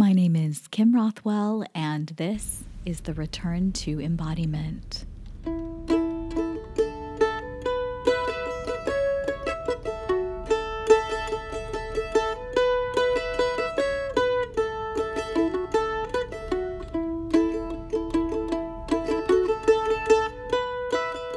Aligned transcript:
My 0.00 0.14
name 0.14 0.34
is 0.34 0.66
Kim 0.68 0.94
Rothwell, 0.94 1.62
and 1.74 2.06
this 2.16 2.64
is 2.86 3.02
the 3.02 3.12
Return 3.12 3.70
to 3.72 4.00
Embodiment. 4.00 5.04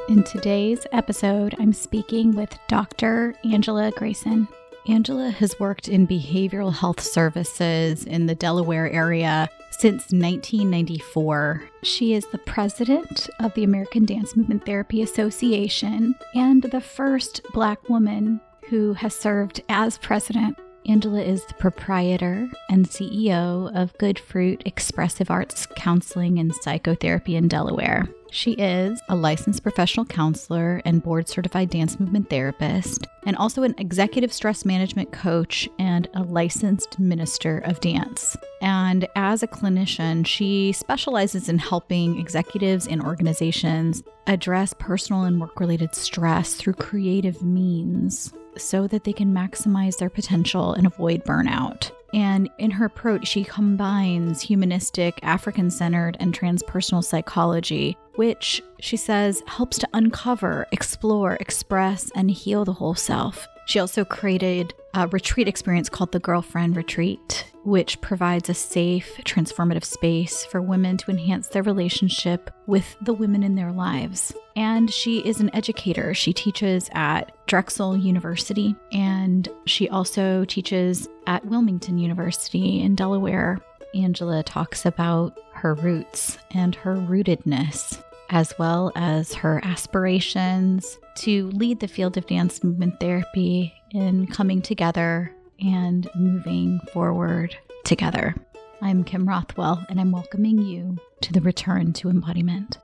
In 0.07 0.23
today's 0.23 0.87
episode, 0.93 1.53
I'm 1.59 1.73
speaking 1.73 2.33
with 2.33 2.57
Dr. 2.69 3.35
Angela 3.43 3.91
Grayson. 3.91 4.47
Angela 4.87 5.29
has 5.29 5.59
worked 5.59 5.87
in 5.87 6.05
behavioral 6.05 6.73
health 6.73 6.99
services 6.99 8.03
in 8.03 8.25
the 8.25 8.35
Delaware 8.35 8.91
area 8.91 9.49
since 9.71 10.11
1994. 10.11 11.63
She 11.83 12.13
is 12.13 12.25
the 12.27 12.37
president 12.39 13.29
of 13.39 13.53
the 13.53 13.63
American 13.63 14.05
Dance 14.05 14.35
Movement 14.35 14.65
Therapy 14.65 15.01
Association 15.01 16.15
and 16.35 16.63
the 16.63 16.81
first 16.81 17.41
Black 17.53 17.87
woman 17.87 18.41
who 18.69 18.93
has 18.93 19.15
served 19.15 19.61
as 19.69 19.97
president. 19.97 20.57
Angela 20.85 21.21
is 21.21 21.45
the 21.45 21.53
proprietor 21.53 22.49
and 22.69 22.85
CEO 22.85 23.73
of 23.73 23.97
Good 23.97 24.19
Fruit 24.19 24.61
Expressive 24.65 25.31
Arts 25.31 25.65
Counseling 25.77 26.39
and 26.39 26.53
Psychotherapy 26.53 27.37
in 27.37 27.47
Delaware. 27.47 28.09
She 28.33 28.53
is 28.53 28.99
a 29.09 29.15
licensed 29.15 29.61
professional 29.61 30.07
counselor 30.07 30.81
and 30.85 31.03
board 31.03 31.29
certified 31.29 31.69
dance 31.69 31.99
movement 31.99 32.31
therapist, 32.31 33.05
and 33.27 33.35
also 33.37 33.61
an 33.61 33.75
executive 33.77 34.33
stress 34.33 34.65
management 34.65 35.11
coach 35.11 35.69
and 35.77 36.09
a 36.15 36.23
licensed 36.23 36.99
minister 36.99 37.59
of 37.59 37.79
dance. 37.79 38.35
And 38.59 39.07
as 39.15 39.43
a 39.43 39.47
clinician, 39.47 40.25
she 40.25 40.71
specializes 40.71 41.47
in 41.47 41.59
helping 41.59 42.19
executives 42.19 42.87
and 42.87 43.03
organizations 43.03 44.01
address 44.25 44.73
personal 44.79 45.25
and 45.25 45.39
work 45.39 45.59
related 45.59 45.93
stress 45.93 46.55
through 46.55 46.73
creative 46.73 47.43
means 47.43 48.33
so 48.57 48.87
that 48.87 49.03
they 49.03 49.13
can 49.13 49.31
maximize 49.31 49.97
their 49.97 50.09
potential 50.09 50.73
and 50.73 50.87
avoid 50.87 51.23
burnout. 51.23 51.91
And 52.13 52.49
in 52.59 52.71
her 52.71 52.85
approach, 52.85 53.27
she 53.27 53.43
combines 53.43 54.41
humanistic, 54.41 55.19
African 55.23 55.71
centered, 55.71 56.15
and 56.19 56.37
transpersonal 56.37 57.03
psychology, 57.03 57.97
which 58.15 58.61
she 58.79 58.97
says 58.97 59.41
helps 59.47 59.79
to 59.79 59.89
uncover, 59.93 60.67
explore, 60.71 61.37
express, 61.39 62.11
and 62.15 62.29
heal 62.29 62.65
the 62.65 62.73
whole 62.73 62.95
self. 62.95 63.47
She 63.65 63.79
also 63.79 64.05
created 64.05 64.73
a 64.93 65.07
retreat 65.07 65.47
experience 65.47 65.89
called 65.89 66.11
the 66.11 66.19
Girlfriend 66.19 66.75
Retreat, 66.75 67.45
which 67.63 67.99
provides 68.01 68.49
a 68.49 68.53
safe, 68.53 69.15
transformative 69.23 69.85
space 69.85 70.45
for 70.45 70.61
women 70.61 70.97
to 70.97 71.11
enhance 71.11 71.47
their 71.47 71.63
relationship 71.63 72.51
with 72.67 72.95
the 73.01 73.13
women 73.13 73.41
in 73.41 73.55
their 73.55 73.71
lives. 73.71 74.33
And 74.55 74.91
she 74.91 75.19
is 75.19 75.39
an 75.39 75.53
educator. 75.55 76.13
She 76.13 76.33
teaches 76.33 76.89
at 76.93 77.35
Drexel 77.47 77.97
University 77.97 78.75
and 78.91 79.49
she 79.65 79.89
also 79.89 80.45
teaches 80.45 81.07
at 81.25 81.45
Wilmington 81.45 81.97
University 81.97 82.81
in 82.81 82.95
Delaware. 82.95 83.59
Angela 83.95 84.43
talks 84.43 84.85
about 84.85 85.39
her 85.53 85.73
roots 85.75 86.37
and 86.51 86.75
her 86.75 86.95
rootedness, 86.95 88.03
as 88.29 88.53
well 88.57 88.91
as 88.95 89.33
her 89.33 89.61
aspirations 89.63 90.97
to 91.15 91.47
lead 91.49 91.79
the 91.79 91.87
field 91.87 92.17
of 92.17 92.25
dance 92.27 92.63
movement 92.63 92.99
therapy 92.99 93.73
in 93.91 94.27
coming 94.27 94.61
together 94.61 95.31
and 95.59 96.09
moving 96.15 96.79
forward 96.91 97.55
together. 97.85 98.35
I'm 98.81 99.03
Kim 99.03 99.27
Rothwell, 99.29 99.85
and 99.89 99.99
I'm 99.99 100.11
welcoming 100.11 100.57
you 100.57 100.97
to 101.21 101.31
the 101.31 101.41
Return 101.41 101.93
to 101.93 102.09
Embodiment. 102.09 102.79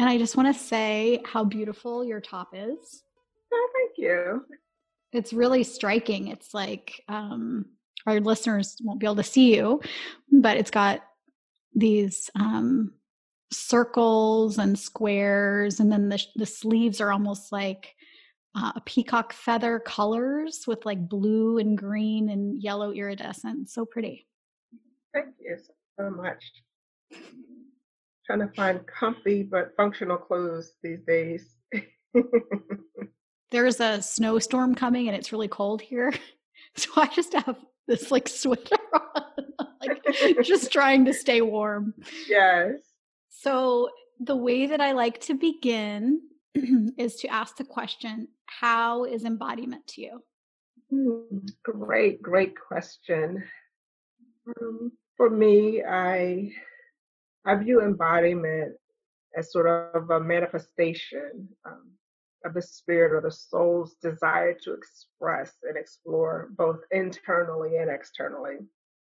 And 0.00 0.08
I 0.08 0.16
just 0.16 0.34
want 0.34 0.50
to 0.52 0.58
say 0.58 1.20
how 1.26 1.44
beautiful 1.44 2.02
your 2.02 2.22
top 2.22 2.54
is. 2.54 3.02
Oh, 3.52 3.68
thank 3.74 3.98
you. 3.98 4.46
It's 5.12 5.34
really 5.34 5.62
striking. 5.62 6.28
It's 6.28 6.54
like 6.54 7.04
um, 7.06 7.66
our 8.06 8.18
listeners 8.18 8.78
won't 8.82 8.98
be 8.98 9.04
able 9.04 9.16
to 9.16 9.22
see 9.22 9.54
you, 9.54 9.82
but 10.32 10.56
it's 10.56 10.70
got 10.70 11.02
these 11.74 12.30
um, 12.34 12.94
circles 13.52 14.56
and 14.56 14.78
squares, 14.78 15.80
and 15.80 15.92
then 15.92 16.08
the 16.08 16.24
the 16.34 16.46
sleeves 16.46 17.02
are 17.02 17.12
almost 17.12 17.52
like 17.52 17.94
uh, 18.54 18.72
a 18.76 18.80
peacock 18.80 19.34
feather 19.34 19.78
colors 19.78 20.64
with 20.66 20.86
like 20.86 21.10
blue 21.10 21.58
and 21.58 21.76
green 21.76 22.30
and 22.30 22.62
yellow 22.62 22.90
iridescent. 22.90 23.68
So 23.68 23.84
pretty. 23.84 24.26
Thank 25.12 25.34
you 25.40 25.58
so 25.98 26.08
much. 26.08 26.42
Trying 28.30 28.48
to 28.48 28.54
find 28.54 28.86
comfy 28.86 29.42
but 29.42 29.74
functional 29.76 30.16
clothes 30.16 30.74
these 30.84 31.00
days. 31.04 31.56
There's 33.50 33.80
a 33.80 34.00
snowstorm 34.00 34.76
coming 34.76 35.08
and 35.08 35.16
it's 35.16 35.32
really 35.32 35.48
cold 35.48 35.82
here. 35.82 36.12
So 36.76 36.90
I 36.94 37.08
just 37.08 37.32
have 37.32 37.56
this 37.88 38.12
like 38.12 38.28
sweater 38.28 38.76
on, 39.16 39.68
like 39.80 40.04
just 40.44 40.70
trying 40.70 41.06
to 41.06 41.12
stay 41.12 41.40
warm. 41.40 41.94
Yes. 42.28 42.74
So 43.30 43.88
the 44.20 44.36
way 44.36 44.66
that 44.66 44.80
I 44.80 44.92
like 44.92 45.20
to 45.22 45.34
begin 45.34 46.20
is 46.96 47.16
to 47.16 47.28
ask 47.28 47.56
the 47.56 47.64
question 47.64 48.28
how 48.46 49.04
is 49.04 49.24
embodiment 49.24 49.88
to 49.88 50.02
you? 50.02 50.22
Hmm, 50.90 51.38
great, 51.64 52.22
great 52.22 52.54
question. 52.56 53.42
Um, 54.46 54.92
for 55.16 55.28
me, 55.28 55.82
I 55.82 56.52
I 57.44 57.54
view 57.56 57.82
embodiment 57.82 58.74
as 59.36 59.52
sort 59.52 59.66
of 59.66 60.10
a 60.10 60.20
manifestation 60.20 61.48
um, 61.64 61.90
of 62.44 62.54
the 62.54 62.62
spirit 62.62 63.12
or 63.12 63.20
the 63.20 63.30
soul's 63.30 63.94
desire 64.02 64.54
to 64.64 64.74
express 64.74 65.52
and 65.62 65.76
explore 65.76 66.48
both 66.56 66.80
internally 66.90 67.76
and 67.76 67.90
externally. 67.90 68.56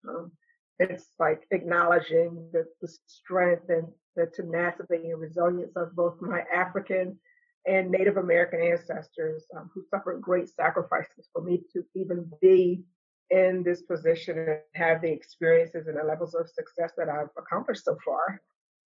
Um, 0.09 0.33
it's 0.79 1.09
like 1.19 1.47
acknowledging 1.51 2.49
the, 2.53 2.67
the 2.81 2.89
strength 3.07 3.69
and 3.69 3.87
the 4.17 4.27
tenacity 4.27 5.11
and 5.11 5.21
resilience 5.21 5.73
of 5.77 5.95
both 5.95 6.21
my 6.21 6.43
African 6.53 7.19
and 7.67 7.91
Native 7.91 8.17
American 8.17 8.61
ancestors 8.61 9.45
um, 9.57 9.71
who 9.73 9.85
suffered 9.89 10.21
great 10.21 10.49
sacrifices 10.49 11.29
for 11.33 11.43
me 11.43 11.63
to 11.73 11.85
even 11.95 12.29
be 12.41 12.83
in 13.33 13.63
this 13.63 13.83
position 13.83 14.39
and 14.39 14.59
have 14.75 15.01
the 15.01 15.11
experiences 15.11 15.87
and 15.87 15.97
the 15.97 16.05
levels 16.05 16.35
of 16.35 16.49
success 16.49 16.93
that 16.97 17.09
I've 17.09 17.31
accomplished 17.39 17.85
so 17.85 17.97
far. 18.05 18.41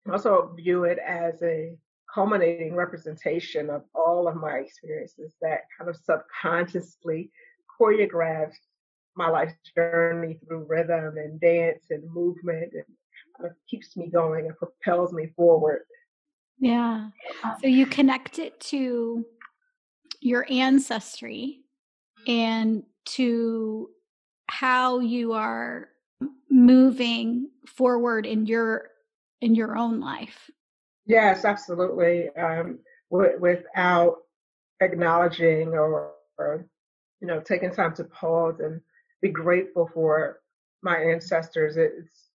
I 0.07 0.13
also 0.13 0.55
view 0.55 0.85
it 0.85 0.99
as 0.99 1.43
a 1.43 1.77
culminating 2.13 2.75
representation 2.75 3.71
of 3.71 3.83
all 3.95 4.29
of 4.29 4.37
my 4.37 4.59
experiences 4.59 5.33
that 5.41 5.63
kind 5.77 5.89
of 5.89 5.97
subconsciously 5.97 7.31
choreographed 7.81 8.53
my 9.17 9.29
life 9.29 9.55
journey 9.75 10.39
through 10.47 10.67
rhythm 10.69 11.17
and 11.17 11.41
dance 11.41 11.87
and 11.91 12.03
movement 12.13 12.73
and 12.75 12.85
kind 13.37 13.51
of 13.51 13.53
keeps 13.69 13.97
me 13.97 14.09
going 14.09 14.47
and 14.47 14.57
propels 14.57 15.13
me 15.13 15.33
forward. 15.35 15.83
Yeah. 16.59 17.09
Uh, 17.43 17.55
so 17.61 17.67
you 17.67 17.87
connect 17.87 18.39
it 18.39 18.61
to 18.61 19.25
your 20.21 20.47
ancestry 20.51 21.61
and 22.27 22.85
to 23.07 23.89
how 24.55 25.01
you 25.01 25.33
are 25.33 25.89
moving 26.49 27.51
forward 27.67 28.25
in 28.25 28.47
your 28.47 28.91
in 29.41 29.55
your 29.55 29.77
own 29.77 30.01
life. 30.01 30.49
Yes, 31.07 31.45
absolutely. 31.45 32.31
Um, 32.37 32.79
w- 33.11 33.39
without 33.41 34.19
acknowledging 34.81 35.69
or, 35.71 36.13
or, 36.39 36.67
you 37.21 37.27
know, 37.27 37.41
taking 37.41 37.73
time 37.73 37.95
to 37.97 38.05
pause 38.05 38.61
and 38.61 38.81
be 39.21 39.29
grateful 39.29 39.91
for 39.93 40.41
my 40.83 40.99
ancestors, 40.99 41.77
it's 41.77 42.31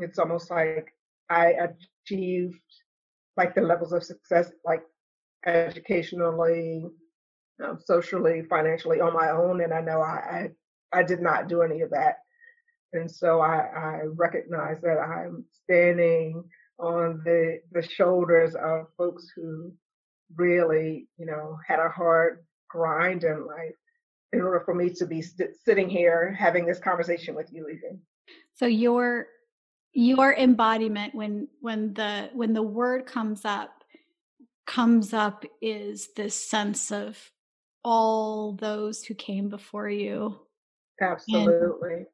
it's 0.00 0.18
almost 0.18 0.50
like 0.50 0.92
I 1.28 1.54
achieved 1.68 2.58
like 3.36 3.54
the 3.54 3.60
levels 3.62 3.92
of 3.92 4.02
success, 4.02 4.50
like 4.64 4.82
educationally, 5.46 6.86
um, 7.64 7.78
socially, 7.84 8.42
financially 8.50 9.00
on 9.00 9.14
my 9.14 9.30
own, 9.30 9.60
and 9.60 9.72
I 9.72 9.80
know 9.82 10.00
I, 10.00 10.16
I 10.38 10.48
I 10.92 11.02
did 11.02 11.20
not 11.20 11.48
do 11.48 11.62
any 11.62 11.80
of 11.82 11.90
that, 11.90 12.18
and 12.92 13.10
so 13.10 13.40
I 13.40 13.58
I 13.74 14.00
recognize 14.14 14.80
that 14.82 14.98
I'm 14.98 15.44
standing 15.64 16.44
on 16.78 17.22
the 17.24 17.60
the 17.72 17.82
shoulders 17.82 18.54
of 18.54 18.86
folks 18.96 19.30
who 19.34 19.72
really, 20.36 21.08
you 21.18 21.26
know, 21.26 21.58
had 21.66 21.80
a 21.80 21.88
hard 21.88 22.44
grind 22.68 23.24
in 23.24 23.46
life 23.46 23.74
in 24.32 24.40
order 24.40 24.60
for 24.64 24.74
me 24.74 24.90
to 24.90 25.06
be 25.06 25.22
st- 25.22 25.56
sitting 25.64 25.88
here 25.88 26.32
having 26.38 26.66
this 26.66 26.78
conversation 26.78 27.34
with 27.34 27.52
you 27.52 27.68
even. 27.68 28.00
So 28.54 28.66
your 28.66 29.26
your 29.92 30.34
embodiment 30.34 31.14
when 31.14 31.48
when 31.60 31.94
the 31.94 32.30
when 32.32 32.52
the 32.52 32.62
word 32.62 33.06
comes 33.06 33.44
up 33.44 33.82
comes 34.66 35.12
up 35.12 35.44
is 35.60 36.10
this 36.14 36.34
sense 36.34 36.92
of 36.92 37.18
all 37.82 38.52
those 38.52 39.04
who 39.04 39.14
came 39.14 39.48
before 39.48 39.88
you 39.88 40.38
absolutely. 41.00 42.06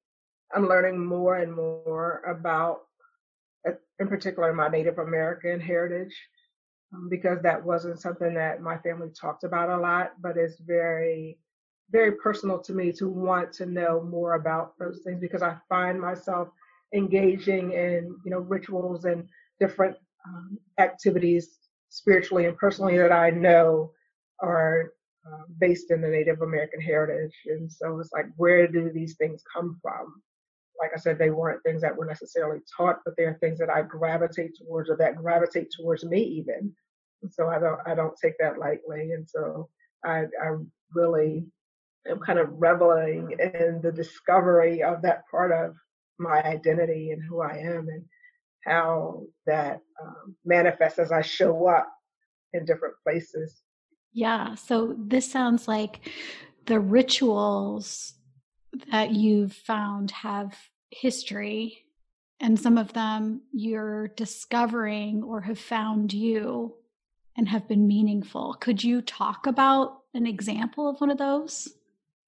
I'm 0.55 0.69
learning 0.69 1.05
more 1.05 1.37
and 1.37 1.53
more 1.53 2.23
about, 2.27 2.83
uh, 3.69 3.73
in 3.99 4.09
particular, 4.09 4.53
my 4.53 4.69
Native 4.69 4.99
American 4.99 5.61
heritage, 5.61 6.15
um, 6.95 7.09
because 7.09 7.43
that 7.43 7.65
wasn't 7.65 8.01
something 8.01 8.35
that 8.35 8.63
my 8.63 8.79
family 8.79 9.09
talked 9.11 9.45
about 9.45 9.71
a 9.71 9.77
lot, 9.77 10.13
but 10.21 10.37
it's 10.37 10.59
very, 10.61 11.39
very 11.91 12.13
personal 12.13 12.61
to 12.61 12.73
me 12.73 12.93
to 12.93 13.09
want 13.09 13.53
to 13.55 13.67
know 13.67 14.03
more 14.03 14.35
about 14.35 14.79
those 14.79 15.01
things 15.05 15.21
because 15.21 15.43
I 15.43 15.57
find 15.69 16.01
myself 16.01 16.49
engaging 16.95 17.73
in, 17.73 18.17
you 18.25 18.31
know, 18.31 18.39
rituals 18.39 19.05
and 19.05 19.29
different 19.59 19.97
um, 20.27 20.59
activities 20.79 21.59
spiritually 21.89 22.47
and 22.47 22.57
personally 22.57 22.99
that 22.99 23.13
I 23.13 23.31
know 23.31 23.93
are 24.41 24.93
uh, 25.27 25.43
based 25.59 25.91
in 25.91 26.01
the 26.01 26.09
Native 26.09 26.43
American 26.43 26.81
heritage. 26.81 27.35
And 27.47 27.71
so 27.71 27.99
it's 28.01 28.13
like, 28.13 28.27
where 28.37 28.67
do 28.67 28.91
these 28.93 29.17
things 29.17 29.43
come 29.53 29.79
from? 29.83 30.23
Like 30.81 30.91
I 30.95 30.99
said, 30.99 31.19
they 31.19 31.31
weren't 31.31 31.63
things 31.63 31.83
that 31.83 31.97
were 31.97 32.05
necessarily 32.05 32.61
taught, 32.77 33.01
but 33.05 33.15
they're 33.17 33.39
things 33.41 33.59
that 33.59 33.71
I 33.71 33.83
gravitate 33.83 34.53
towards 34.59 34.91
or 34.91 34.97
that 34.99 35.17
gravitate 35.17 35.69
towards 35.77 36.05
me 36.05 36.23
even. 36.23 36.73
And 37.23 37.33
so 37.33 37.49
I 37.49 37.59
don't 37.59 37.81
I 37.87 37.95
don't 37.95 38.17
take 38.23 38.39
that 38.39 38.59
lightly. 38.59 39.13
And 39.13 39.29
so 39.29 39.69
I 40.05 40.25
I 40.43 40.57
really 40.93 41.47
am 42.09 42.21
kind 42.21 42.39
of 42.39 42.51
reveling 42.53 43.35
in 43.39 43.81
the 43.83 43.93
discovery 43.93 44.83
of 44.83 45.03
that 45.03 45.23
part 45.31 45.51
of 45.51 45.75
my 46.19 46.43
identity 46.43 47.11
and 47.11 47.23
who 47.23 47.41
I 47.41 47.57
am 47.57 47.89
and 47.89 48.05
how 48.65 49.25
that 49.47 49.81
um, 50.03 50.37
manifests 50.45 50.99
as 50.99 51.13
I 51.13 51.23
show 51.23 51.69
up 51.69 51.91
in 52.53 52.65
different 52.65 52.95
places. 53.03 53.63
Yeah. 54.17 54.55
So 54.55 54.97
this 54.97 55.31
sounds 55.31 55.69
like 55.69 56.01
the 56.65 56.81
rituals 56.81 58.15
that 58.91 59.11
you've 59.11 59.53
found 59.53 60.11
have 60.11 60.57
history, 60.91 61.85
and 62.41 62.59
some 62.59 62.79
of 62.79 62.95
them 62.95 63.43
you're 63.53 64.09
discovering 64.09 65.23
or 65.23 65.43
have 65.43 65.59
found 65.59 66.15
you 66.15 66.77
and 67.37 67.47
have 67.47 67.69
been 67.69 67.87
meaningful. 67.87 68.55
Could 68.55 68.83
you 68.83 69.03
talk 69.03 69.47
about 69.47 69.99
an 70.15 70.27
example 70.27 70.89
of 70.89 70.99
one 70.99 71.11
of 71.11 71.19
those? 71.19 71.69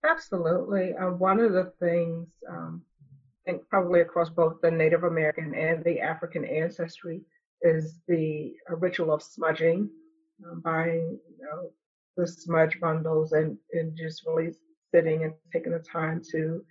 Absolutely. 0.05 0.93
Uh, 0.93 1.12
one 1.12 1.41
of 1.41 1.55
the 1.55 1.73
things 1.81 2.29
um, 2.50 2.82
think 3.46 3.67
probably 3.70 4.02
across 4.02 4.29
both 4.29 4.61
the 4.61 4.70
Native 4.70 5.05
American 5.05 5.55
and 5.55 5.82
the 5.84 6.00
African 6.00 6.44
ancestry 6.44 7.23
is 7.62 8.00
the 8.08 8.52
ritual 8.69 9.11
of 9.11 9.23
smudging, 9.23 9.88
um, 10.44 10.61
buying 10.61 11.19
you 11.38 11.44
know, 11.44 11.70
the 12.17 12.26
smudge 12.26 12.79
bundles 12.81 13.32
and, 13.32 13.56
and 13.73 13.96
just 13.96 14.25
really 14.26 14.52
sitting 14.94 15.25
and 15.25 15.32
taking 15.52 15.73
the 15.73 15.79
time 15.79 16.23
to 16.32 16.64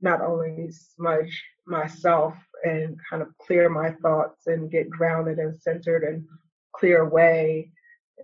not 0.00 0.20
only 0.20 0.70
smudge 0.70 1.42
myself 1.66 2.34
and 2.64 2.98
kind 3.08 3.22
of 3.22 3.28
clear 3.38 3.68
my 3.68 3.90
thoughts 4.02 4.46
and 4.46 4.70
get 4.70 4.90
grounded 4.90 5.38
and 5.38 5.56
centered 5.56 6.04
and 6.04 6.24
clear 6.76 7.02
away 7.02 7.70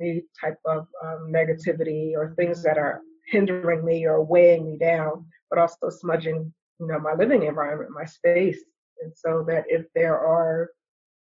any 0.01 0.23
type 0.41 0.59
of 0.67 0.87
um, 1.05 1.33
negativity 1.33 2.13
or 2.15 2.35
things 2.37 2.63
that 2.63 2.79
are 2.79 3.01
hindering 3.27 3.85
me 3.85 4.07
or 4.07 4.23
weighing 4.23 4.67
me 4.67 4.79
down, 4.79 5.25
but 5.49 5.59
also 5.59 5.89
smudging 5.89 6.53
you 6.81 6.87
know, 6.87 6.99
my 6.99 7.15
living 7.15 7.43
environment, 7.45 7.91
my 7.93 8.05
space. 8.05 8.61
And 9.03 9.13
so 9.15 9.45
that 9.49 9.65
if 9.69 9.87
there 9.95 10.19
are, 10.19 10.71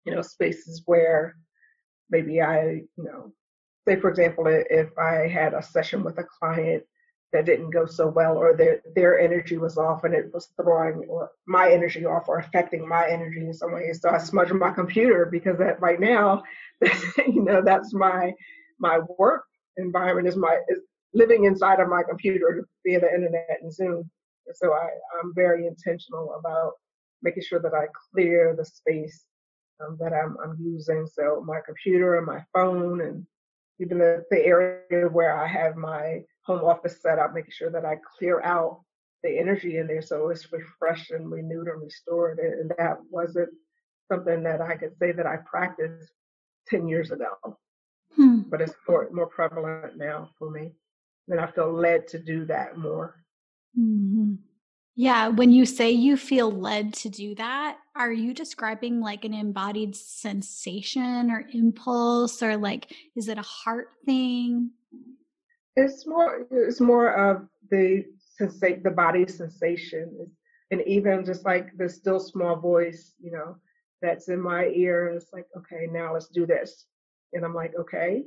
you 0.05 0.15
know, 0.15 0.21
spaces 0.21 0.83
where 0.85 1.35
maybe 2.09 2.41
I, 2.41 2.63
you 2.63 3.03
know, 3.03 3.33
say 3.89 3.99
for 3.99 4.09
example, 4.09 4.45
if 4.47 4.89
I 4.97 5.27
had 5.27 5.53
a 5.53 5.63
session 5.63 6.03
with 6.03 6.17
a 6.19 6.23
client 6.39 6.83
that 7.33 7.45
didn't 7.45 7.69
go 7.71 7.85
so 7.85 8.07
well 8.07 8.37
or 8.37 8.55
their 8.55 8.81
their 8.95 9.19
energy 9.19 9.57
was 9.57 9.77
off 9.77 10.03
and 10.03 10.13
it 10.13 10.33
was 10.33 10.49
throwing 10.61 11.07
my 11.47 11.71
energy 11.71 12.05
off 12.05 12.27
or 12.27 12.39
affecting 12.39 12.87
my 12.87 13.07
energy 13.07 13.41
in 13.41 13.53
some 13.53 13.73
way. 13.73 13.91
So 13.93 14.09
I 14.09 14.17
smudge 14.17 14.51
my 14.51 14.71
computer 14.71 15.27
because 15.31 15.57
that 15.59 15.79
right 15.81 15.99
now, 15.99 16.43
you 17.27 17.43
know, 17.43 17.61
that's 17.63 17.93
my 17.93 18.33
my 18.79 18.99
work 19.17 19.43
environment 19.77 20.27
is 20.27 20.35
my 20.35 20.59
is 20.69 20.79
living 21.13 21.45
inside 21.45 21.79
of 21.79 21.89
my 21.89 22.03
computer 22.07 22.67
via 22.85 22.99
the 22.99 23.13
internet 23.13 23.59
and 23.61 23.73
Zoom. 23.73 24.09
So 24.53 24.73
I, 24.73 24.89
I'm 25.19 25.33
very 25.35 25.67
intentional 25.67 26.35
about 26.39 26.73
making 27.21 27.43
sure 27.43 27.59
that 27.61 27.73
I 27.73 27.85
clear 28.11 28.55
the 28.57 28.65
space 28.65 29.25
um, 29.81 29.97
that 29.99 30.13
I'm, 30.13 30.37
I'm 30.43 30.57
using. 30.59 31.07
So 31.07 31.43
my 31.45 31.59
computer 31.65 32.17
and 32.17 32.25
my 32.25 32.43
phone 32.53 33.01
and 33.01 33.25
even 33.79 33.97
the, 33.97 34.23
the 34.29 34.45
area 34.45 35.07
where 35.07 35.37
I 35.37 35.47
have 35.47 35.75
my 35.75 36.21
home 36.45 36.63
office 36.63 37.01
set 37.01 37.19
up, 37.19 37.33
making 37.33 37.51
sure 37.51 37.71
that 37.71 37.85
I 37.85 37.97
clear 38.17 38.41
out 38.41 38.81
the 39.23 39.37
energy 39.37 39.77
in 39.77 39.87
there 39.87 40.01
so 40.01 40.29
it's 40.29 40.51
refreshed 40.51 41.11
and 41.11 41.31
renewed 41.31 41.67
and 41.67 41.81
restored. 41.81 42.39
And 42.39 42.71
that 42.77 42.97
wasn't 43.09 43.49
something 44.11 44.43
that 44.43 44.61
I 44.61 44.75
could 44.75 44.97
say 44.97 45.11
that 45.11 45.25
I 45.25 45.37
practiced 45.37 46.11
10 46.67 46.87
years 46.87 47.11
ago, 47.11 47.57
hmm. 48.15 48.41
but 48.49 48.61
it's 48.61 48.73
more, 48.87 49.09
more 49.11 49.27
prevalent 49.27 49.97
now 49.97 50.29
for 50.37 50.49
me. 50.49 50.73
And 51.27 51.39
I 51.39 51.47
feel 51.47 51.71
led 51.71 52.07
to 52.09 52.19
do 52.19 52.45
that 52.45 52.77
more. 52.77 53.15
Mm-hmm. 53.77 54.35
Yeah, 55.01 55.29
when 55.29 55.53
you 55.53 55.65
say 55.65 55.91
you 55.91 56.17
feel 56.17 56.51
led 56.51 56.93
to 56.95 57.09
do 57.09 57.33
that, 57.35 57.77
are 57.95 58.11
you 58.11 58.33
describing 58.33 58.99
like 58.99 59.23
an 59.23 59.33
embodied 59.33 59.95
sensation 59.95 61.31
or 61.31 61.47
impulse 61.53 62.43
or 62.43 62.57
like 62.57 62.93
is 63.15 63.29
it 63.29 63.37
a 63.37 63.41
heart 63.41 63.91
thing? 64.05 64.71
It's 65.77 66.05
more 66.05 66.45
it's 66.51 66.81
more 66.81 67.13
of 67.13 67.47
the 67.71 68.03
sensate 68.41 68.83
the 68.83 68.91
body 68.91 69.25
sensation 69.25 70.27
and 70.69 70.81
even 70.85 71.23
just 71.23 71.45
like 71.45 71.69
the 71.77 71.87
still 71.87 72.19
small 72.19 72.57
voice, 72.57 73.13
you 73.21 73.31
know, 73.31 73.55
that's 74.01 74.27
in 74.27 74.41
my 74.41 74.65
ear 74.65 75.13
it's 75.15 75.31
like, 75.31 75.47
okay, 75.55 75.87
now 75.89 76.11
let's 76.11 76.27
do 76.27 76.45
this. 76.45 76.87
And 77.31 77.45
I'm 77.45 77.55
like, 77.55 77.71
okay. 77.79 78.23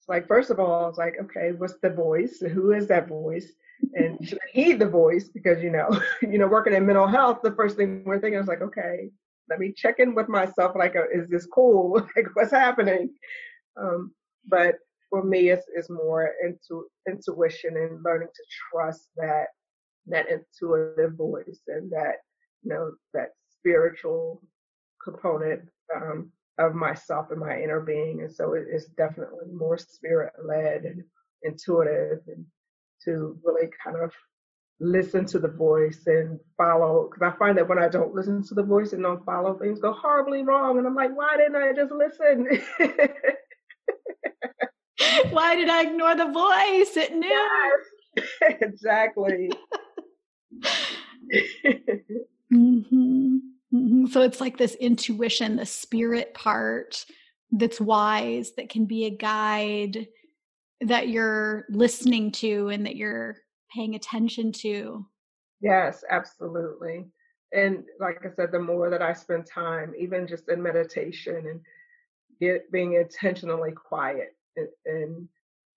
It's 0.00 0.08
like 0.08 0.26
first 0.26 0.50
of 0.50 0.58
all, 0.58 0.86
I 0.86 0.88
was 0.88 0.98
like, 0.98 1.14
okay, 1.22 1.52
what's 1.56 1.78
the 1.80 1.90
voice? 1.90 2.40
Who 2.40 2.72
is 2.72 2.88
that 2.88 3.06
voice? 3.06 3.52
And 3.94 4.26
should 4.26 4.38
I 4.38 4.50
heed 4.52 4.78
the 4.78 4.88
voice 4.88 5.28
because 5.28 5.62
you 5.62 5.70
know, 5.70 5.88
you 6.22 6.38
know, 6.38 6.46
working 6.46 6.74
in 6.74 6.86
mental 6.86 7.06
health, 7.06 7.40
the 7.42 7.52
first 7.52 7.76
thing 7.76 8.02
we're 8.04 8.20
thinking 8.20 8.40
is 8.40 8.46
like, 8.46 8.62
okay, 8.62 9.10
let 9.48 9.58
me 9.58 9.72
check 9.76 9.96
in 9.98 10.14
with 10.14 10.28
myself. 10.28 10.76
Like, 10.76 10.96
uh, 10.96 11.08
is 11.12 11.28
this 11.28 11.46
cool? 11.46 11.92
like, 12.16 12.26
what's 12.34 12.52
happening? 12.52 13.10
Um, 13.76 14.12
but 14.46 14.76
for 15.10 15.24
me, 15.24 15.50
it's, 15.50 15.66
it's 15.74 15.90
more 15.90 16.30
into 16.44 16.86
intuition 17.08 17.76
and 17.76 18.02
learning 18.04 18.28
to 18.28 18.42
trust 18.70 19.08
that 19.16 19.46
that 20.06 20.26
intuitive 20.28 21.14
voice 21.14 21.60
and 21.68 21.90
that 21.92 22.16
you 22.62 22.70
know 22.72 22.92
that 23.12 23.30
spiritual 23.50 24.42
component 25.02 25.62
um, 25.94 26.30
of 26.58 26.74
myself 26.74 27.26
and 27.30 27.40
my 27.40 27.60
inner 27.60 27.80
being. 27.80 28.20
And 28.20 28.32
so 28.32 28.54
it, 28.54 28.64
it's 28.70 28.86
definitely 28.86 29.46
more 29.52 29.78
spirit 29.78 30.32
led 30.44 30.84
and 30.84 31.02
intuitive 31.42 32.20
and 32.28 32.44
to 33.04 33.38
really 33.44 33.68
kind 33.82 33.96
of 33.96 34.12
listen 34.80 35.26
to 35.26 35.38
the 35.38 35.48
voice 35.48 36.02
and 36.06 36.40
follow 36.56 37.10
because 37.10 37.34
I 37.34 37.38
find 37.38 37.56
that 37.58 37.68
when 37.68 37.78
I 37.78 37.88
don't 37.88 38.14
listen 38.14 38.42
to 38.44 38.54
the 38.54 38.62
voice 38.62 38.94
and 38.94 39.02
don't 39.02 39.24
follow 39.26 39.58
things 39.58 39.78
go 39.78 39.92
horribly 39.92 40.42
wrong 40.42 40.78
and 40.78 40.86
I'm 40.86 40.94
like 40.94 41.14
why 41.14 41.36
didn't 41.36 41.56
I 41.56 41.72
just 41.74 41.92
listen 41.92 42.48
why 45.30 45.54
did 45.54 45.68
I 45.68 45.82
ignore 45.82 46.16
the 46.16 46.32
voice 46.32 46.96
it 46.96 47.14
knew 47.14 47.28
yes, 48.16 48.26
exactly 48.62 49.50
mm-hmm. 52.52 53.36
Mm-hmm. 53.74 54.06
so 54.06 54.22
it's 54.22 54.40
like 54.40 54.56
this 54.56 54.74
intuition 54.76 55.56
the 55.56 55.66
spirit 55.66 56.32
part 56.32 57.04
that's 57.52 57.80
wise 57.82 58.52
that 58.56 58.70
can 58.70 58.86
be 58.86 59.04
a 59.04 59.10
guide 59.10 60.08
that 60.82 61.08
you're 61.08 61.66
listening 61.68 62.32
to 62.32 62.68
and 62.68 62.86
that 62.86 62.96
you're 62.96 63.36
paying 63.74 63.94
attention 63.94 64.52
to. 64.52 65.06
Yes, 65.60 66.02
absolutely. 66.10 67.06
And 67.52 67.84
like 67.98 68.24
I 68.24 68.30
said, 68.34 68.52
the 68.52 68.60
more 68.60 68.90
that 68.90 69.02
I 69.02 69.12
spend 69.12 69.46
time, 69.46 69.92
even 69.98 70.26
just 70.26 70.48
in 70.48 70.62
meditation 70.62 71.46
and 71.46 71.60
get 72.40 72.70
being 72.72 72.94
intentionally 72.94 73.72
quiet 73.72 74.36
and, 74.56 74.68
and 74.86 75.28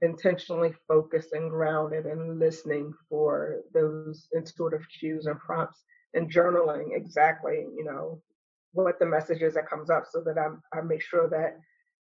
intentionally 0.01 0.73
focused 0.87 1.33
and 1.33 1.49
grounded 1.49 2.05
and 2.05 2.39
listening 2.39 2.93
for 3.09 3.61
those 3.73 4.27
intuitive 4.33 4.85
cues 4.99 5.25
and 5.25 5.39
prompts 5.39 5.83
and 6.13 6.31
journaling 6.31 6.95
exactly, 6.95 7.65
you 7.75 7.83
know, 7.83 8.21
what 8.73 8.99
the 8.99 9.05
message 9.05 9.41
is 9.41 9.53
that 9.55 9.69
comes 9.69 9.89
up 9.89 10.03
so 10.09 10.21
that 10.21 10.37
I'm, 10.37 10.61
I 10.73 10.81
make 10.81 11.01
sure 11.01 11.29
that 11.29 11.57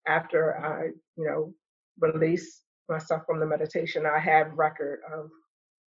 after 0.07 0.57
I, 0.57 0.87
you 1.17 1.25
know, 1.25 1.53
release 1.99 2.61
myself 2.89 3.23
from 3.25 3.39
the 3.39 3.45
meditation, 3.45 4.05
I 4.05 4.19
have 4.19 4.53
record 4.53 4.99
of, 5.13 5.29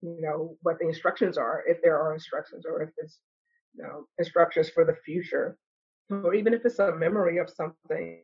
you 0.02 0.22
know, 0.22 0.58
what 0.62 0.80
the 0.80 0.88
instructions 0.88 1.38
are, 1.38 1.64
if 1.68 1.82
there 1.82 2.00
are 2.00 2.14
instructions, 2.14 2.66
or 2.66 2.82
if 2.84 2.90
it's, 2.98 3.20
you 3.76 3.84
know, 3.84 4.06
instructions 4.20 4.70
for 4.70 4.86
the 4.86 4.96
future, 5.06 5.58
or 6.10 6.34
even 6.34 6.54
if 6.54 6.66
it's 6.66 6.80
a 6.80 6.96
memory 6.96 7.38
of 7.38 7.50
something 7.50 8.22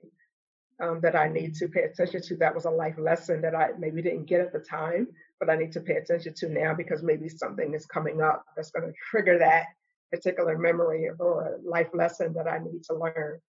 um, 0.81 0.99
that 1.01 1.15
I 1.15 1.27
need 1.27 1.55
to 1.55 1.67
pay 1.67 1.83
attention 1.83 2.21
to. 2.23 2.35
That 2.37 2.55
was 2.55 2.65
a 2.65 2.69
life 2.69 2.95
lesson 2.97 3.41
that 3.41 3.55
I 3.55 3.69
maybe 3.77 4.01
didn't 4.01 4.25
get 4.25 4.41
at 4.41 4.53
the 4.53 4.59
time, 4.59 5.07
but 5.39 5.49
I 5.49 5.55
need 5.55 5.71
to 5.73 5.81
pay 5.81 5.95
attention 5.95 6.33
to 6.37 6.49
now 6.49 6.73
because 6.73 7.03
maybe 7.03 7.29
something 7.29 7.73
is 7.73 7.85
coming 7.85 8.21
up 8.21 8.43
that's 8.55 8.71
going 8.71 8.87
to 8.87 8.93
trigger 9.09 9.37
that 9.39 9.65
particular 10.11 10.57
memory 10.57 11.09
or 11.19 11.59
life 11.63 11.89
lesson 11.93 12.33
that 12.33 12.47
I 12.47 12.59
need 12.59 12.83
to 12.85 12.95
learn. 12.95 13.39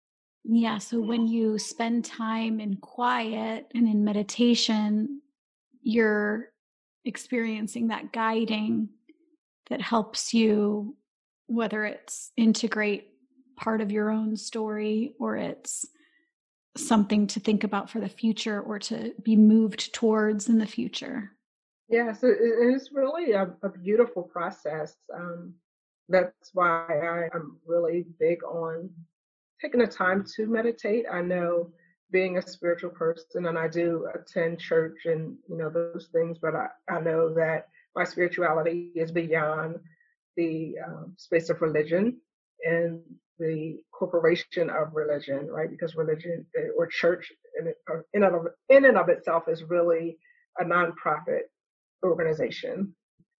Yeah. 0.44 0.78
So 0.78 1.00
when 1.00 1.28
you 1.28 1.58
spend 1.58 2.04
time 2.04 2.60
in 2.60 2.76
quiet 2.76 3.70
and 3.74 3.86
in 3.86 4.04
meditation, 4.04 5.20
you're 5.82 6.48
experiencing 7.04 7.88
that 7.88 8.12
guiding 8.12 8.88
that 9.70 9.80
helps 9.80 10.34
you, 10.34 10.96
whether 11.46 11.84
it's 11.84 12.32
integrate 12.36 13.08
part 13.56 13.80
of 13.80 13.92
your 13.92 14.10
own 14.10 14.36
story 14.36 15.14
or 15.20 15.36
it's 15.36 15.86
something 16.76 17.26
to 17.28 17.40
think 17.40 17.64
about 17.64 17.90
for 17.90 18.00
the 18.00 18.08
future 18.08 18.60
or 18.60 18.78
to 18.78 19.12
be 19.22 19.36
moved 19.36 19.92
towards 19.94 20.48
in 20.48 20.58
the 20.58 20.66
future. 20.66 21.30
Yes, 21.88 22.20
it's 22.22 22.90
really 22.92 23.32
a, 23.32 23.54
a 23.62 23.68
beautiful 23.68 24.22
process. 24.22 24.96
Um, 25.14 25.54
that's 26.08 26.50
why 26.54 26.86
I, 26.88 27.36
am 27.36 27.58
really 27.66 28.06
big 28.18 28.42
on 28.44 28.88
taking 29.62 29.80
the 29.80 29.86
time 29.86 30.24
to 30.36 30.46
meditate. 30.46 31.06
I 31.10 31.22
know 31.22 31.70
being 32.10 32.36
a 32.36 32.42
spiritual 32.42 32.90
person 32.90 33.46
and 33.46 33.56
I 33.56 33.68
do 33.68 34.08
attend 34.14 34.60
church 34.60 35.06
and 35.06 35.36
you 35.48 35.56
know 35.56 35.70
those 35.70 36.08
things, 36.12 36.38
but 36.42 36.54
I, 36.54 36.66
I 36.90 37.00
know 37.00 37.32
that 37.34 37.68
my 37.96 38.04
spirituality 38.04 38.90
is 38.94 39.12
beyond 39.12 39.76
the 40.36 40.74
um, 40.86 41.14
space 41.16 41.48
of 41.48 41.62
religion 41.62 42.18
and 42.64 43.00
the 43.38 43.78
corporation 43.92 44.70
of 44.70 44.94
religion, 44.94 45.48
right? 45.48 45.70
Because 45.70 45.94
religion 45.94 46.46
eh, 46.56 46.68
or 46.76 46.86
church 46.86 47.32
in, 47.58 47.72
in, 48.14 48.24
of, 48.24 48.46
in 48.68 48.84
and 48.84 48.96
of 48.96 49.08
itself 49.08 49.44
is 49.48 49.62
really 49.64 50.18
a 50.58 50.64
nonprofit 50.64 51.42
organization. 52.04 52.94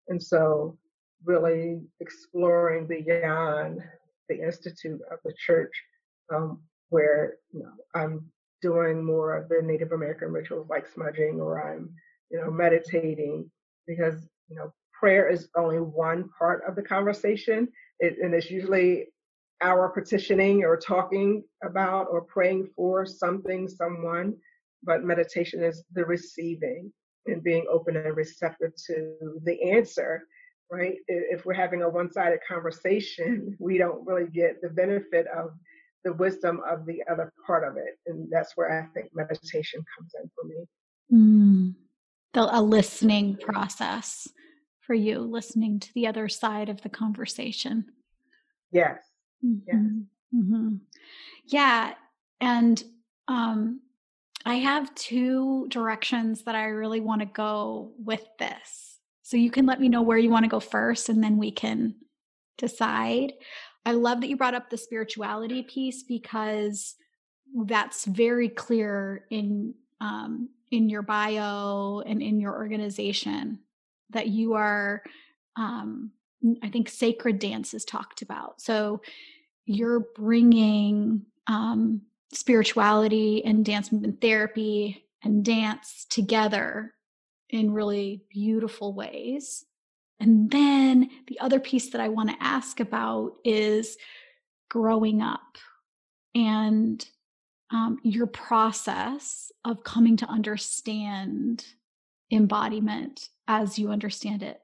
And 0.09 0.23
so 0.23 0.79
really 1.25 1.83
exploring 2.01 2.87
beyond 2.87 3.81
the 4.29 4.41
institute 4.41 5.01
of 5.11 5.19
the 5.25 5.33
church, 5.47 5.73
um, 6.33 6.63
where 6.91 7.35
you 7.53 7.63
know 7.63 7.73
I'm 7.95 8.27
doing 8.61 9.05
more 9.05 9.37
of 9.37 9.49
the 9.49 9.61
Native 9.63 9.93
American 9.93 10.33
rituals 10.33 10.69
like 10.69 10.87
smudging, 10.87 11.41
or 11.41 11.63
I'm 11.63 11.91
you 12.31 12.41
know 12.41 12.51
meditating 12.51 13.51
because 13.87 14.29
you 14.49 14.57
know 14.57 14.73
prayer 14.93 15.29
is 15.29 15.49
only 15.57 15.79
one 15.79 16.29
part 16.39 16.63
of 16.67 16.77
the 16.77 16.83
conversation, 16.83 17.69
it, 17.99 18.17
and 18.23 18.35
it's 18.35 18.51
usually 18.51 19.07
our 19.61 19.89
petitioning 19.89 20.65
or 20.65 20.77
talking 20.77 21.45
about 21.65 22.07
or 22.11 22.23
praying 22.23 22.69
for 22.75 23.07
something, 23.07 23.69
someone, 23.69 24.35
but 24.83 25.05
meditation 25.05 25.63
is 25.63 25.85
the 25.93 26.05
receiving 26.05 26.93
and 27.27 27.45
being 27.45 27.65
open 27.71 27.97
and 27.97 28.17
receptive 28.17 28.73
to 28.87 29.15
the 29.45 29.71
answer 29.71 30.27
right? 30.73 30.95
If 31.07 31.45
we're 31.45 31.53
having 31.53 31.83
a 31.83 31.89
one 31.89 32.11
sided 32.11 32.41
conversation, 32.49 33.55
we 33.61 33.79
don't 33.79 34.05
really 34.07 34.29
get 34.29 34.61
the 34.63 34.71
benefit 34.71 35.27
of 35.27 35.51
the 36.05 36.13
wisdom 36.15 36.61
of 36.69 36.87
the 36.87 37.03
other 37.11 37.33
part 37.47 37.67
of 37.67 37.77
it. 37.77 37.99
And 38.07 38.29
that's 38.31 38.57
where 38.57 38.81
I 38.81 38.87
think 38.95 39.11
meditation 39.15 39.85
comes 39.97 40.13
in 40.23 40.31
for 40.35 40.45
me. 40.49 40.67
Mm. 41.13 41.75
The, 42.35 42.59
a 42.59 42.61
listening 42.61 43.37
process 43.37 44.29
for 44.81 44.95
you, 44.95 45.21
listening 45.21 45.81
to 45.81 45.93
the 45.95 46.07
other 46.07 46.29
side 46.29 46.69
of 46.69 46.81
the 46.83 46.89
conversation. 46.89 47.85
Yes. 48.71 48.99
Mm-hmm. 49.45 49.59
Yes. 49.67 49.77
Mm-hmm. 50.35 50.75
Yeah. 51.47 51.95
And 52.41 52.83
um, 53.29 53.81
I 54.45 54.55
have 54.57 54.95
two 54.95 55.67
directions 55.69 56.43
that 56.45 56.55
I 56.55 56.65
really 56.65 57.01
want 57.01 57.21
to 57.21 57.27
go 57.27 57.93
with 57.99 58.27
this. 58.39 58.99
So 59.23 59.37
you 59.37 59.51
can 59.51 59.67
let 59.67 59.81
me 59.81 59.89
know 59.89 60.03
where 60.03 60.19
you 60.19 60.31
want 60.31 60.45
to 60.45 60.51
go 60.51 60.61
first 60.61 61.09
and 61.09 61.23
then 61.23 61.39
we 61.39 61.53
can 61.53 61.95
decide. 62.59 63.33
I 63.85 63.93
love 63.93 64.21
that 64.21 64.29
you 64.29 64.37
brought 64.37 64.55
up 64.55 64.71
the 64.71 64.79
spirituality 64.79 65.63
piece 65.63 66.03
because 66.03 66.95
that's 67.67 68.05
very 68.05 68.49
clear 68.49 69.27
in 69.31 69.75
um, 70.01 70.49
in 70.71 70.89
your 70.89 71.03
bio 71.03 72.03
and 72.07 72.23
in 72.23 72.41
your 72.41 72.55
organization 72.55 73.59
that 74.11 74.29
you 74.29 74.55
are 74.55 75.03
um, 75.57 76.11
i 76.63 76.69
think 76.69 76.89
sacred 76.89 77.39
dance 77.39 77.75
is 77.75 77.85
talked 77.85 78.23
about 78.23 78.61
so 78.61 79.01
you're 79.65 80.01
bringing 80.01 81.23
um, 81.47 82.01
spirituality 82.33 83.45
and 83.45 83.65
dance 83.65 83.93
movement 83.93 84.21
therapy 84.21 85.05
and 85.23 85.45
dance 85.45 86.07
together 86.09 86.95
in 87.51 87.73
really 87.73 88.23
beautiful 88.31 88.95
ways. 88.95 89.65
And 90.23 90.51
then 90.53 91.11
the 91.27 91.41
other 91.41 91.59
piece 91.59 91.91
that 91.91 92.01
I 92.01 92.09
want 92.09 92.31
to 92.31 92.37
ask 92.39 92.79
about 92.79 93.33
is 93.45 93.97
growing 94.71 95.21
up 95.21 95.59
and 96.33 97.05
um, 97.73 97.99
your 98.05 98.29
process 98.29 99.51
of 99.65 99.83
coming 99.83 100.17
to 100.19 100.27
understand 100.27 101.67
embodiment 102.31 103.31
as 103.49 103.81
you 103.81 103.91
understand 103.91 104.45
it. 104.45 104.61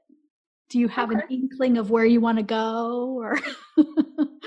Do 0.70 0.78
you 0.78 0.86
have 0.86 1.10
okay. 1.10 1.22
an 1.22 1.26
inkling 1.28 1.76
of 1.76 1.90
where 1.90 2.04
you 2.04 2.20
want 2.20 2.38
to 2.38 2.44
go 2.44 3.18
or? 3.18 3.32
um, 3.78 4.38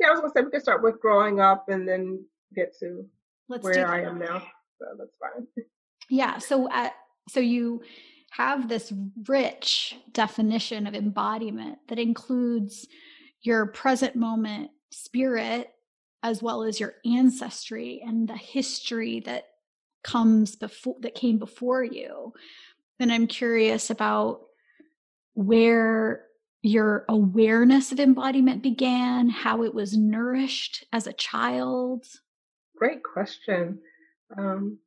yeah, 0.00 0.06
I 0.06 0.10
was 0.10 0.20
going 0.20 0.30
to 0.30 0.38
say 0.38 0.42
we 0.42 0.50
could 0.52 0.62
start 0.62 0.82
with 0.82 1.02
growing 1.02 1.38
up 1.38 1.68
and 1.68 1.86
then 1.86 2.24
get 2.54 2.74
to 2.80 3.04
Let's 3.50 3.62
where 3.62 3.86
I 3.86 4.04
am 4.04 4.20
now. 4.20 4.38
So 4.78 4.86
that's 4.98 5.10
fine. 5.20 5.46
Yeah. 6.08 6.38
So, 6.38 6.70
uh, 6.70 6.88
so 7.28 7.40
you 7.40 7.82
have 8.30 8.68
this 8.68 8.92
rich 9.26 9.96
definition 10.12 10.86
of 10.86 10.94
embodiment 10.94 11.78
that 11.88 11.98
includes 11.98 12.86
your 13.42 13.66
present 13.66 14.16
moment 14.16 14.70
spirit 14.90 15.70
as 16.22 16.42
well 16.42 16.62
as 16.62 16.80
your 16.80 16.94
ancestry 17.04 18.02
and 18.04 18.28
the 18.28 18.36
history 18.36 19.20
that 19.20 19.46
comes 20.02 20.56
before 20.56 20.96
that 21.00 21.14
came 21.14 21.38
before 21.38 21.84
you. 21.84 22.32
And 23.00 23.12
i'm 23.12 23.26
curious 23.26 23.90
about 23.90 24.40
where 25.34 26.24
your 26.62 27.04
awareness 27.08 27.92
of 27.92 28.00
embodiment 28.00 28.62
began 28.62 29.28
how 29.28 29.62
it 29.62 29.72
was 29.72 29.96
nourished 29.96 30.84
as 30.92 31.06
a 31.06 31.12
child. 31.12 32.04
Great 32.76 33.02
question. 33.02 33.78
Um, 34.36 34.78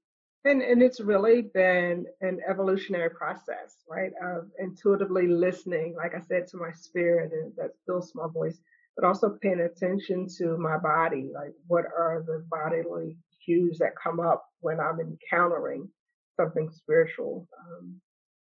and, 0.45 0.61
and 0.61 0.81
it's 0.81 0.99
really 0.99 1.43
been 1.43 2.05
an 2.21 2.39
evolutionary 2.49 3.09
process, 3.11 3.83
right? 3.89 4.11
Of 4.23 4.49
intuitively 4.59 5.27
listening, 5.27 5.95
like 5.95 6.15
I 6.15 6.21
said, 6.21 6.47
to 6.47 6.57
my 6.57 6.71
spirit 6.71 7.31
and 7.33 7.53
that 7.57 7.71
still 7.81 8.01
small 8.01 8.29
voice, 8.29 8.59
but 8.95 9.05
also 9.05 9.37
paying 9.41 9.61
attention 9.61 10.27
to 10.37 10.57
my 10.57 10.77
body. 10.77 11.29
Like, 11.33 11.53
what 11.67 11.85
are 11.85 12.23
the 12.25 12.43
bodily 12.49 13.17
cues 13.45 13.77
that 13.79 13.93
come 14.01 14.19
up 14.19 14.45
when 14.61 14.79
I'm 14.79 14.99
encountering 14.99 15.87
something 16.35 16.71
spiritual? 16.71 17.47
Um, 17.59 18.01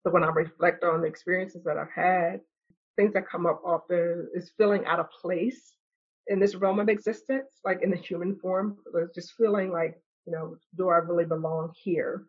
so 0.03 0.11
when 0.11 0.23
I 0.23 0.29
reflect 0.29 0.83
on 0.83 1.01
the 1.01 1.07
experiences 1.07 1.63
that 1.63 1.77
I've 1.77 1.91
had, 1.95 2.41
things 2.95 3.13
that 3.13 3.29
come 3.29 3.45
up 3.45 3.61
often 3.65 4.29
is 4.33 4.51
feeling 4.57 4.85
out 4.85 4.99
of 4.99 5.11
place 5.21 5.73
in 6.27 6.39
this 6.39 6.55
realm 6.55 6.79
of 6.79 6.89
existence, 6.89 7.59
like 7.63 7.81
in 7.83 7.91
the 7.91 7.97
human 7.97 8.35
form, 8.35 8.77
just 9.13 9.33
feeling 9.37 9.71
like 9.71 10.01
you 10.25 10.33
know, 10.33 10.55
do 10.77 10.89
I 10.89 10.97
really 10.97 11.25
belong 11.25 11.71
here? 11.75 12.25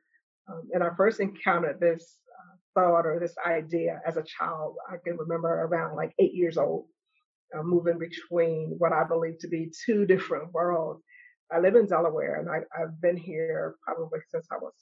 Um, 0.48 0.68
and 0.72 0.82
I 0.82 0.90
first 0.96 1.20
encountered 1.20 1.80
this 1.80 2.18
uh, 2.30 2.56
thought 2.74 3.06
or 3.06 3.18
this 3.18 3.34
idea 3.46 4.00
as 4.06 4.16
a 4.16 4.22
child. 4.22 4.76
I 4.88 4.96
can 5.04 5.16
remember 5.16 5.48
around 5.48 5.96
like 5.96 6.14
eight 6.18 6.34
years 6.34 6.58
old, 6.58 6.86
uh, 7.56 7.62
moving 7.62 7.98
between 7.98 8.74
what 8.78 8.92
I 8.92 9.04
believe 9.04 9.38
to 9.40 9.48
be 9.48 9.70
two 9.86 10.06
different 10.12 10.52
worlds. 10.52 11.02
I 11.52 11.60
live 11.60 11.76
in 11.76 11.86
Delaware 11.86 12.40
and 12.40 12.50
I, 12.50 12.62
I've 12.76 13.00
been 13.00 13.16
here 13.16 13.76
probably 13.84 14.20
since 14.30 14.46
I 14.50 14.56
was 14.56 14.72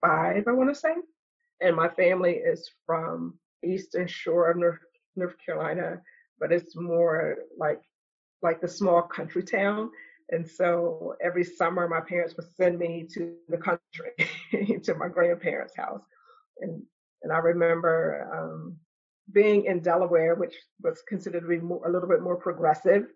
five, 0.00 0.44
I 0.48 0.52
want 0.52 0.74
to 0.74 0.80
say. 0.80 0.94
And 1.60 1.76
my 1.76 1.88
family 1.88 2.32
is 2.32 2.70
from 2.86 3.38
Eastern 3.64 4.06
Shore 4.06 4.50
of 4.50 4.56
North, 4.56 4.78
North 5.14 5.34
Carolina, 5.44 6.00
but 6.38 6.52
it's 6.52 6.74
more 6.74 7.36
like 7.58 7.80
like 8.42 8.62
the 8.62 8.68
small 8.68 9.02
country 9.02 9.42
town. 9.42 9.90
And 10.30 10.48
so 10.48 11.14
every 11.20 11.44
summer, 11.44 11.88
my 11.88 12.00
parents 12.00 12.36
would 12.36 12.46
send 12.56 12.78
me 12.78 13.06
to 13.14 13.34
the 13.48 13.58
country, 13.58 14.78
to 14.84 14.94
my 14.94 15.08
grandparents' 15.08 15.76
house. 15.76 16.02
And, 16.60 16.82
and 17.22 17.32
I 17.32 17.38
remember 17.38 18.28
um, 18.32 18.76
being 19.32 19.64
in 19.64 19.80
Delaware, 19.80 20.34
which 20.36 20.54
was 20.82 21.02
considered 21.08 21.40
to 21.40 21.48
be 21.48 21.58
more, 21.58 21.86
a 21.86 21.92
little 21.92 22.08
bit 22.08 22.22
more 22.22 22.36
progressive 22.36 23.06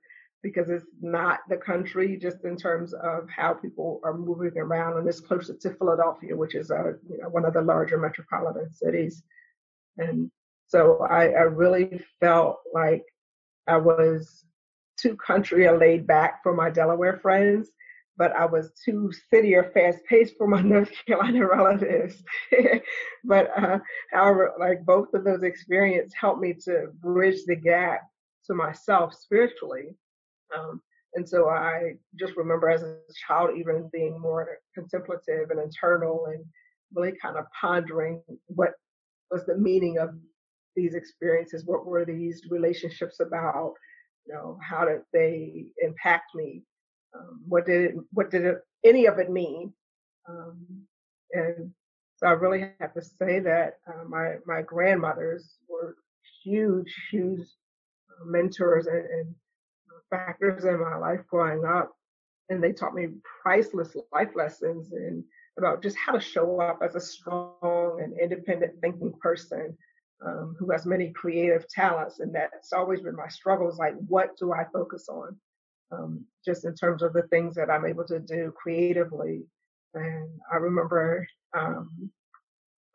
because 0.43 0.69
it's 0.69 0.85
not 1.01 1.41
the 1.49 1.57
country 1.57 2.19
just 2.21 2.45
in 2.45 2.57
terms 2.57 2.93
of 2.93 3.29
how 3.31 3.55
people 3.55 4.01
are 4.05 4.17
moving 4.17 4.57
around 4.59 4.99
and 4.99 5.09
it's 5.09 5.21
closer 5.21 5.55
to 5.55 5.71
Philadelphia, 5.71 6.37
which 6.37 6.55
is 6.55 6.71
a, 6.71 6.95
you 7.09 7.19
know, 7.19 7.29
one 7.31 7.47
of 7.47 7.55
the 7.55 7.63
larger 7.63 7.97
metropolitan 7.97 8.71
cities. 8.71 9.23
And 9.97 10.31
so 10.67 10.99
I, 11.09 11.29
I 11.29 11.43
really 11.43 12.05
felt 12.21 12.59
like 12.75 13.05
I 13.67 13.79
was 13.79 14.45
too 15.01 15.17
country 15.17 15.67
or 15.67 15.79
laid 15.79 16.07
back 16.07 16.43
for 16.43 16.55
my 16.55 16.71
Delaware 16.71 17.19
friends. 17.19 17.71
but 18.17 18.33
I 18.33 18.47
was 18.47 18.71
too 18.85 19.11
city 19.31 19.55
or 19.55 19.71
fast 19.75 19.99
paced 20.09 20.37
for 20.39 20.47
my 20.47 20.63
North 20.75 20.93
Carolina 21.07 21.47
relatives. 21.47 22.23
but 23.25 23.51
uh, 23.57 23.79
however, 24.13 24.53
like 24.59 24.85
both 24.85 25.13
of 25.15 25.25
those 25.25 25.43
experiences 25.43 26.15
helped 26.19 26.41
me 26.41 26.55
to 26.65 26.89
bridge 27.01 27.41
the 27.47 27.57
gap 27.57 28.03
to 28.47 28.55
myself 28.55 29.15
spiritually. 29.15 29.97
Um, 30.57 30.81
and 31.15 31.29
so 31.29 31.49
I 31.49 31.95
just 32.19 32.37
remember 32.37 32.69
as 32.69 32.83
a 32.83 32.99
child 33.27 33.51
even 33.57 33.89
being 33.93 34.21
more 34.21 34.59
contemplative 34.75 35.51
and 35.51 35.61
internal 35.61 36.27
and 36.27 36.45
really 36.95 37.17
kind 37.21 37.37
of 37.37 37.47
pondering 37.61 38.23
what 38.47 38.73
was 39.31 39.45
the 39.47 39.57
meaning 39.57 39.99
of 39.99 40.11
these 40.77 40.95
experiences, 40.95 41.65
what 41.65 41.87
were 41.87 42.05
these 42.05 42.43
relationships 42.51 43.21
about, 43.21 43.75
you 44.27 44.35
know, 44.35 44.59
how 44.63 44.85
did 44.85 45.03
they 45.13 45.67
impact 45.83 46.35
me, 46.35 46.63
um, 47.15 47.43
what 47.47 47.67
did 47.67 47.91
it, 47.91 47.95
what 48.13 48.31
did 48.31 48.45
it, 48.45 48.59
any 48.85 49.07
of 49.07 49.19
it 49.19 49.31
mean, 49.31 49.73
um, 50.29 50.67
and 51.33 51.73
so 52.17 52.27
I 52.29 52.33
really 52.33 52.71
have 52.81 52.95
to 52.95 53.03
say 53.03 53.41
that 53.41 53.79
uh, 53.87 54.05
my 54.09 54.37
my 54.47 54.63
grandmothers 54.63 55.59
were 55.69 55.97
huge, 56.43 56.95
huge 57.11 57.47
mentors 58.25 58.87
and, 58.87 59.05
and 59.05 59.35
factors 60.11 60.65
in 60.65 60.81
my 60.81 60.97
life 60.97 61.21
growing 61.29 61.65
up. 61.65 61.93
And 62.49 62.63
they 62.63 62.73
taught 62.73 62.95
me 62.95 63.09
priceless 63.43 63.97
life 64.13 64.31
lessons 64.35 64.93
and 64.93 65.25
about 65.59 65.83
just 65.83 65.97
how 65.97 66.13
to 66.13 66.21
show 66.21 66.61
up 66.61 66.81
as 66.83 66.95
a 66.95 67.01
strong 67.01 68.01
and 68.03 68.19
independent 68.21 68.81
thinking 68.81 69.13
person 69.21 69.77
um, 70.25 70.55
who 70.59 70.71
has 70.71 70.87
many 70.87 71.11
creative 71.13 71.69
talents. 71.69 72.21
And 72.21 72.35
that's 72.35 72.73
always 72.73 73.01
been 73.01 73.17
my 73.17 73.29
struggle 73.29 73.69
is 73.69 73.79
like, 73.79 73.95
what 74.09 74.37
do 74.39 74.53
I 74.53 74.65
focus 74.73 75.09
on? 75.09 75.37
Um, 75.93 76.25
just 76.45 76.65
in 76.65 76.75
terms 76.75 77.03
of 77.03 77.13
the 77.13 77.23
things 77.23 77.55
that 77.55 77.71
I'm 77.71 77.87
able 77.87 78.05
to 78.07 78.19
do 78.19 78.53
creatively. 78.57 79.43
And 79.95 80.29
I 80.53 80.57
remember 80.57 81.27
um, 81.57 82.11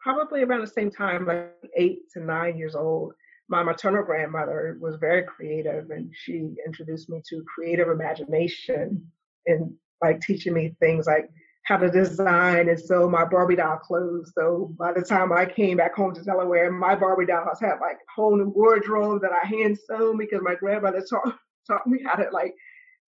probably 0.02 0.44
around 0.44 0.62
the 0.62 0.68
same 0.68 0.92
time, 0.92 1.26
like 1.26 1.54
eight 1.76 2.00
to 2.14 2.20
nine 2.20 2.58
years 2.58 2.76
old, 2.76 3.14
my 3.50 3.64
maternal 3.64 4.04
grandmother 4.04 4.78
was 4.80 4.96
very 4.98 5.24
creative 5.24 5.90
and 5.90 6.12
she 6.14 6.54
introduced 6.66 7.10
me 7.10 7.22
to 7.30 7.44
creative 7.54 7.90
imagination 7.90 9.04
and 9.48 9.74
like 10.02 10.22
teaching 10.22 10.54
me 10.54 10.76
things 10.80 11.08
like 11.08 11.30
how 11.70 11.78
to 11.78 11.88
design 11.92 12.68
and 12.68 12.80
sew 12.80 13.08
my 13.08 13.24
Barbie 13.24 13.56
doll 13.56 13.78
clothes. 13.78 14.32
So 14.34 14.74
by 14.80 14.92
the 14.92 15.04
time 15.04 15.32
I 15.32 15.46
came 15.46 15.78
back 15.78 15.94
home 15.94 16.16
to 16.16 16.24
Delaware, 16.24 16.72
my 16.72 16.96
Barbie 16.96 17.28
dolls 17.28 17.60
had 17.62 17.76
like 17.80 17.98
a 17.98 18.12
whole 18.16 18.36
new 18.36 18.50
wardrobe 18.50 19.22
that 19.22 19.32
I 19.32 19.46
hand 19.46 19.78
sewn 19.88 20.18
because 20.18 20.42
my 20.42 20.56
grandmother 20.56 21.06
taught 21.08 21.38
taught 21.68 21.86
me 21.86 22.00
how 22.04 22.16
to 22.16 22.28
like 22.32 22.56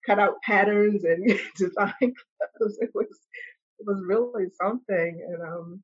cut 0.05 0.19
out 0.19 0.43
patterns 0.43 1.05
and 1.05 1.27
design 1.57 1.93
clothes. 1.99 2.77
It 2.83 2.91
was 2.95 3.09
it 3.79 3.87
was 3.87 4.03
really 4.07 4.49
something. 4.61 5.27
And 5.27 5.43
um, 5.43 5.83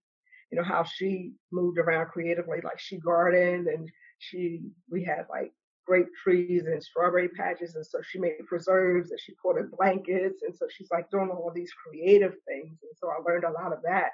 you 0.53 0.59
know, 0.59 0.65
how 0.65 0.85
she 0.85 1.33
moved 1.51 1.79
around 1.79 2.09
creatively, 2.09 2.59
like 2.63 2.79
she 2.79 2.99
gardened 2.99 3.69
and 3.69 3.89
she 4.19 4.61
we 4.91 5.03
had 5.03 5.25
like 5.31 5.53
grape 5.87 6.09
trees 6.23 6.65
and 6.67 6.83
strawberry 6.83 7.29
patches 7.29 7.75
and 7.77 7.87
so 7.87 8.01
she 8.03 8.19
made 8.19 8.35
preserves 8.47 9.11
and 9.11 9.21
she 9.21 9.35
in 9.59 9.71
blankets 9.77 10.43
and 10.43 10.55
so 10.55 10.67
she's 10.69 10.91
like 10.91 11.09
doing 11.11 11.29
all 11.29 11.53
these 11.55 11.73
creative 11.73 12.35
things 12.47 12.79
and 12.83 12.93
so 12.97 13.09
i 13.09 13.31
learned 13.31 13.45
a 13.45 13.51
lot 13.51 13.73
of 13.73 13.83
that 13.83 14.11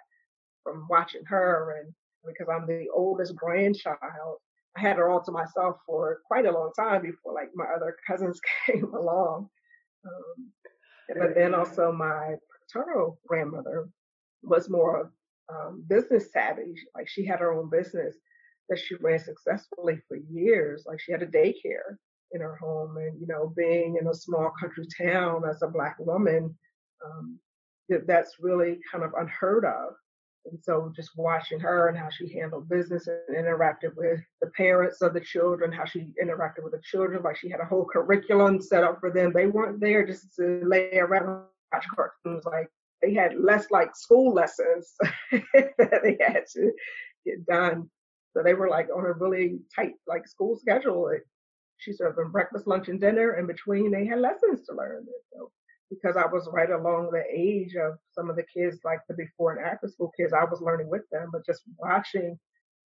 from 0.62 0.86
watching 0.90 1.24
her 1.24 1.80
and 1.80 1.92
because 2.26 2.48
i'm 2.48 2.66
the 2.66 2.86
oldest 2.94 3.34
grandchild 3.34 4.36
i 4.76 4.80
had 4.80 4.96
her 4.96 5.08
all 5.08 5.22
to 5.22 5.32
myself 5.32 5.76
for 5.86 6.20
quite 6.26 6.46
a 6.46 6.52
long 6.52 6.70
time 6.78 7.02
before 7.02 7.32
like 7.34 7.50
my 7.54 7.64
other 7.74 7.96
cousins 8.06 8.40
came 8.66 8.92
along. 8.94 9.48
Um, 10.04 10.50
but 11.08 11.34
then 11.34 11.54
also 11.54 11.92
my 11.92 12.34
paternal 12.66 13.18
grandmother 13.26 13.88
was 14.42 14.70
more 14.70 15.12
um, 15.48 15.84
business 15.88 16.32
savvy. 16.32 16.74
Like 16.94 17.08
she 17.08 17.24
had 17.24 17.40
her 17.40 17.52
own 17.52 17.70
business 17.70 18.16
that 18.68 18.78
she 18.78 18.94
ran 18.96 19.18
successfully 19.18 20.00
for 20.08 20.16
years. 20.16 20.84
Like 20.86 21.00
she 21.00 21.12
had 21.12 21.22
a 21.22 21.26
daycare 21.26 21.96
in 22.32 22.40
her 22.40 22.56
home, 22.56 22.96
and 22.96 23.20
you 23.20 23.26
know, 23.26 23.52
being 23.56 23.96
in 24.00 24.06
a 24.08 24.14
small 24.14 24.52
country 24.58 24.86
town 24.98 25.42
as 25.48 25.62
a 25.62 25.68
black 25.68 25.96
woman, 25.98 26.56
um, 27.04 27.38
that's 28.06 28.36
really 28.40 28.78
kind 28.90 29.04
of 29.04 29.12
unheard 29.18 29.64
of. 29.64 29.94
And 30.50 30.58
so 30.60 30.92
just 30.94 31.10
watching 31.16 31.60
her 31.60 31.88
and 31.88 31.96
how 31.96 32.08
she 32.10 32.32
handled 32.32 32.68
business 32.68 33.06
and 33.06 33.36
interacted 33.36 33.94
with 33.96 34.20
the 34.40 34.50
parents 34.56 35.00
of 35.00 35.14
the 35.14 35.20
children, 35.20 35.70
how 35.70 35.84
she 35.84 36.08
interacted 36.22 36.64
with 36.64 36.72
the 36.72 36.80
children, 36.82 37.22
like 37.22 37.36
she 37.36 37.48
had 37.48 37.60
a 37.60 37.64
whole 37.64 37.84
curriculum 37.84 38.60
set 38.60 38.82
up 38.82 38.98
for 38.98 39.12
them. 39.12 39.32
They 39.32 39.46
weren't 39.46 39.80
there 39.80 40.04
just 40.04 40.34
to 40.36 40.62
lay 40.66 40.98
around 40.98 41.28
and 41.28 41.42
watch 41.72 41.86
cartoons. 41.94 42.44
Like 42.44 42.68
they 43.02 43.14
had 43.14 43.38
less 43.38 43.70
like 43.70 43.94
school 43.94 44.34
lessons 44.34 44.94
that 45.30 46.00
they 46.02 46.16
had 46.20 46.44
to 46.54 46.72
get 47.24 47.46
done. 47.46 47.88
So 48.34 48.42
they 48.42 48.54
were 48.54 48.68
like 48.68 48.88
on 48.94 49.04
a 49.04 49.12
really 49.12 49.60
tight 49.74 49.94
like 50.06 50.26
school 50.26 50.56
schedule. 50.56 51.04
Like, 51.04 51.24
she 51.78 51.92
served 51.92 52.16
them 52.16 52.30
breakfast, 52.30 52.66
lunch, 52.66 52.88
and 52.88 53.00
dinner. 53.00 53.38
In 53.38 53.46
between, 53.46 53.90
they 53.90 54.06
had 54.06 54.20
lessons 54.20 54.64
to 54.66 54.74
learn. 54.74 55.04
So 55.32 55.50
because 55.90 56.16
I 56.16 56.26
was 56.26 56.48
right 56.52 56.70
along 56.70 57.10
the 57.10 57.24
age 57.30 57.74
of 57.74 57.98
some 58.12 58.30
of 58.30 58.36
the 58.36 58.44
kids, 58.44 58.78
like 58.84 59.00
the 59.08 59.14
before 59.14 59.52
and 59.52 59.66
after 59.66 59.88
school 59.88 60.12
kids, 60.16 60.32
I 60.32 60.44
was 60.44 60.62
learning 60.62 60.88
with 60.88 61.02
them. 61.10 61.28
But 61.32 61.44
just 61.44 61.62
watching, 61.78 62.38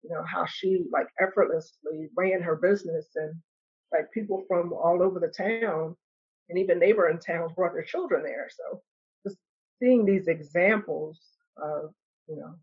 you 0.04 0.10
know, 0.10 0.24
how 0.26 0.46
she 0.46 0.86
like 0.92 1.08
effortlessly 1.20 2.10
ran 2.16 2.42
her 2.42 2.56
business 2.56 3.08
and 3.16 3.34
like 3.92 4.12
people 4.14 4.44
from 4.48 4.74
all 4.74 5.02
over 5.02 5.20
the 5.20 5.28
town 5.28 5.96
and 6.50 6.60
even 6.60 6.80
neighboring 6.80 7.20
towns 7.20 7.52
brought 7.54 7.74
their 7.74 7.84
children 7.84 8.24
there. 8.24 8.48
So 8.50 8.82
just 9.26 9.38
seeing 9.82 10.06
these 10.06 10.28
examples 10.28 11.20
of, 11.58 11.94
you 12.28 12.38
know, 12.38 12.56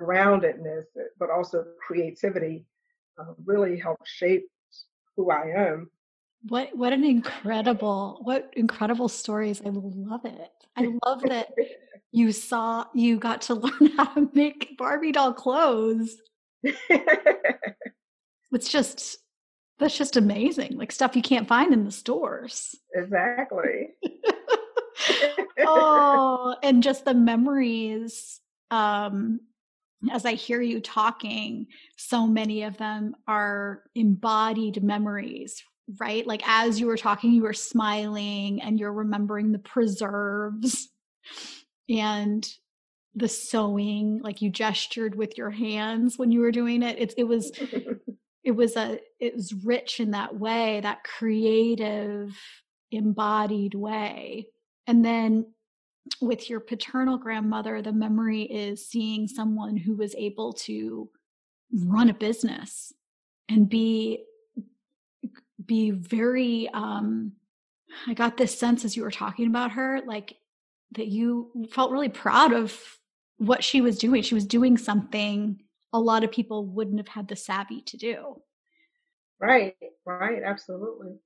groundedness, 0.00 0.84
but 1.18 1.30
also 1.30 1.64
creativity, 1.86 2.64
uh, 3.18 3.32
really 3.44 3.78
helped 3.78 4.06
shape 4.06 4.48
who 5.16 5.30
I 5.30 5.52
am. 5.56 5.90
What 6.48 6.76
what 6.76 6.92
an 6.92 7.04
incredible 7.04 8.20
what 8.22 8.52
incredible 8.56 9.08
stories! 9.08 9.62
I 9.64 9.70
love 9.70 10.24
it. 10.24 10.50
I 10.76 10.92
love 11.04 11.22
that 11.22 11.48
you 12.12 12.32
saw 12.32 12.86
you 12.94 13.18
got 13.18 13.42
to 13.42 13.54
learn 13.54 13.92
how 13.96 14.14
to 14.14 14.28
make 14.34 14.76
Barbie 14.76 15.12
doll 15.12 15.32
clothes. 15.32 16.16
it's 16.62 18.68
just 18.68 19.18
that's 19.78 19.96
just 19.96 20.16
amazing. 20.16 20.76
Like 20.76 20.92
stuff 20.92 21.14
you 21.14 21.22
can't 21.22 21.48
find 21.48 21.72
in 21.72 21.84
the 21.84 21.92
stores. 21.92 22.74
Exactly. 22.94 23.90
oh, 25.60 26.56
and 26.62 26.82
just 26.82 27.04
the 27.04 27.14
memories 27.14 28.40
um 28.70 29.40
as 30.10 30.24
I 30.24 30.34
hear 30.34 30.60
you 30.60 30.80
talking, 30.80 31.66
so 31.96 32.26
many 32.26 32.62
of 32.62 32.76
them 32.76 33.14
are 33.26 33.82
embodied 33.94 34.82
memories, 34.82 35.62
right? 36.00 36.26
Like 36.26 36.42
as 36.46 36.80
you 36.80 36.86
were 36.86 36.96
talking, 36.96 37.32
you 37.32 37.42
were 37.42 37.52
smiling 37.52 38.60
and 38.62 38.78
you're 38.78 38.92
remembering 38.92 39.52
the 39.52 39.58
preserves 39.58 40.88
and 41.88 42.48
the 43.14 43.28
sewing, 43.28 44.20
like 44.22 44.42
you 44.42 44.50
gestured 44.50 45.14
with 45.14 45.36
your 45.36 45.50
hands 45.50 46.18
when 46.18 46.32
you 46.32 46.40
were 46.40 46.52
doing 46.52 46.82
it. 46.82 46.98
It, 46.98 47.14
it 47.18 47.24
was, 47.24 47.52
it 48.44 48.52
was 48.52 48.76
a, 48.76 48.98
it 49.20 49.36
was 49.36 49.52
rich 49.52 50.00
in 50.00 50.12
that 50.12 50.34
way, 50.34 50.80
that 50.80 51.04
creative, 51.04 52.36
embodied 52.90 53.74
way. 53.74 54.48
And 54.86 55.04
then 55.04 55.46
with 56.20 56.50
your 56.50 56.60
paternal 56.60 57.16
grandmother, 57.16 57.82
the 57.82 57.92
memory 57.92 58.42
is 58.42 58.86
seeing 58.86 59.28
someone 59.28 59.76
who 59.76 59.96
was 59.96 60.14
able 60.16 60.52
to 60.52 61.08
run 61.72 62.10
a 62.10 62.14
business 62.14 62.92
and 63.48 63.68
be 63.68 64.24
be 65.64 65.90
very 65.90 66.68
um 66.74 67.32
I 68.06 68.14
got 68.14 68.36
this 68.36 68.58
sense 68.58 68.84
as 68.84 68.96
you 68.96 69.02
were 69.02 69.10
talking 69.10 69.46
about 69.46 69.72
her 69.72 70.00
like 70.06 70.36
that 70.92 71.06
you 71.06 71.50
felt 71.70 71.92
really 71.92 72.08
proud 72.08 72.52
of 72.52 72.76
what 73.38 73.64
she 73.64 73.80
was 73.80 73.98
doing. 73.98 74.22
She 74.22 74.34
was 74.34 74.46
doing 74.46 74.76
something 74.76 75.62
a 75.92 76.00
lot 76.00 76.24
of 76.24 76.32
people 76.32 76.66
wouldn't 76.66 76.98
have 76.98 77.08
had 77.08 77.28
the 77.28 77.36
savvy 77.36 77.82
to 77.82 77.96
do. 77.96 78.42
Right, 79.40 79.76
right, 80.06 80.42
absolutely 80.44 81.18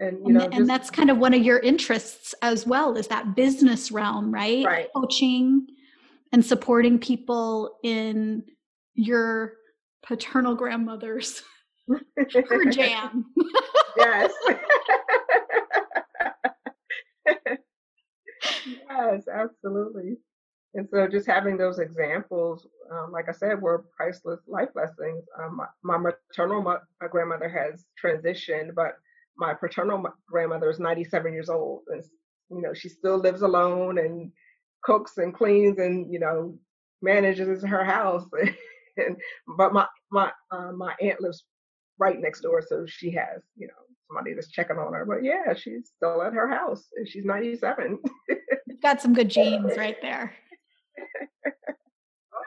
and 0.00 0.18
you 0.18 0.24
and, 0.26 0.34
know, 0.34 0.48
and 0.52 0.68
that's 0.68 0.90
kind 0.90 1.10
of 1.10 1.18
one 1.18 1.34
of 1.34 1.42
your 1.42 1.58
interests 1.58 2.34
as 2.42 2.66
well 2.66 2.96
is 2.96 3.06
that 3.08 3.36
business 3.36 3.92
realm 3.92 4.32
right? 4.32 4.64
right. 4.64 4.88
Coaching 4.96 5.66
and 6.32 6.44
supporting 6.44 6.98
people 6.98 7.78
in 7.84 8.42
your 8.94 9.54
paternal 10.02 10.54
grandmother's 10.54 11.42
her 12.48 12.64
jam. 12.70 13.26
Yes. 13.96 14.32
Yes 18.90 19.24
absolutely. 19.32 20.16
And 20.74 20.86
so 20.88 21.08
just 21.08 21.26
having 21.26 21.56
those 21.56 21.78
examples 21.78 22.66
um, 22.92 23.10
like 23.12 23.28
i 23.28 23.32
said 23.32 23.60
were 23.60 23.86
priceless 23.96 24.40
life 24.46 24.68
lessons. 24.74 25.24
Um, 25.38 25.56
my, 25.56 25.66
my 25.82 25.96
maternal 25.98 26.62
my 26.62 26.76
grandmother 27.10 27.48
has 27.48 27.84
transitioned 28.02 28.74
but 28.74 28.92
my 29.36 29.54
paternal 29.54 30.04
grandmother 30.28 30.70
is 30.70 30.78
97 30.78 31.32
years 31.32 31.48
old 31.48 31.82
and 31.88 32.02
You 32.50 32.62
know, 32.62 32.74
she 32.74 32.88
still 32.88 33.18
lives 33.18 33.42
alone 33.42 33.98
and 33.98 34.32
cooks 34.82 35.18
and 35.18 35.34
cleans 35.34 35.78
and 35.78 36.12
you 36.12 36.18
know 36.18 36.58
manages 37.02 37.62
her 37.62 37.84
house. 37.84 38.24
and 38.96 39.16
but 39.56 39.72
my 39.72 39.86
my 40.10 40.30
uh, 40.50 40.72
my 40.72 40.94
aunt 41.00 41.20
lives 41.20 41.44
right 41.98 42.18
next 42.20 42.40
door, 42.40 42.62
so 42.66 42.84
she 42.86 43.10
has 43.12 43.42
you 43.56 43.66
know 43.66 43.82
somebody 44.10 44.34
that's 44.34 44.50
checking 44.50 44.76
on 44.76 44.92
her. 44.92 45.04
But 45.04 45.22
yeah, 45.22 45.54
she's 45.54 45.92
still 45.96 46.22
at 46.22 46.32
her 46.32 46.48
house 46.48 46.86
and 46.96 47.08
she's 47.08 47.24
97. 47.24 47.98
you've 48.66 48.80
Got 48.82 49.00
some 49.00 49.14
good 49.14 49.28
genes 49.28 49.76
right 49.76 49.96
there. 50.02 50.34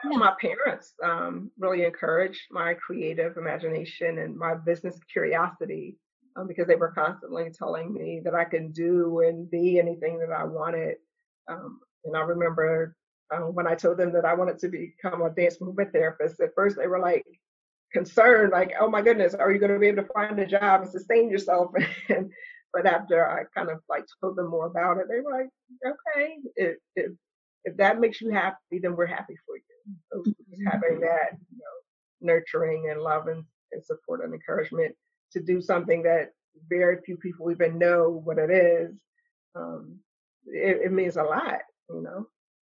Yeah. 0.04 0.18
My 0.18 0.34
parents 0.38 0.92
um, 1.02 1.50
really 1.58 1.84
encouraged 1.84 2.42
my 2.50 2.74
creative 2.74 3.38
imagination 3.38 4.18
and 4.18 4.36
my 4.36 4.54
business 4.54 4.98
curiosity 5.10 5.96
um, 6.36 6.46
because 6.46 6.66
they 6.66 6.76
were 6.76 6.90
constantly 6.90 7.50
telling 7.50 7.92
me 7.92 8.20
that 8.24 8.34
I 8.34 8.44
can 8.44 8.72
do 8.72 9.20
and 9.20 9.50
be 9.50 9.78
anything 9.78 10.18
that 10.18 10.32
I 10.32 10.44
wanted. 10.44 10.96
Um, 11.48 11.80
and 12.04 12.16
I 12.16 12.20
remember 12.20 12.96
um, 13.34 13.54
when 13.54 13.66
I 13.66 13.74
told 13.74 13.98
them 13.98 14.12
that 14.12 14.24
I 14.24 14.34
wanted 14.34 14.58
to 14.60 14.68
become 14.68 15.22
a 15.22 15.30
dance 15.30 15.60
movement 15.60 15.92
therapist, 15.92 16.40
at 16.40 16.54
first 16.54 16.76
they 16.76 16.86
were 16.86 16.98
like 16.98 17.24
concerned, 17.92 18.52
like, 18.52 18.72
oh 18.80 18.90
my 18.90 19.02
goodness, 19.02 19.34
are 19.34 19.50
you 19.52 19.58
going 19.58 19.72
to 19.72 19.78
be 19.78 19.88
able 19.88 20.02
to 20.02 20.08
find 20.12 20.38
a 20.38 20.46
job 20.46 20.82
and 20.82 20.90
sustain 20.90 21.30
yourself? 21.30 21.70
and, 22.08 22.32
but 22.72 22.86
after 22.86 23.28
I 23.28 23.44
kind 23.56 23.70
of 23.70 23.80
like 23.88 24.04
told 24.20 24.36
them 24.36 24.50
more 24.50 24.66
about 24.66 24.98
it, 24.98 25.06
they 25.08 25.20
were 25.20 25.30
like, 25.30 25.48
okay, 25.86 26.36
if, 26.56 26.76
if, 26.96 27.12
if 27.64 27.76
that 27.76 28.00
makes 28.00 28.20
you 28.20 28.30
happy, 28.30 28.80
then 28.82 28.96
we're 28.96 29.06
happy 29.06 29.36
for 29.46 29.56
you. 29.56 29.62
So 30.12 30.32
just 30.50 30.62
having 30.66 31.00
that, 31.00 31.38
you 31.52 31.58
know, 31.58 32.32
nurturing 32.32 32.90
and 32.90 33.00
love 33.00 33.28
and, 33.28 33.44
and 33.72 33.84
support 33.84 34.24
and 34.24 34.34
encouragement 34.34 34.94
to 35.34 35.42
do 35.42 35.60
something 35.60 36.02
that 36.02 36.30
very 36.68 36.98
few 37.04 37.16
people 37.16 37.50
even 37.50 37.78
know 37.78 38.22
what 38.24 38.38
it 38.38 38.50
is, 38.50 38.92
um, 39.54 39.98
it, 40.46 40.86
it 40.86 40.92
means 40.92 41.16
a 41.16 41.22
lot, 41.22 41.60
you 41.90 42.02
know. 42.02 42.26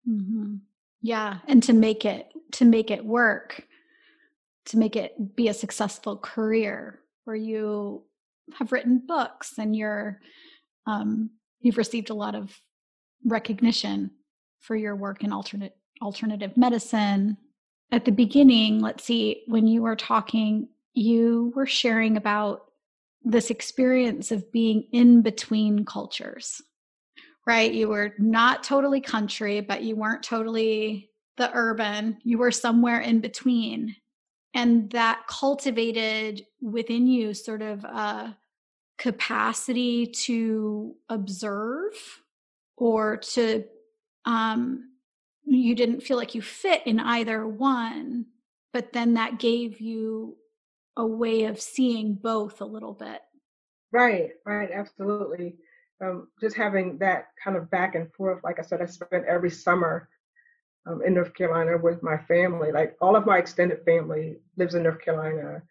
Mm-hmm. 0.09 0.57
Yeah, 1.03 1.39
and 1.47 1.63
to 1.65 1.73
make 1.73 2.05
it 2.05 2.33
to 2.53 2.65
make 2.65 2.91
it 2.91 3.05
work, 3.05 3.67
to 4.67 4.79
make 4.79 4.97
it 4.97 5.37
be 5.37 5.49
a 5.49 5.55
successful 5.55 6.17
career 6.17 7.01
where 7.25 7.37
you 7.37 8.03
have 8.59 8.73
written 8.73 9.03
books 9.07 9.55
and 9.59 9.75
you're 9.75 10.21
um, 10.87 11.31
you've 11.61 11.79
received 11.79 12.11
a 12.11 12.15
lot 12.15 12.35
of 12.35 12.57
recognition 13.25 14.11
for 14.61 14.77
your 14.77 14.97
work 14.97 15.23
in 15.23 15.33
alternate 15.33 15.77
alternative 16.03 16.57
medicine. 16.57 17.37
At 17.93 18.05
the 18.05 18.13
beginning, 18.13 18.81
let's 18.81 19.05
see, 19.05 19.45
when 19.47 19.67
you 19.67 19.83
were 19.83 19.97
talking, 19.97 20.69
you 20.97 21.53
were 21.55 21.67
sharing 21.67 22.17
about 22.17 22.65
this 23.23 23.51
experience 23.51 24.33
of 24.33 24.51
being 24.53 24.85
in 24.93 25.23
between 25.23 25.85
cultures 25.85 26.63
right? 27.47 27.73
You 27.73 27.89
were 27.89 28.13
not 28.19 28.65
totally 28.65 29.01
country, 29.01 29.61
but 29.61 29.83
you 29.83 29.97
weren't 29.97 30.23
totally 30.23 31.11
the 31.37 31.51
urban. 31.55 32.19
You 32.25 32.39
were 32.39 32.51
somewhere 32.51 33.01
in 33.01 33.21
between. 33.21 33.95
And 34.53 34.91
that 34.91 35.27
cultivated 35.29 36.45
within 36.61 37.07
you 37.07 37.35
sort 37.35 37.63
of 37.63 37.85
a 37.85 38.37
capacity 38.99 40.07
to 40.07 40.95
observe 41.09 41.93
or 42.77 43.19
to, 43.19 43.65
um, 44.25 44.91
you 45.45 45.75
didn't 45.75 46.01
feel 46.01 46.17
like 46.17 46.35
you 46.35 46.43
fit 46.43 46.83
in 46.87 46.99
either 46.99 47.47
one, 47.47 48.27
but 48.73 48.93
then 48.93 49.15
that 49.15 49.39
gave 49.39 49.81
you 49.81 50.37
a 50.97 51.07
way 51.07 51.45
of 51.45 51.61
seeing 51.61 52.15
both 52.15 52.61
a 52.61 52.65
little 52.65 52.95
bit. 52.95 53.21
Right, 53.93 54.31
right, 54.45 54.71
absolutely 54.73 55.57
um, 56.03 56.29
just 56.41 56.57
having 56.57 56.99
that 56.99 57.29
kind 57.43 57.57
of 57.57 57.71
back 57.71 57.95
and 57.95 58.13
forth. 58.13 58.43
Like 58.45 58.59
I 58.59 58.63
said, 58.63 58.83
I 58.83 58.87
spent 58.87 59.25
every 59.27 59.51
summer 59.51 60.09
um, 60.87 61.03
in 61.05 61.15
North 61.15 61.35
Carolina 61.35 61.79
with 61.79 62.03
my 62.03 62.19
family. 62.19 62.73
Like 62.73 62.97
all 63.01 63.17
of 63.17 63.27
my 63.27 63.39
extended 63.39 63.81
family 63.85 64.37
lives 64.57 64.75
in 64.75 64.83
North 64.83 65.01
Carolina. 65.01 65.63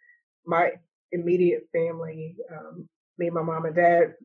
My 0.46 0.72
immediate 1.12 1.68
family, 1.72 2.36
um, 2.52 2.88
me, 3.18 3.30
my 3.30 3.42
mom 3.42 3.66
and 3.66 3.76
dad, 3.76 4.16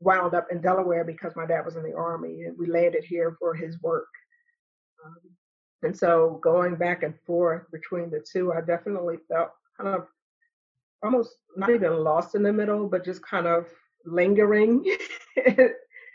wound 0.00 0.34
up 0.34 0.46
in 0.50 0.60
Delaware 0.60 1.04
because 1.04 1.36
my 1.36 1.46
dad 1.46 1.64
was 1.64 1.76
in 1.76 1.82
the 1.82 1.94
army, 1.94 2.44
and 2.44 2.56
we 2.56 2.66
landed 2.66 3.04
here 3.04 3.36
for 3.38 3.54
his 3.54 3.80
work. 3.82 4.08
Um, 5.04 5.30
and 5.82 5.96
so 5.96 6.40
going 6.42 6.76
back 6.76 7.02
and 7.02 7.14
forth 7.26 7.64
between 7.70 8.10
the 8.10 8.24
two, 8.32 8.52
I 8.52 8.60
definitely 8.60 9.16
felt 9.28 9.50
kind 9.78 9.94
of 9.94 10.06
almost 11.02 11.36
not 11.56 11.70
even 11.70 12.04
lost 12.04 12.34
in 12.34 12.42
the 12.42 12.52
middle, 12.52 12.88
but 12.88 13.04
just 13.04 13.22
kind 13.22 13.46
of 13.46 13.66
lingering 14.04 14.84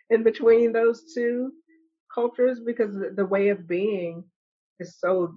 in 0.10 0.24
between 0.24 0.72
those 0.72 1.14
two 1.14 1.52
cultures 2.14 2.60
because 2.66 2.96
the 3.16 3.26
way 3.26 3.50
of 3.50 3.68
being 3.68 4.24
is 4.80 4.98
so 5.00 5.36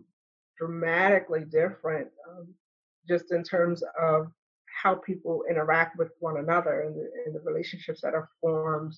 dramatically 0.58 1.44
different 1.50 2.08
um, 2.30 2.48
just 3.08 3.32
in 3.32 3.42
terms 3.42 3.82
of 4.00 4.26
how 4.82 4.94
people 4.94 5.42
interact 5.50 5.98
with 5.98 6.10
one 6.20 6.38
another 6.38 6.82
and 6.82 6.94
the, 6.94 7.08
and 7.26 7.34
the, 7.34 7.40
relationships 7.40 8.00
that 8.02 8.14
are 8.14 8.28
formed 8.40 8.94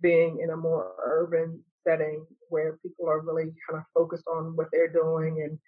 being 0.00 0.40
in 0.42 0.50
a 0.50 0.56
more 0.56 0.92
urban 1.04 1.60
setting 1.86 2.24
where 2.48 2.78
people 2.82 3.08
are 3.08 3.20
really 3.20 3.52
kind 3.68 3.78
of 3.78 3.82
focused 3.94 4.24
on 4.26 4.56
what 4.56 4.66
they're 4.72 4.92
doing 4.92 5.42
and 5.42 5.58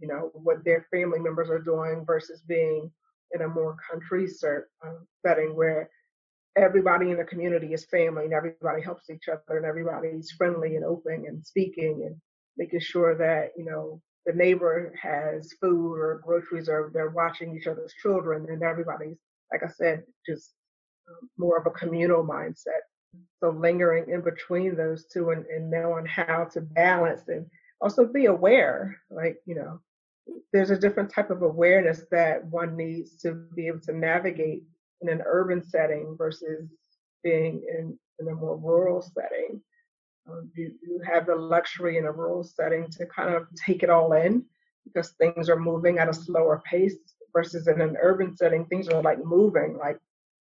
you 0.00 0.08
know 0.08 0.30
what 0.32 0.64
their 0.64 0.86
family 0.92 1.18
members 1.18 1.50
are 1.50 1.60
doing 1.60 2.04
versus 2.06 2.42
being 2.48 2.90
in 3.32 3.42
a 3.42 3.48
more 3.48 3.76
country 3.90 4.26
um, 4.84 5.06
setting 5.24 5.54
where 5.54 5.90
everybody 6.56 7.10
in 7.10 7.16
the 7.16 7.24
community 7.24 7.72
is 7.72 7.84
family 7.86 8.24
and 8.24 8.34
everybody 8.34 8.82
helps 8.82 9.10
each 9.10 9.28
other 9.28 9.56
and 9.56 9.66
everybody's 9.66 10.30
friendly 10.32 10.76
and 10.76 10.84
open 10.84 11.24
and 11.26 11.44
speaking 11.46 12.02
and 12.06 12.16
making 12.56 12.80
sure 12.80 13.16
that, 13.16 13.50
you 13.56 13.64
know, 13.64 14.00
the 14.26 14.32
neighbor 14.32 14.92
has 15.00 15.52
food 15.60 15.94
or 15.94 16.20
groceries 16.24 16.68
or 16.68 16.90
they're 16.92 17.10
watching 17.10 17.56
each 17.56 17.66
other's 17.66 17.94
children 18.02 18.46
and 18.50 18.62
everybody's, 18.62 19.16
like 19.52 19.62
I 19.62 19.68
said, 19.68 20.02
just 20.26 20.52
um, 21.08 21.28
more 21.38 21.56
of 21.58 21.66
a 21.66 21.70
communal 21.70 22.24
mindset. 22.24 22.82
So 23.40 23.50
lingering 23.50 24.10
in 24.10 24.20
between 24.20 24.76
those 24.76 25.06
two 25.06 25.30
and, 25.30 25.46
and 25.46 25.70
knowing 25.70 26.06
how 26.06 26.44
to 26.52 26.60
balance 26.60 27.22
and 27.28 27.46
also 27.80 28.04
be 28.04 28.26
aware, 28.26 28.98
like, 29.10 29.36
you 29.46 29.54
know, 29.54 29.80
there's 30.52 30.70
a 30.70 30.78
different 30.78 31.10
type 31.10 31.30
of 31.30 31.42
awareness 31.42 32.02
that 32.10 32.44
one 32.46 32.76
needs 32.76 33.16
to 33.22 33.32
be 33.54 33.66
able 33.66 33.80
to 33.80 33.92
navigate 33.92 34.62
in 35.00 35.08
an 35.08 35.22
urban 35.24 35.62
setting 35.62 36.14
versus 36.16 36.68
being 37.22 37.62
in, 37.68 37.98
in 38.20 38.28
a 38.28 38.34
more 38.34 38.56
rural 38.56 39.02
setting. 39.02 39.60
Um, 40.28 40.50
you, 40.54 40.72
you 40.82 41.00
have 41.06 41.26
the 41.26 41.34
luxury 41.34 41.96
in 41.96 42.04
a 42.04 42.12
rural 42.12 42.44
setting 42.44 42.88
to 42.90 43.06
kind 43.06 43.34
of 43.34 43.46
take 43.54 43.82
it 43.82 43.90
all 43.90 44.12
in 44.12 44.44
because 44.84 45.10
things 45.12 45.48
are 45.48 45.58
moving 45.58 45.98
at 45.98 46.08
a 46.08 46.14
slower 46.14 46.62
pace 46.64 46.96
versus 47.34 47.68
in 47.68 47.80
an 47.80 47.96
urban 48.00 48.36
setting, 48.36 48.64
things 48.66 48.88
are 48.88 49.02
like 49.02 49.24
moving 49.24 49.76
like 49.78 49.98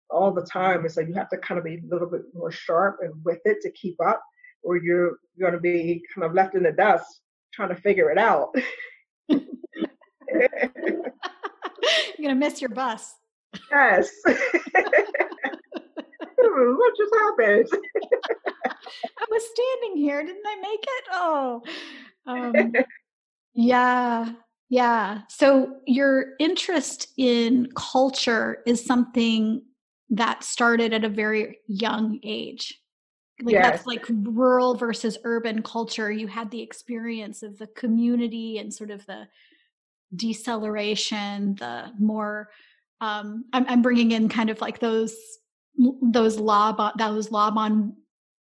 all 0.10 0.32
the 0.32 0.46
time. 0.46 0.82
And 0.82 0.92
so 0.92 1.02
you 1.02 1.14
have 1.14 1.30
to 1.30 1.38
kind 1.38 1.58
of 1.58 1.66
be 1.66 1.76
a 1.76 1.94
little 1.94 2.10
bit 2.10 2.22
more 2.34 2.52
sharp 2.52 3.00
and 3.02 3.14
with 3.24 3.40
it 3.46 3.62
to 3.62 3.72
keep 3.72 4.00
up, 4.02 4.22
or 4.64 4.78
you're 4.78 5.18
going 5.40 5.54
to 5.54 5.60
be 5.60 6.04
kind 6.14 6.26
of 6.26 6.34
left 6.34 6.56
in 6.56 6.64
the 6.64 6.72
dust 6.72 7.22
trying 7.54 7.70
to 7.70 7.76
figure 7.76 8.12
it 8.12 8.18
out. 8.18 8.56
you're 12.26 12.34
going 12.34 12.42
to 12.42 12.50
miss 12.50 12.60
your 12.62 12.70
bus. 12.70 13.16
Yes. 13.72 14.10
what 14.26 14.36
just 16.98 17.14
happened? 17.14 17.68
I 19.20 19.26
was 19.30 19.44
standing 19.54 19.98
here. 19.98 20.24
Didn't 20.24 20.46
I 20.46 20.56
make 20.62 20.84
it? 20.84 21.04
Oh. 21.12 21.62
Um, 22.26 22.74
yeah. 23.54 24.32
Yeah. 24.70 25.22
So 25.30 25.78
your 25.86 26.34
interest 26.40 27.10
in 27.18 27.70
culture 27.76 28.64
is 28.66 28.84
something 28.84 29.62
that 30.10 30.44
started 30.44 30.94
at 30.94 31.04
a 31.04 31.10
very 31.10 31.60
young 31.68 32.20
age. 32.24 32.82
Like 33.42 33.54
yes. 33.54 33.66
that's 33.66 33.86
like 33.86 34.06
rural 34.10 34.76
versus 34.76 35.18
urban 35.26 35.62
culture. 35.62 36.12
You 36.12 36.28
had 36.28 36.50
the 36.50 36.62
experience 36.62 37.44
of 37.44 37.60
the 37.60 37.68
community 37.68 38.58
and 38.58 38.74
sort 38.74 38.90
of 38.90 39.06
the 39.06 39.28
deceleration, 40.14 41.56
the 41.56 41.92
more 42.00 42.50
um, 43.02 43.46
I'm, 43.54 43.66
I'm 43.68 43.82
bringing 43.82 44.12
in 44.12 44.30
kind 44.30 44.50
of 44.50 44.62
like 44.62 44.80
those 44.80 45.16
those 46.02 46.38
law 46.38 46.92
those 46.98 47.32
Laban 47.32 47.96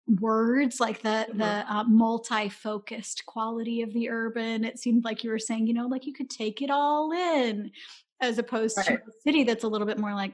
words 0.08 0.80
like 0.80 1.02
the 1.02 1.26
mm-hmm. 1.30 1.38
the 1.38 1.65
uh, 1.73 1.84
multi-focused 1.86 3.26
quality 3.26 3.82
of 3.82 3.93
the 3.93 4.10
urban 4.10 4.65
it 4.65 4.78
seemed 4.78 5.06
like 5.06 5.23
you 5.23 5.30
were 5.30 5.39
saying 5.39 5.65
you 5.65 5.73
know 5.73 5.88
like 5.88 6.06
you 6.06 6.13
could 6.13 6.30
take 6.30 6.62
it 6.62 6.69
all 6.69 7.12
in 7.13 7.71
as 8.19 8.38
opposed 8.38 8.78
right. 8.78 8.88
to 8.88 8.93
a 8.95 9.21
city 9.23 9.45
that's 9.45 9.63
a 9.63 9.67
little 9.67 9.88
bit 9.88 9.97
more 9.97 10.13
like 10.13 10.34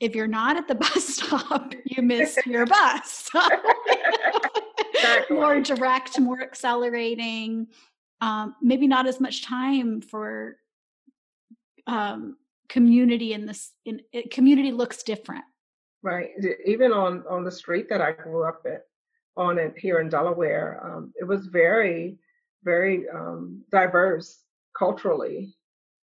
if 0.00 0.16
you're 0.16 0.26
not 0.26 0.56
at 0.56 0.66
the 0.66 0.74
bus 0.74 1.06
stop 1.16 1.72
you 1.84 2.02
miss 2.02 2.36
your 2.46 2.66
bus 2.66 3.30
more 5.30 5.60
direct 5.60 6.18
more 6.18 6.42
accelerating 6.42 7.68
um, 8.22 8.56
maybe 8.62 8.86
not 8.86 9.06
as 9.06 9.20
much 9.20 9.44
time 9.44 10.00
for 10.00 10.56
um, 11.86 12.36
community 12.68 13.34
in 13.34 13.44
this 13.44 13.72
in 13.84 14.00
it, 14.12 14.30
community 14.30 14.72
looks 14.72 15.02
different 15.02 15.44
right 16.02 16.30
even 16.64 16.92
on 16.92 17.22
on 17.28 17.44
the 17.44 17.50
street 17.50 17.86
that 17.90 18.00
i 18.00 18.12
grew 18.12 18.44
up 18.48 18.62
at 18.64 18.86
on 19.36 19.58
it 19.58 19.74
here 19.76 20.00
in 20.00 20.08
Delaware, 20.08 20.80
um, 20.84 21.12
it 21.18 21.24
was 21.24 21.46
very, 21.46 22.18
very 22.64 23.08
um, 23.08 23.62
diverse 23.70 24.40
culturally, 24.76 25.54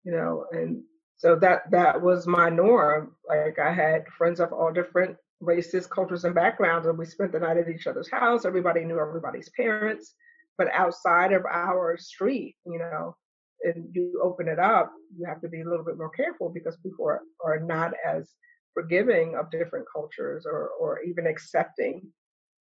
you 0.05 0.13
know, 0.13 0.47
and 0.53 0.83
so 1.17 1.35
that 1.37 1.71
that 1.71 2.01
was 2.01 2.27
my 2.27 2.49
norm. 2.49 3.13
Like 3.29 3.59
I 3.59 3.73
had 3.73 4.07
friends 4.17 4.41
of 4.41 4.53
all 4.53 4.73
different 4.73 5.17
races, 5.41 5.87
cultures, 5.87 6.25
and 6.25 6.35
backgrounds, 6.35 6.87
and 6.87 6.97
we 6.97 7.07
spent 7.07 7.33
the 7.33 7.41
night 7.41 7.57
at 7.57 7.69
each 7.69 7.87
other's 7.87 8.11
house. 8.11 8.45
Everybody 8.45 8.85
knew 8.85 8.99
everybody's 8.99 9.51
parents, 9.51 10.15
but 10.59 10.69
outside 10.75 11.33
of 11.33 11.45
our 11.47 11.97
street, 11.97 12.57
you 12.67 12.79
know, 12.79 13.17
and 13.63 13.89
you 13.93 14.21
open 14.23 14.49
it 14.49 14.59
up, 14.59 14.93
you 15.17 15.25
have 15.27 15.41
to 15.41 15.49
be 15.49 15.63
a 15.63 15.69
little 15.69 15.85
bit 15.85 15.97
more 15.97 16.11
careful 16.11 16.51
because 16.51 16.77
people 16.83 17.07
are, 17.07 17.23
are 17.45 17.61
not 17.61 17.93
as 18.07 18.35
forgiving 18.75 19.37
of 19.37 19.51
different 19.51 19.87
cultures 19.93 20.47
or 20.47 20.71
or 20.81 21.01
even 21.03 21.27
accepting 21.27 22.03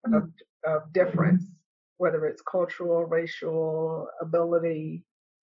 mm-hmm. 0.08 0.16
of, 0.16 0.30
of 0.66 0.94
difference, 0.94 1.44
whether 1.98 2.26
it's 2.26 2.42
cultural, 2.42 3.06
racial, 3.06 4.08
ability, 4.22 5.04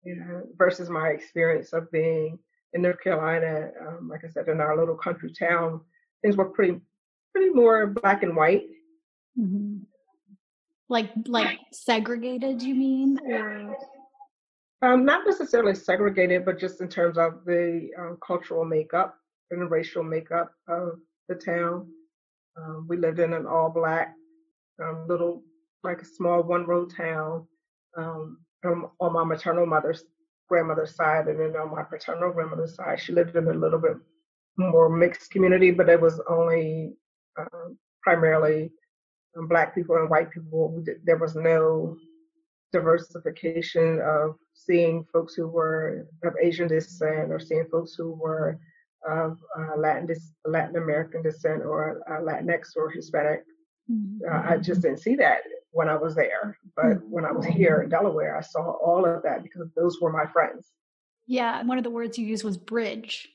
you 0.04 0.16
know, 0.16 0.44
versus 0.58 0.90
my 0.90 1.10
experience 1.10 1.74
of 1.74 1.92
being 1.92 2.40
in 2.74 2.82
North 2.82 3.02
Carolina, 3.02 3.72
um, 3.88 4.10
like 4.10 4.22
I 4.26 4.30
said, 4.30 4.48
in 4.48 4.60
our 4.60 4.78
little 4.78 4.96
country 4.98 5.32
town, 5.38 5.82
things 6.22 6.36
were 6.36 6.50
pretty 6.50 6.80
pretty 7.34 7.52
more 7.52 7.88
black 7.88 8.24
and 8.24 8.36
white. 8.36 8.64
Mm-hmm. 9.40 9.78
Like 10.90 11.12
like 11.28 11.60
segregated, 11.72 12.62
you 12.62 12.76
mean? 12.76 13.20
Or? 13.32 13.76
Um, 14.82 15.06
not 15.06 15.26
necessarily 15.26 15.74
segregated, 15.74 16.46
but 16.46 16.60
just 16.60 16.82
in 16.82 16.88
terms 16.88 17.18
of 17.18 17.44
the 17.46 17.90
um, 17.98 18.18
cultural 18.26 18.66
makeup 18.66 19.16
and 19.50 19.62
the 19.62 19.66
racial 19.66 20.04
makeup 20.04 20.52
of 20.68 21.00
the 21.28 21.36
town. 21.36 21.88
Um, 22.58 22.86
we 22.88 22.98
lived 22.98 23.20
in 23.20 23.34
an 23.34 23.46
all 23.46 23.70
black 23.70 24.14
um, 24.84 25.06
little, 25.08 25.44
like 25.84 26.02
a 26.02 26.06
small 26.06 26.44
one 26.44 26.66
road 26.66 26.94
town 26.96 27.48
um, 27.98 28.38
on 28.64 29.14
my 29.14 29.24
maternal 29.24 29.66
mother's 29.66 30.04
grandmother's 30.50 30.96
side, 30.96 31.28
and 31.28 31.40
then 31.40 31.56
on 31.56 31.72
my 31.72 31.84
paternal 31.84 32.32
grandmother's 32.32 32.76
side, 32.76 33.00
she 33.00 33.12
lived 33.12 33.36
in 33.36 33.48
a 33.48 33.54
little 33.54 33.80
bit 33.80 33.98
more 34.58 34.90
mixed 34.90 35.32
community, 35.32 35.72
but 35.72 35.90
it 35.90 36.00
was 36.00 36.22
only 36.30 36.94
um, 37.40 37.78
primarily 38.04 38.72
um, 39.38 39.48
black 39.48 39.74
people 39.76 39.96
and 39.96 40.10
white 40.10 40.32
people. 40.32 40.84
There 41.04 41.18
was 41.18 41.36
no 41.36 41.98
diversification 42.72 44.02
of 44.02 44.36
seeing 44.54 45.06
folks 45.14 45.34
who 45.34 45.48
were 45.48 46.08
of 46.24 46.34
Asian 46.42 46.68
descent 46.68 47.32
or 47.32 47.40
seeing 47.40 47.66
folks 47.72 47.96
who 47.96 48.14
were 48.14 48.60
of 49.08 49.38
uh, 49.58 49.78
Latin 49.78 50.08
Latin 50.46 50.76
American 50.78 51.22
descent 51.22 51.62
or 51.62 52.02
uh, 52.10 52.22
Latinx 52.22 52.76
or 52.76 52.90
Hispanic. 52.90 53.44
Mm-hmm. 53.92 54.30
Uh, 54.30 54.54
I 54.54 54.58
just 54.58 54.82
didn't 54.82 55.00
see 55.00 55.16
that 55.16 55.42
when 55.72 55.90
I 55.90 55.96
was 55.96 56.16
there, 56.16 56.58
but 56.76 56.86
mm-hmm. 56.86 57.12
when 57.12 57.26
I 57.26 57.32
was 57.32 57.46
here 57.46 57.82
in 57.82 57.90
Delaware, 57.90 58.38
I 58.38 58.42
saw 58.42 58.72
all 58.84 59.06
of 59.06 59.22
that 59.24 59.44
because 59.44 59.70
those 59.76 60.02
were 60.02 60.12
my 60.12 60.26
friends. 60.26 60.72
Yeah, 61.28 61.62
one 61.64 61.78
of 61.78 61.84
the 61.84 61.90
words 61.90 62.18
you 62.18 62.26
used 62.26 62.44
was 62.44 62.58
bridge. 62.58 63.28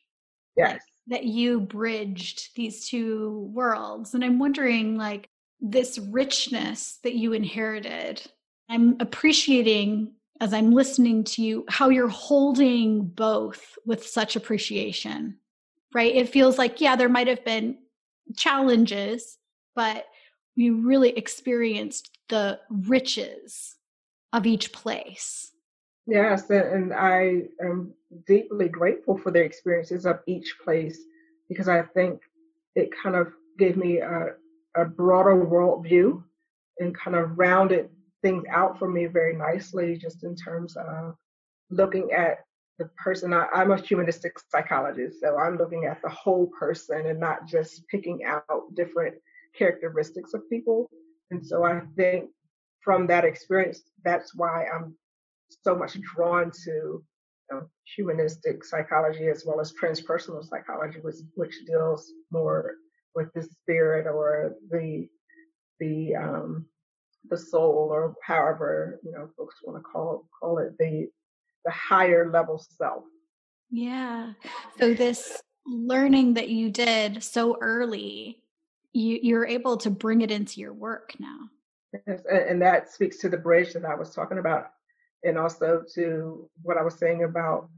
Yes, 0.56 0.82
that 1.06 1.24
you 1.24 1.60
bridged 1.60 2.56
these 2.56 2.88
two 2.88 3.50
worlds, 3.52 4.14
and 4.14 4.24
I'm 4.24 4.38
wondering, 4.38 4.96
like, 4.96 5.28
this 5.60 5.98
richness 5.98 6.98
that 7.02 7.14
you 7.14 7.32
inherited. 7.32 8.22
I'm 8.68 8.96
appreciating 9.00 10.12
as 10.40 10.54
I'm 10.54 10.72
listening 10.72 11.24
to 11.24 11.42
you 11.42 11.64
how 11.68 11.90
you're 11.90 12.08
holding 12.08 13.04
both 13.04 13.76
with 13.84 14.06
such 14.06 14.36
appreciation 14.36 15.38
right? 15.94 16.14
It 16.14 16.28
feels 16.28 16.58
like, 16.58 16.80
yeah, 16.80 16.96
there 16.96 17.08
might 17.08 17.26
have 17.26 17.44
been 17.44 17.78
challenges, 18.36 19.38
but 19.74 20.06
we 20.56 20.70
really 20.70 21.10
experienced 21.10 22.18
the 22.28 22.60
riches 22.70 23.76
of 24.32 24.46
each 24.46 24.72
place. 24.72 25.52
Yes, 26.06 26.48
and 26.50 26.92
I 26.92 27.42
am 27.62 27.92
deeply 28.26 28.68
grateful 28.68 29.18
for 29.18 29.30
the 29.30 29.40
experiences 29.40 30.06
of 30.06 30.20
each 30.26 30.56
place 30.64 30.98
because 31.48 31.68
I 31.68 31.82
think 31.82 32.20
it 32.74 32.90
kind 33.02 33.16
of 33.16 33.32
gave 33.58 33.76
me 33.76 33.98
a, 33.98 34.34
a 34.76 34.84
broader 34.84 35.34
worldview 35.34 36.22
and 36.78 36.96
kind 36.96 37.16
of 37.16 37.38
rounded 37.38 37.90
things 38.22 38.44
out 38.50 38.78
for 38.78 38.88
me 38.88 39.06
very 39.06 39.36
nicely, 39.36 39.96
just 39.96 40.24
in 40.24 40.36
terms 40.36 40.76
of 40.76 41.14
looking 41.70 42.12
at 42.12 42.44
the 42.80 42.86
person 42.96 43.34
I, 43.34 43.46
i'm 43.54 43.70
a 43.70 43.76
humanistic 43.76 44.32
psychologist 44.50 45.20
so 45.20 45.38
i'm 45.38 45.58
looking 45.58 45.84
at 45.84 46.00
the 46.02 46.08
whole 46.08 46.46
person 46.46 47.06
and 47.06 47.20
not 47.20 47.46
just 47.46 47.86
picking 47.88 48.24
out 48.24 48.74
different 48.74 49.16
characteristics 49.56 50.32
of 50.32 50.48
people. 50.48 50.88
And 51.30 51.46
so 51.46 51.64
i 51.64 51.80
think 51.94 52.30
from 52.80 53.06
that 53.08 53.24
experience 53.24 53.82
that's 54.02 54.34
why 54.34 54.66
i'm 54.74 54.94
so 55.62 55.76
much 55.76 56.00
drawn 56.00 56.50
to 56.64 56.70
you 56.70 57.02
know, 57.50 57.68
humanistic 57.96 58.64
psychology 58.64 59.28
as 59.28 59.44
well 59.44 59.60
as 59.60 59.74
transpersonal 59.74 60.42
psychology 60.42 61.00
which, 61.02 61.16
which 61.34 61.54
deals 61.66 62.12
more 62.30 62.76
with 63.14 63.32
the 63.34 63.42
spirit 63.42 64.06
or 64.06 64.54
the 64.70 65.08
the 65.78 66.14
um 66.14 66.66
the 67.28 67.36
soul 67.36 67.88
or 67.90 68.14
however 68.22 69.00
you 69.04 69.12
know 69.12 69.28
folks 69.36 69.56
want 69.64 69.78
to 69.78 69.82
call 69.82 70.26
call 70.40 70.58
it 70.58 70.76
the 70.78 71.08
the 71.64 71.70
higher 71.70 72.30
level 72.30 72.58
self. 72.78 73.04
Yeah. 73.70 74.32
So 74.78 74.94
this 74.94 75.40
learning 75.66 76.34
that 76.34 76.48
you 76.48 76.70
did 76.70 77.22
so 77.22 77.58
early, 77.60 78.42
you 78.92 79.18
you're 79.22 79.46
able 79.46 79.76
to 79.78 79.90
bring 79.90 80.22
it 80.22 80.30
into 80.30 80.60
your 80.60 80.72
work 80.72 81.14
now. 81.18 81.38
Yes, 82.06 82.22
and 82.30 82.62
that 82.62 82.92
speaks 82.92 83.18
to 83.18 83.28
the 83.28 83.36
bridge 83.36 83.72
that 83.74 83.84
I 83.84 83.94
was 83.94 84.14
talking 84.14 84.38
about, 84.38 84.70
and 85.24 85.38
also 85.38 85.82
to 85.94 86.48
what 86.62 86.78
I 86.78 86.82
was 86.82 86.94
saying 86.94 87.24
about 87.24 87.68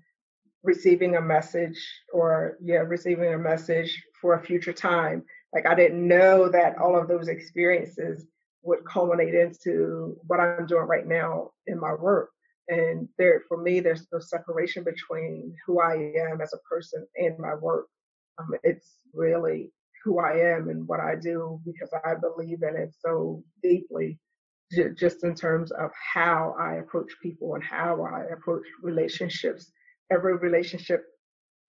receiving 0.63 1.17
a 1.17 1.21
message 1.21 1.79
or 2.13 2.57
yeah, 2.63 2.79
receiving 2.79 3.35
a 3.35 3.39
message 3.39 4.03
for 4.21 4.35
a 4.35 4.43
future 4.43 4.73
time. 4.73 5.25
Like 5.53 5.67
I 5.67 5.75
didn't 5.75 6.07
know 6.07 6.49
that 6.49 6.79
all 6.79 6.99
of 6.99 7.09
those 7.09 7.29
experiences 7.29 8.27
would 8.63 8.85
culminate 8.85 9.35
into 9.35 10.17
what 10.27 10.41
I'm 10.41 10.67
doing 10.67 10.87
right 10.87 11.07
now 11.07 11.51
in 11.67 11.81
my 11.81 11.95
work. 11.95 12.31
And 12.69 13.09
there 13.19 13.43
for 13.49 13.61
me 13.61 13.81
there's 13.81 14.07
no 14.13 14.21
separation 14.21 14.85
between 14.85 15.55
who 15.67 15.81
i 15.81 16.13
am 16.17 16.41
as 16.41 16.55
a 16.55 16.59
person 16.59 17.05
and 17.17 17.37
my 17.39 17.55
work. 17.55 17.89
Um, 18.39 18.55
it's 18.63 18.99
really 19.13 19.73
who 20.05 20.19
i 20.19 20.33
am 20.33 20.69
and 20.69 20.87
what 20.89 21.01
i 21.01 21.15
do 21.15 21.61
because 21.65 21.91
i 22.05 22.15
believe 22.15 22.63
in 22.63 22.77
it 22.77 22.93
so 22.99 23.43
deeply 23.63 24.19
j- 24.71 24.91
just 24.95 25.25
in 25.25 25.35
terms 25.35 25.71
of 25.73 25.91
how 25.95 26.55
i 26.59 26.75
approach 26.75 27.13
people 27.23 27.55
and 27.55 27.63
how 27.65 28.03
i 28.03 28.25
approach 28.33 28.65
relationships 28.83 29.71
every 30.13 30.37
relationship 30.37 31.05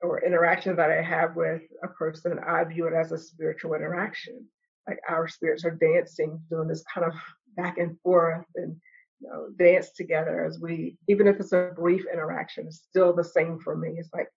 or 0.02 0.24
interaction 0.26 0.76
that 0.76 0.92
i 0.92 1.02
have 1.02 1.36
with 1.36 1.62
a 1.84 1.88
person 1.88 2.40
i 2.46 2.64
view 2.64 2.88
it 2.88 2.94
as 2.94 3.12
a 3.12 3.18
spiritual 3.18 3.74
interaction 3.74 4.46
like 4.88 5.00
our 5.10 5.28
spirits 5.28 5.64
are 5.64 5.72
dancing 5.72 6.40
doing 6.50 6.68
this 6.68 6.84
kind 6.94 7.08
of 7.08 7.14
back 7.56 7.78
and 7.78 7.98
forth 8.02 8.46
and 8.56 8.76
you 9.24 9.30
know, 9.30 9.48
dance 9.58 9.92
together 9.92 10.44
as 10.44 10.60
we, 10.60 10.98
even 11.08 11.28
if 11.28 11.40
it's 11.40 11.54
a 11.54 11.72
brief 11.76 12.06
interaction, 12.12 12.68
it's 12.68 12.84
still 12.90 13.14
the 13.14 13.24
same 13.24 13.58
for 13.60 13.76
me. 13.76 13.96
It's 13.98 14.10
like, 14.14 14.28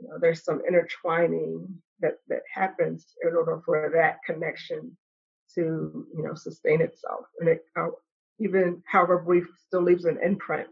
you 0.00 0.08
know, 0.08 0.18
there's 0.20 0.44
some 0.44 0.62
intertwining 0.66 1.66
that, 2.00 2.18
that 2.28 2.42
happens 2.52 3.14
in 3.22 3.34
order 3.34 3.60
for 3.64 3.90
that 3.94 4.18
connection 4.24 4.96
to, 5.54 6.06
you 6.14 6.22
know, 6.22 6.34
sustain 6.34 6.80
itself. 6.80 7.26
And 7.40 7.48
it, 7.48 7.64
even 8.38 8.82
however 8.86 9.18
brief, 9.18 9.48
still 9.66 9.82
leaves 9.82 10.04
an 10.04 10.18
imprint. 10.22 10.68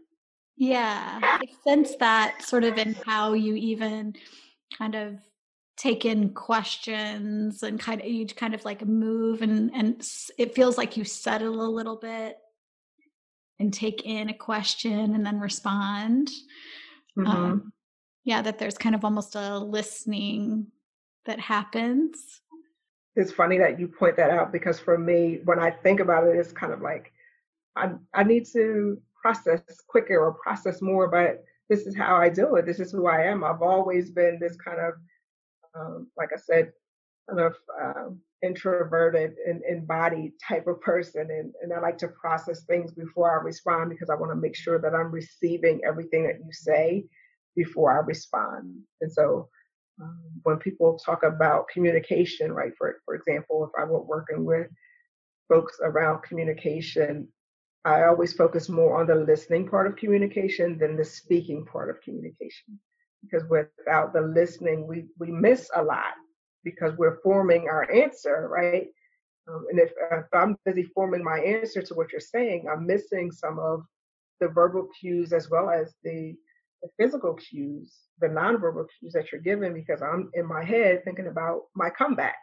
Yeah. 0.57 1.19
I 1.21 1.47
sense 1.63 1.95
that 1.97 2.41
sort 2.41 2.63
of 2.63 2.77
in 2.77 2.93
how 3.05 3.33
you 3.33 3.55
even 3.55 4.15
kind 4.77 4.95
of 4.95 5.17
take 5.77 6.05
in 6.05 6.29
questions 6.29 7.63
and 7.63 7.79
kind 7.79 8.01
of 8.01 8.07
you 8.07 8.25
kind 8.27 8.55
of 8.55 8.63
like 8.63 8.85
move 8.85 9.41
and 9.41 9.69
and 9.73 10.07
it 10.37 10.55
feels 10.55 10.77
like 10.77 10.95
you 10.95 11.03
settle 11.03 11.61
a 11.61 11.67
little 11.67 11.97
bit 11.97 12.37
and 13.59 13.73
take 13.73 14.05
in 14.05 14.29
a 14.29 14.33
question 14.33 15.15
and 15.15 15.25
then 15.25 15.39
respond. 15.39 16.29
Mm-hmm. 17.17 17.27
Um, 17.27 17.73
yeah, 18.23 18.41
that 18.41 18.57
there's 18.57 18.77
kind 18.77 18.95
of 18.95 19.05
almost 19.05 19.35
a 19.35 19.57
listening 19.57 20.67
that 21.25 21.39
happens. 21.39 22.41
It's 23.15 23.31
funny 23.31 23.57
that 23.59 23.79
you 23.79 23.87
point 23.87 24.17
that 24.17 24.29
out 24.29 24.51
because 24.51 24.79
for 24.79 24.97
me, 24.97 25.39
when 25.45 25.59
I 25.59 25.71
think 25.71 25.99
about 25.99 26.27
it, 26.27 26.35
it's 26.35 26.51
kind 26.51 26.73
of 26.73 26.81
like 26.81 27.11
I 27.75 27.91
I 28.13 28.23
need 28.23 28.45
to 28.53 29.01
process 29.25 29.61
quicker 29.87 30.19
or 30.19 30.33
process 30.33 30.83
more, 30.83 31.07
but 31.07 31.43
this 31.67 31.87
is 31.87 31.95
how 31.95 32.15
I 32.15 32.29
do 32.29 32.57
it. 32.57 32.67
This 32.67 32.79
is 32.79 32.91
who 32.91 33.07
I 33.07 33.23
am. 33.23 33.43
I've 33.43 33.63
always 33.63 34.11
been 34.11 34.37
this 34.39 34.55
kind 34.55 34.79
of, 34.79 34.93
um, 35.75 36.07
like 36.15 36.29
I 36.31 36.39
said, 36.39 36.71
kind 37.27 37.41
of 37.41 37.55
um, 37.81 38.19
introverted 38.43 39.33
and 39.47 39.63
embodied 39.67 40.33
type 40.47 40.67
of 40.67 40.79
person 40.81 41.27
and, 41.31 41.51
and 41.63 41.73
I 41.73 41.79
like 41.79 41.97
to 41.99 42.07
process 42.09 42.65
things 42.65 42.91
before 42.91 43.31
I 43.31 43.43
respond 43.43 43.89
because 43.89 44.11
I 44.11 44.15
want 44.15 44.31
to 44.31 44.35
make 44.35 44.55
sure 44.55 44.79
that 44.79 44.93
I'm 44.93 45.11
receiving 45.11 45.81
everything 45.83 46.27
that 46.27 46.37
you 46.37 46.51
say 46.51 47.05
before 47.55 47.91
I 47.91 48.05
respond. 48.05 48.75
And 49.01 49.11
so 49.11 49.49
um, 49.99 50.21
when 50.43 50.57
people 50.57 50.99
talk 51.03 51.23
about 51.23 51.69
communication, 51.69 52.51
right, 52.51 52.73
for 52.77 52.97
for 53.05 53.15
example, 53.15 53.63
if 53.65 53.71
I 53.81 53.85
were 53.85 54.03
working 54.03 54.45
with 54.45 54.67
folks 55.49 55.79
around 55.81 56.21
communication, 56.21 57.27
I 57.85 58.05
always 58.05 58.33
focus 58.33 58.67
more 58.67 58.99
on 58.99 59.05
the 59.05 59.15
listening 59.15 59.67
part 59.67 59.85
of 59.85 59.95
communication 59.95 60.79
than 60.79 60.97
the 60.97 61.05
speaking 61.05 61.65
part 61.65 61.91
of 61.91 62.01
communication. 62.01 62.79
Because 63.21 63.47
without 63.47 64.11
the 64.11 64.21
listening, 64.21 64.87
we, 64.87 65.05
we 65.19 65.31
miss 65.31 65.69
a 65.75 65.83
lot 65.83 66.13
because 66.63 66.97
we're 66.97 67.21
forming 67.21 67.69
our 67.69 67.89
answer, 67.91 68.49
right? 68.51 68.87
Um, 69.47 69.65
and 69.69 69.79
if, 69.79 69.91
if 70.11 70.25
I'm 70.33 70.57
busy 70.65 70.83
forming 70.95 71.23
my 71.23 71.39
answer 71.39 71.83
to 71.83 71.93
what 71.93 72.11
you're 72.11 72.19
saying, 72.19 72.65
I'm 72.71 72.87
missing 72.87 73.31
some 73.31 73.59
of 73.59 73.83
the 74.39 74.47
verbal 74.47 74.87
cues 74.99 75.31
as 75.31 75.51
well 75.51 75.69
as 75.69 75.93
the, 76.03 76.33
the 76.81 76.89
physical 76.99 77.35
cues, 77.35 77.93
the 78.19 78.27
nonverbal 78.27 78.87
cues 78.99 79.13
that 79.13 79.31
you're 79.31 79.41
giving 79.41 79.75
because 79.75 80.01
I'm 80.01 80.31
in 80.33 80.47
my 80.47 80.63
head 80.63 81.03
thinking 81.05 81.27
about 81.27 81.61
my 81.75 81.91
comeback. 81.91 82.37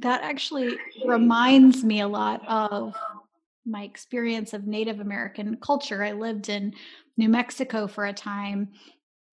That 0.00 0.22
actually 0.22 0.76
reminds 1.04 1.84
me 1.84 2.00
a 2.00 2.08
lot 2.08 2.42
of 2.48 2.94
my 3.66 3.82
experience 3.82 4.52
of 4.52 4.66
Native 4.66 5.00
American 5.00 5.56
culture. 5.56 6.02
I 6.02 6.12
lived 6.12 6.48
in 6.48 6.74
New 7.16 7.28
Mexico 7.28 7.86
for 7.86 8.06
a 8.06 8.12
time. 8.12 8.70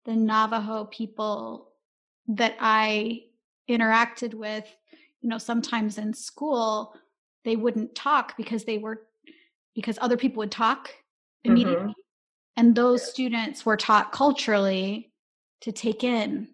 The 0.06 0.16
Navajo 0.16 0.86
people 0.86 1.72
that 2.28 2.56
I 2.60 3.24
interacted 3.70 4.34
with, 4.34 4.66
you 5.22 5.30
know, 5.30 5.38
sometimes 5.38 5.98
in 5.98 6.14
school, 6.14 6.96
they 7.44 7.56
wouldn't 7.56 7.96
talk 7.96 8.38
because 8.38 8.64
they 8.64 8.78
were 8.78 9.04
because 9.76 9.98
other 10.02 10.18
people 10.18 10.40
would 10.40 10.52
talk 10.52 10.90
immediately. 11.44 11.84
Mm-hmm. 11.84 11.92
And 12.58 12.76
those 12.76 13.10
students 13.10 13.66
were 13.66 13.78
taught 13.78 14.12
culturally 14.12 15.12
to 15.62 15.72
take 15.72 16.04
in 16.04 16.50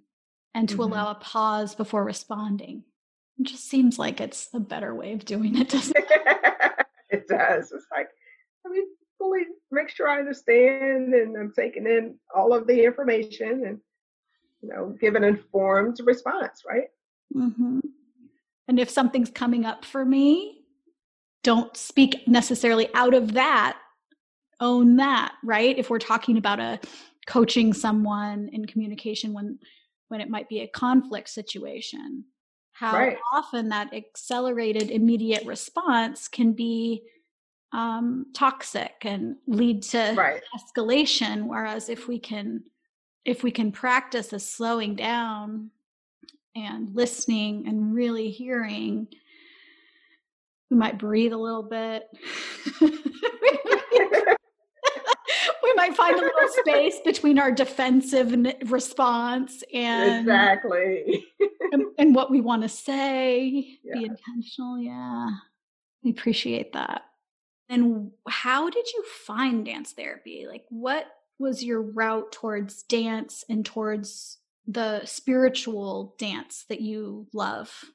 and 0.53 0.69
to 0.69 0.75
mm-hmm. 0.75 0.91
allow 0.91 1.11
a 1.11 1.15
pause 1.15 1.75
before 1.75 2.03
responding. 2.03 2.83
It 3.39 3.47
just 3.47 3.67
seems 3.67 3.99
like 3.99 4.21
it's 4.21 4.49
a 4.53 4.59
better 4.59 4.93
way 4.93 5.13
of 5.13 5.25
doing 5.25 5.57
it, 5.57 5.69
doesn't 5.69 5.95
it? 5.97 6.45
it 7.09 7.27
does. 7.27 7.71
It's 7.71 7.87
like, 7.91 8.07
I 8.65 8.69
mean, 8.69 8.85
fully 9.17 9.41
make 9.71 9.89
sure 9.89 10.09
I 10.09 10.19
understand 10.19 11.13
and 11.13 11.35
I'm 11.37 11.53
taking 11.55 11.85
in 11.85 12.17
all 12.35 12.53
of 12.53 12.67
the 12.67 12.83
information 12.83 13.63
and, 13.65 13.79
you 14.61 14.69
know, 14.69 14.95
give 14.99 15.15
an 15.15 15.23
informed 15.23 15.97
response, 16.03 16.63
right? 16.67 16.87
Mm-hmm. 17.35 17.79
And 18.67 18.79
if 18.79 18.89
something's 18.89 19.29
coming 19.29 19.65
up 19.65 19.85
for 19.85 20.03
me, 20.03 20.61
don't 21.43 21.75
speak 21.77 22.27
necessarily 22.27 22.89
out 22.93 23.13
of 23.13 23.33
that. 23.33 23.77
Own 24.59 24.97
that, 24.97 25.33
right? 25.43 25.77
If 25.77 25.89
we're 25.89 25.99
talking 25.99 26.37
about 26.37 26.59
a 26.59 26.79
coaching 27.27 27.73
someone 27.73 28.49
in 28.51 28.65
communication 28.65 29.33
when 29.33 29.59
when 30.07 30.21
it 30.21 30.29
might 30.29 30.47
be 30.47 30.61
a 30.61 30.67
conflict 30.67 31.29
situation 31.29 32.23
how 32.77 32.93
right. 32.93 33.17
often 33.33 33.69
that 33.69 33.91
accelerated 33.93 34.91
immediate 34.91 35.43
response 35.45 36.27
can 36.27 36.53
be 36.53 37.01
um, 37.73 38.27
toxic 38.35 38.93
and 39.01 39.35
lead 39.47 39.81
to 39.83 40.13
right. 40.15 40.41
escalation 40.55 41.47
whereas 41.47 41.89
if 41.89 42.07
we 42.07 42.19
can 42.19 42.63
if 43.25 43.43
we 43.43 43.51
can 43.51 43.71
practice 43.71 44.31
a 44.31 44.39
slowing 44.39 44.95
down 44.95 45.71
and 46.55 46.95
listening 46.95 47.67
and 47.67 47.93
really 47.93 48.29
hearing 48.29 49.07
we 50.69 50.77
might 50.77 50.99
breathe 50.99 51.33
a 51.33 51.37
little 51.37 51.63
bit 51.63 52.03
we 52.81 53.66
might 55.75 55.95
find 55.95 56.15
a 56.15 56.21
little 56.21 56.49
space 56.49 56.99
between 57.03 57.39
our 57.39 57.51
defensive 57.51 58.35
response 58.65 59.63
and 59.73 60.21
exactly 60.21 61.25
and, 61.71 61.83
and, 61.97 62.15
what 62.15 62.31
we 62.31 62.41
want 62.41 62.61
to 62.63 62.69
say 62.69 63.77
yeah. 63.83 63.99
be 63.99 64.05
intentional 64.05 64.79
yeah 64.79 65.29
i 66.05 66.09
appreciate 66.09 66.73
that 66.73 67.03
and 67.69 68.11
how 68.27 68.69
did 68.69 68.87
you 68.93 69.03
find 69.25 69.65
dance 69.65 69.91
therapy 69.91 70.45
like 70.47 70.65
what 70.69 71.05
was 71.39 71.63
your 71.63 71.81
route 71.81 72.31
towards 72.31 72.83
dance 72.83 73.43
and 73.49 73.65
towards 73.65 74.37
the 74.67 75.05
spiritual 75.05 76.15
dance 76.17 76.65
that 76.69 76.81
you 76.81 77.27
love 77.33 77.85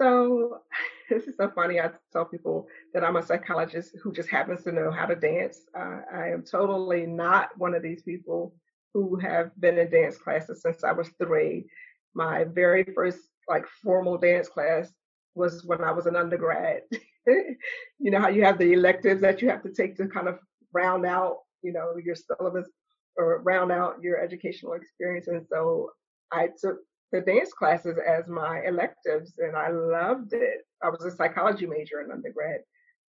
so 0.00 0.60
this 1.10 1.24
is 1.24 1.36
so 1.36 1.50
funny. 1.54 1.80
I 1.80 1.90
tell 2.12 2.24
people 2.24 2.66
that 2.94 3.04
I'm 3.04 3.16
a 3.16 3.22
psychologist 3.22 3.96
who 4.02 4.12
just 4.12 4.28
happens 4.28 4.64
to 4.64 4.72
know 4.72 4.90
how 4.90 5.06
to 5.06 5.14
dance. 5.14 5.60
Uh, 5.78 6.00
I 6.12 6.28
am 6.28 6.42
totally 6.42 7.06
not 7.06 7.50
one 7.56 7.74
of 7.74 7.82
these 7.82 8.02
people 8.02 8.54
who 8.94 9.16
have 9.16 9.50
been 9.60 9.78
in 9.78 9.90
dance 9.90 10.16
classes 10.16 10.62
since 10.62 10.82
I 10.82 10.92
was 10.92 11.10
three. 11.18 11.66
My 12.14 12.44
very 12.44 12.84
first 12.94 13.18
like 13.48 13.66
formal 13.82 14.18
dance 14.18 14.48
class 14.48 14.90
was 15.34 15.64
when 15.64 15.82
I 15.82 15.92
was 15.92 16.06
an 16.06 16.16
undergrad. 16.16 16.82
you 17.26 18.10
know 18.10 18.20
how 18.20 18.28
you 18.28 18.44
have 18.44 18.58
the 18.58 18.72
electives 18.72 19.20
that 19.20 19.40
you 19.40 19.48
have 19.48 19.62
to 19.62 19.72
take 19.72 19.96
to 19.96 20.08
kind 20.08 20.28
of 20.28 20.38
round 20.72 21.06
out, 21.06 21.38
you 21.62 21.72
know, 21.72 21.94
your 22.02 22.16
syllabus 22.16 22.68
or 23.16 23.42
round 23.42 23.70
out 23.70 24.02
your 24.02 24.20
educational 24.20 24.72
experience. 24.72 25.28
And 25.28 25.46
so 25.48 25.90
I 26.32 26.48
took 26.60 26.78
the 27.12 27.20
dance 27.20 27.52
classes 27.52 27.98
as 28.06 28.28
my 28.28 28.62
electives 28.64 29.34
and 29.38 29.56
I 29.56 29.70
loved 29.70 30.32
it. 30.32 30.64
I 30.82 30.88
was 30.88 31.04
a 31.04 31.10
psychology 31.10 31.66
major 31.66 32.00
in 32.00 32.10
undergrad. 32.10 32.60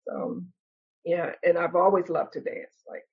So 0.09 0.41
yeah, 1.05 1.31
and 1.43 1.57
I've 1.57 1.75
always 1.75 2.09
loved 2.09 2.33
to 2.33 2.41
dance. 2.41 2.83
Like 2.87 3.03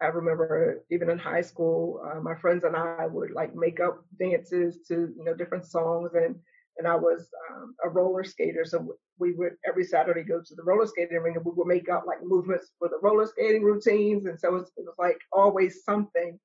I 0.00 0.06
remember 0.06 0.84
even 0.90 1.10
in 1.10 1.18
high 1.18 1.40
school, 1.40 2.00
uh, 2.04 2.20
my 2.20 2.34
friends 2.34 2.64
and 2.64 2.76
I 2.76 3.06
would 3.06 3.30
like 3.30 3.54
make 3.54 3.80
up 3.80 4.04
dances 4.18 4.78
to 4.88 5.12
you 5.16 5.24
know 5.24 5.34
different 5.34 5.66
songs, 5.66 6.12
and 6.14 6.36
and 6.78 6.86
I 6.86 6.96
was 6.96 7.30
um, 7.50 7.74
a 7.84 7.88
roller 7.88 8.24
skater, 8.24 8.64
so 8.64 8.96
we 9.18 9.32
would 9.32 9.52
every 9.66 9.84
Saturday 9.84 10.22
go 10.24 10.40
to 10.40 10.54
the 10.54 10.62
roller 10.62 10.86
skating 10.86 11.18
ring, 11.18 11.36
and 11.36 11.44
we 11.44 11.52
would 11.54 11.66
make 11.66 11.88
up 11.88 12.04
like 12.06 12.18
movements 12.22 12.72
for 12.78 12.88
the 12.88 12.98
roller 13.02 13.26
skating 13.26 13.62
routines, 13.62 14.26
and 14.26 14.38
so 14.38 14.48
it 14.48 14.52
was, 14.52 14.72
it 14.76 14.84
was 14.84 14.94
like 14.98 15.18
always 15.32 15.84
something 15.84 16.38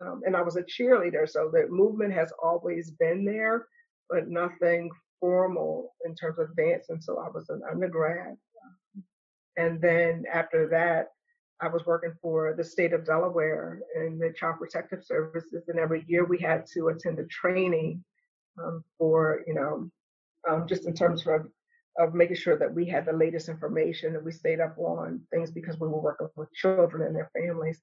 um, 0.00 0.22
and 0.26 0.36
I 0.36 0.42
was 0.42 0.56
a 0.56 0.62
cheerleader, 0.62 1.28
so 1.28 1.50
the 1.52 1.66
movement 1.68 2.12
has 2.12 2.32
always 2.42 2.90
been 2.90 3.24
there, 3.24 3.66
but 4.10 4.28
nothing 4.28 4.90
formal 5.20 5.94
in 6.04 6.14
terms 6.14 6.38
of 6.38 6.54
dance 6.56 6.86
until 6.88 7.18
I 7.18 7.28
was 7.28 7.48
an 7.48 7.62
undergrad. 7.70 8.36
And 9.56 9.80
then 9.80 10.24
after 10.32 10.68
that, 10.68 11.08
I 11.60 11.68
was 11.68 11.86
working 11.86 12.12
for 12.20 12.54
the 12.56 12.64
state 12.64 12.92
of 12.92 13.06
Delaware 13.06 13.80
in 13.96 14.18
the 14.18 14.32
Child 14.32 14.56
Protective 14.58 15.04
Services, 15.04 15.68
and 15.68 15.78
every 15.78 16.04
year 16.08 16.24
we 16.24 16.38
had 16.38 16.66
to 16.74 16.88
attend 16.88 17.18
a 17.20 17.26
training 17.26 18.04
um, 18.62 18.84
for, 18.98 19.42
you 19.46 19.54
know, 19.54 19.90
um, 20.48 20.66
just 20.66 20.86
in 20.86 20.94
terms 20.94 21.26
of 21.26 21.46
of 21.98 22.14
making 22.14 22.36
sure 22.36 22.58
that 22.58 22.72
we 22.72 22.84
had 22.84 23.06
the 23.06 23.12
latest 23.12 23.48
information 23.48 24.16
and 24.16 24.24
we 24.24 24.32
stayed 24.32 24.60
up 24.60 24.76
on 24.78 25.20
things 25.32 25.50
because 25.50 25.78
we 25.78 25.86
were 25.86 26.00
working 26.00 26.28
with 26.36 26.52
children 26.52 27.06
and 27.06 27.14
their 27.14 27.30
families. 27.36 27.80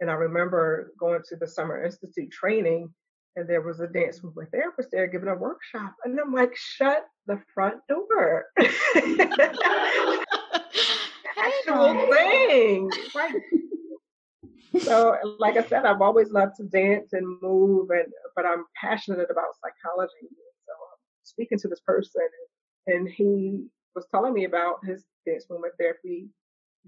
And 0.00 0.10
I 0.10 0.14
remember 0.14 0.92
going 0.98 1.22
to 1.28 1.36
the 1.36 1.46
Summer 1.46 1.84
Institute 1.84 2.32
training, 2.32 2.92
and 3.36 3.48
there 3.48 3.62
was 3.62 3.78
a 3.80 3.86
dance 3.86 4.22
movement 4.22 4.50
therapist 4.50 4.88
there 4.90 5.06
giving 5.06 5.28
a 5.28 5.34
workshop. 5.36 5.94
And 6.04 6.18
I'm 6.18 6.32
like, 6.32 6.56
shut 6.56 7.04
the 7.26 7.40
front 7.54 7.76
door. 7.88 8.46
Actual 11.46 12.06
thing. 12.10 12.90
Right. 13.14 13.34
so 14.80 15.16
like 15.38 15.56
I 15.56 15.64
said, 15.64 15.84
I've 15.84 16.00
always 16.00 16.30
loved 16.30 16.56
to 16.56 16.64
dance 16.64 17.12
and 17.12 17.38
move 17.42 17.90
and 17.90 18.06
but 18.34 18.46
I'm 18.46 18.64
passionate 18.80 19.28
about 19.30 19.54
psychology. 19.60 20.28
So 20.66 20.72
I'm 20.72 20.98
speaking 21.22 21.58
to 21.58 21.68
this 21.68 21.80
person 21.80 22.26
and 22.86 23.08
he 23.08 23.64
was 23.94 24.06
telling 24.10 24.32
me 24.32 24.44
about 24.44 24.84
his 24.84 25.04
dance 25.26 25.46
movement 25.50 25.74
therapy 25.78 26.28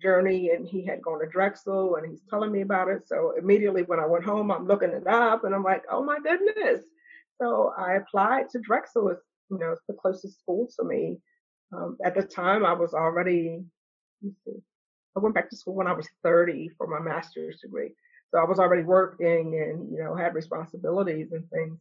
journey 0.03 0.51
and 0.51 0.67
he 0.67 0.85
had 0.85 1.03
gone 1.03 1.21
to 1.21 1.27
Drexel 1.27 1.97
and 1.97 2.11
he's 2.11 2.23
telling 2.29 2.51
me 2.51 2.63
about 2.63 2.89
it. 2.89 3.07
So 3.07 3.35
immediately 3.39 3.83
when 3.83 4.01
I 4.01 4.07
went 4.07 4.25
home, 4.25 4.51
I'm 4.51 4.67
looking 4.67 4.91
it 4.91 5.07
up 5.07 5.45
and 5.45 5.55
I'm 5.55 5.63
like, 5.63 5.83
oh 5.91 6.03
my 6.03 6.19
goodness. 6.19 6.83
So 7.41 7.73
I 7.77 7.95
applied 7.95 8.49
to 8.51 8.61
Drexel 8.61 9.17
you 9.51 9.59
know, 9.59 9.73
it's 9.73 9.83
the 9.89 9.95
closest 9.95 10.41
school 10.41 10.69
to 10.79 10.85
me. 10.85 11.19
Um, 11.73 11.97
at 12.05 12.15
the 12.15 12.23
time 12.23 12.65
I 12.65 12.73
was 12.73 12.95
already, 12.95 13.65
I 15.17 15.21
went 15.21 15.35
back 15.35 15.51
to 15.51 15.57
school 15.57 15.75
when 15.75 15.87
I 15.87 15.93
was 15.93 16.09
30 16.23 16.71
for 16.77 16.87
my 16.87 16.99
master's 16.99 17.61
degree. 17.61 17.93
So 18.31 18.39
I 18.39 18.45
was 18.45 18.59
already 18.59 18.83
working 18.83 19.61
and, 19.61 19.93
you 19.93 20.03
know, 20.03 20.17
had 20.17 20.35
responsibilities 20.35 21.33
and 21.33 21.49
things. 21.51 21.79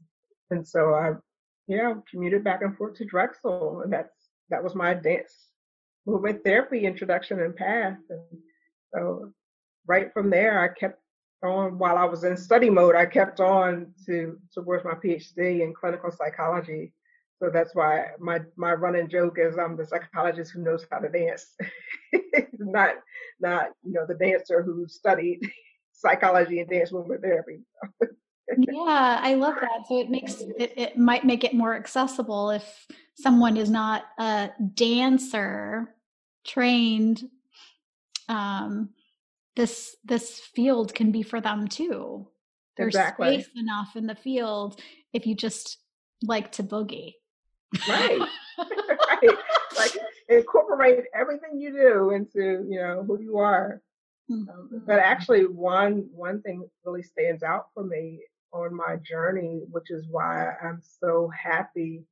And 0.52 0.68
so 0.68 0.94
I, 0.94 1.14
yeah, 1.68 1.96
commuted 2.10 2.44
back 2.44 2.62
and 2.62 2.78
forth 2.78 2.96
to 2.98 3.06
Drexel 3.06 3.82
and 3.82 3.92
that's, 3.92 4.14
that 4.50 4.64
was 4.64 4.76
my 4.76 4.94
dance 4.94 5.48
movement 6.06 6.44
therapy 6.44 6.86
introduction 6.86 7.40
and 7.40 7.56
path. 7.56 7.98
And 8.10 8.40
so 8.94 9.32
right 9.88 10.12
from 10.14 10.30
there, 10.30 10.62
I 10.62 10.68
kept 10.68 11.00
on 11.44 11.78
while 11.78 11.98
I 11.98 12.06
was 12.06 12.24
in 12.24 12.38
study 12.38 12.70
mode. 12.70 12.96
I 12.96 13.06
kept 13.06 13.40
on 13.40 13.94
to 14.06 14.38
towards 14.54 14.86
my 14.86 14.94
PhD 14.94 15.62
in 15.62 15.74
clinical 15.74 16.12
psychology. 16.12 16.94
So 17.44 17.50
that's 17.50 17.76
why 17.76 18.06
my 18.20 18.40
my 18.56 18.72
running 18.72 19.10
joke 19.10 19.36
is 19.38 19.58
I'm 19.58 19.76
the 19.76 19.86
psychologist 19.86 20.54
who 20.54 20.64
knows 20.64 20.86
how 20.90 21.00
to 21.00 21.10
dance, 21.10 21.54
not 22.58 22.96
not 23.42 23.72
you 23.84 23.92
know 23.92 24.06
the 24.08 24.16
dancer 24.16 24.64
who 24.64 24.88
studied 24.88 25.42
psychology 25.92 26.62
and 26.62 26.70
dance 26.70 26.94
movement 26.94 27.22
therapy. 27.22 27.60
yeah, 28.58 29.20
I 29.22 29.34
love 29.34 29.56
that. 29.60 29.88
So 29.90 30.00
it 30.00 30.10
makes 30.10 30.40
it, 30.40 30.74
it 30.78 30.98
might 30.98 31.26
make 31.26 31.44
it 31.44 31.54
more 31.54 31.76
accessible 31.76 32.50
if 32.52 32.88
someone 33.16 33.58
is 33.58 33.70
not 33.70 34.06
a 34.18 34.52
dancer 34.74 35.94
trained 36.46 37.24
um 38.30 38.90
this 39.58 39.98
this 40.06 40.40
field 40.40 40.96
can 40.96 41.12
be 41.12 41.24
for 41.24 41.42
them 41.42 41.68
too 41.68 42.26
there's 42.78 42.96
exactly. 42.96 43.42
space 43.42 43.50
enough 43.58 43.96
in 43.96 44.08
the 44.08 44.16
field 44.16 44.80
if 45.12 45.26
you 45.26 45.36
just 45.36 45.78
like 46.24 46.52
to 46.54 46.64
boogie 46.64 47.14
right. 47.88 48.22
Right. 49.24 49.38
Like 49.76 49.98
incorporate 50.30 51.06
everything 51.16 51.60
you 51.60 51.72
do 51.72 52.12
into 52.12 52.66
you 52.70 52.80
know 52.80 53.04
who 53.06 53.20
you 53.20 53.38
are. 53.38 53.82
Mm-hmm. 54.32 54.78
but 54.86 55.00
actually 55.00 55.46
one 55.46 56.08
one 56.14 56.42
thing 56.44 56.64
really 56.86 57.04
stands 57.04 57.44
out 57.44 57.66
for 57.74 57.84
me 57.84 58.22
on 58.54 58.74
my 58.74 58.96
journey 59.04 59.64
which 59.70 59.92
is 59.92 60.08
why 60.10 60.54
i'm 60.64 60.82
so 60.82 61.30
happy 61.38 62.06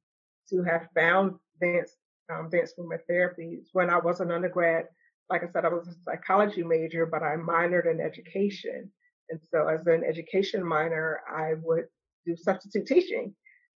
to 0.50 0.62
have 0.64 0.90
found 0.94 1.36
dance 1.62 1.96
um, 2.30 2.50
dance 2.50 2.74
movement 2.78 3.02
therapy. 3.08 3.62
When 3.72 3.90
i 3.90 3.98
was 3.98 4.20
an 4.20 4.30
undergrad 4.30 4.88
like 5.30 5.44
i 5.44 5.48
said 5.48 5.64
i 5.64 5.70
was 5.70 5.88
a 5.88 5.94
psychology 6.04 6.64
major 6.64 7.06
but 7.06 7.24
i 7.24 7.36
minored 7.38 7.90
in 7.90 8.02
education. 8.02 8.92
And 9.30 9.40
so 9.50 9.68
as 9.70 9.88
an 9.88 10.04
education 10.04 10.64
minor 10.66 11.22
i 11.34 11.54
would 11.62 11.86
do 12.26 12.36
substitute 12.36 12.88
teaching 12.88 13.34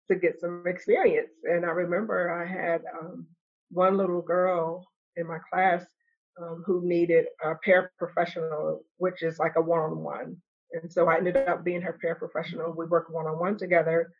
to 0.08 0.16
get 0.16 0.40
some 0.40 0.64
experience 0.66 1.32
and 1.44 1.64
i 1.64 1.70
remember 1.70 2.32
i 2.32 2.46
had 2.46 2.82
um, 3.00 3.26
one 3.70 3.96
little 3.96 4.22
girl 4.22 4.86
in 5.16 5.26
my 5.26 5.38
class 5.50 5.84
um, 6.40 6.62
who 6.66 6.86
needed 6.86 7.26
a 7.44 7.54
paraprofessional, 7.66 8.80
which 8.96 9.22
is 9.22 9.38
like 9.38 9.56
a 9.56 9.62
one-on-one. 9.62 10.36
And 10.72 10.92
so 10.92 11.08
I 11.08 11.18
ended 11.18 11.36
up 11.36 11.64
being 11.64 11.82
her 11.82 11.98
paraprofessional. 12.04 12.76
We 12.76 12.86
worked 12.86 13.12
one-on-one 13.12 13.58
together 13.58 14.12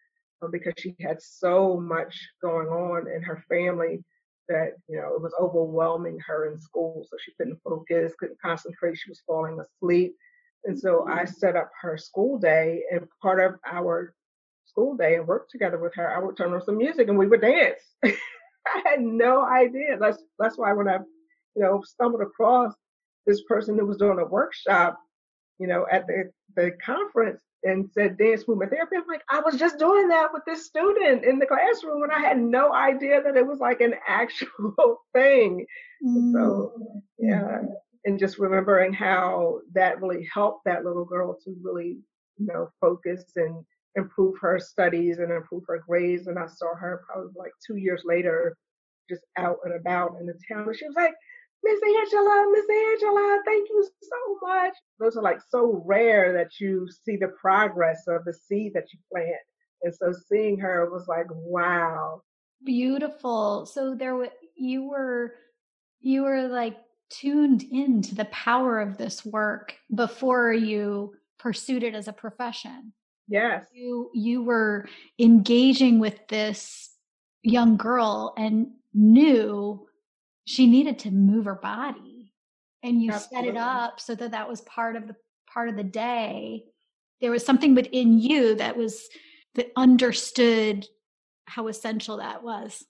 um, 0.43 0.51
because 0.51 0.75
she 0.79 0.95
had 1.01 1.21
so 1.21 1.81
much 1.81 2.17
going 2.41 2.69
on 2.69 3.09
in 3.13 3.23
her 3.23 3.43
family 3.49 4.05
that 4.47 4.73
you 4.89 4.99
know 4.99 5.15
it 5.15 5.23
was 5.23 5.33
overwhelming 5.41 6.19
her 6.27 6.53
in 6.53 6.59
school. 6.59 7.07
So 7.11 7.17
she 7.19 7.33
couldn't 7.39 7.61
focus, 7.65 8.13
couldn't 8.19 8.41
concentrate. 8.41 8.99
She 8.99 9.11
was 9.11 9.23
falling 9.27 9.59
asleep. 9.59 10.15
And 10.65 10.79
so 10.79 11.07
I 11.09 11.25
set 11.25 11.57
up 11.57 11.71
her 11.81 11.97
school 11.99 12.39
day, 12.39 12.83
and 12.93 13.07
part 13.21 13.41
of 13.41 13.59
our 13.71 14.15
school 14.75 14.97
day 14.97 15.15
and 15.15 15.27
work 15.27 15.49
together 15.49 15.79
with 15.79 15.95
her, 15.95 16.15
I 16.15 16.19
would 16.19 16.37
turn 16.37 16.53
on 16.53 16.63
some 16.63 16.79
music 16.79 17.09
and 17.09 17.17
we 17.17 17.29
would 17.29 17.41
dance. 17.41 17.81
I 18.05 18.83
had 18.85 19.01
no 19.01 19.45
idea. 19.45 19.97
That's 19.99 20.23
that's 20.39 20.59
why 20.59 20.73
when 20.73 20.89
I, 20.89 20.99
you 21.55 21.63
know, 21.63 21.83
stumbled 21.85 22.23
across 22.23 22.75
this 23.27 23.43
person 23.49 23.79
who 23.79 23.87
was 23.87 23.99
doing 23.99 24.19
a 24.19 24.25
workshop, 24.25 24.99
you 25.59 25.67
know, 25.67 25.87
at 25.91 26.07
the 26.07 26.31
the 26.57 26.73
conference 26.85 27.41
and 27.63 27.89
said 27.93 28.19
dance 28.19 28.47
movement 28.47 28.71
therapy. 28.71 28.97
I'm 28.97 29.07
like, 29.09 29.23
I 29.31 29.41
was 29.41 29.57
just 29.59 29.79
doing 29.79 30.09
that 30.09 30.33
with 30.33 30.43
this 30.47 30.67
student 30.67 31.25
in 31.25 31.39
the 31.39 31.47
classroom, 31.47 32.03
and 32.03 32.13
I 32.13 32.21
had 32.21 32.39
no 32.39 32.75
idea 32.75 33.23
that 33.23 33.37
it 33.37 33.47
was 33.47 33.59
like 33.59 33.81
an 33.81 33.95
actual 34.09 35.03
thing. 35.15 35.67
Mm. 36.05 36.33
So 36.33 36.73
yeah, 37.19 37.63
and 38.05 38.19
just 38.19 38.39
remembering 38.39 38.93
how 38.93 39.61
that 39.75 40.01
really 40.01 40.29
helped 40.33 40.65
that 40.65 40.85
little 40.85 41.05
girl 41.05 41.37
to 41.45 41.55
really, 41.63 41.99
you 42.39 42.47
know, 42.47 42.71
focus 42.81 43.25
and 43.37 43.65
improve 43.97 44.35
her 44.41 44.59
studies 44.59 45.19
and 45.19 45.31
improve 45.31 45.65
her 45.69 45.83
grades. 45.87 46.27
And 46.27 46.39
I 46.39 46.47
saw 46.47 46.75
her 46.75 47.05
probably 47.07 47.33
like 47.37 47.53
two 47.67 47.77
years 47.77 48.03
later, 48.05 48.57
just 49.09 49.23
out 49.37 49.59
and 49.65 49.75
about 49.75 50.17
in 50.21 50.27
the 50.27 50.35
town. 50.49 50.67
And 50.67 50.77
she 50.77 50.87
was 50.87 50.97
like, 50.97 51.15
Miss 51.63 51.81
Angela, 51.83 52.47
Miss 52.53 52.67
Angela, 52.93 53.43
thank 53.47 53.69
you 53.71 53.89
so 54.03 54.39
much. 54.47 54.75
Those 55.01 55.17
are 55.17 55.23
like 55.23 55.41
so 55.49 55.83
rare 55.87 56.33
that 56.35 56.61
you 56.61 56.89
see 57.05 57.17
the 57.17 57.29
progress 57.29 58.05
of 58.07 58.25
the 58.25 58.35
seed 58.35 58.73
that 58.75 58.93
you 58.93 58.99
plant. 59.11 59.41
And 59.83 59.95
so 59.95 60.13
seeing 60.29 60.59
her 60.59 60.91
was 60.91 61.07
like, 61.09 61.27
wow. 61.31 62.21
Beautiful. 62.65 63.67
So 63.67 63.95
there 63.95 64.15
was, 64.15 64.29
you 64.57 64.85
were, 64.89 65.35
you 66.01 66.23
were 66.25 66.49
like 66.49 66.77
tuned 67.11 67.63
into 67.63 68.15
the 68.15 68.25
power 68.27 68.81
of 68.81 68.99
this 68.99 69.25
work 69.25 69.75
before 69.95 70.53
you 70.53 71.15
pursued 71.39 71.83
it 71.83 71.95
as 71.95 72.09
a 72.09 72.13
profession. 72.13 72.93
Yes. 73.29 73.67
You 73.73 74.11
you 74.15 74.43
were 74.43 74.87
engaging 75.19 75.99
with 75.99 76.27
this 76.29 76.91
young 77.43 77.77
girl 77.77 78.35
and 78.37 78.69
knew 78.93 79.87
she 80.47 80.67
needed 80.67 80.99
to 81.01 81.11
move 81.11 81.47
her 81.47 81.55
body 81.55 82.33
and 82.83 83.03
you 83.03 83.13
Absolutely. 83.13 83.49
set 83.49 83.55
it 83.55 83.59
up 83.59 84.01
so 84.01 84.15
that 84.15 84.31
that 84.31 84.49
was 84.49 84.61
part 84.63 84.97
of 84.97 85.09
the 85.09 85.17
part 85.53 85.69
of 85.69 85.77
the 85.77 85.85
day 85.85 86.65
there 87.21 87.31
was 87.31 87.45
something 87.45 87.75
within 87.75 88.19
you 88.19 88.55
that 88.57 88.77
was 88.77 89.09
that 89.55 89.71
understood 89.77 90.87
how 91.47 91.69
essential 91.69 92.17
that 92.19 92.43
was 92.43 92.85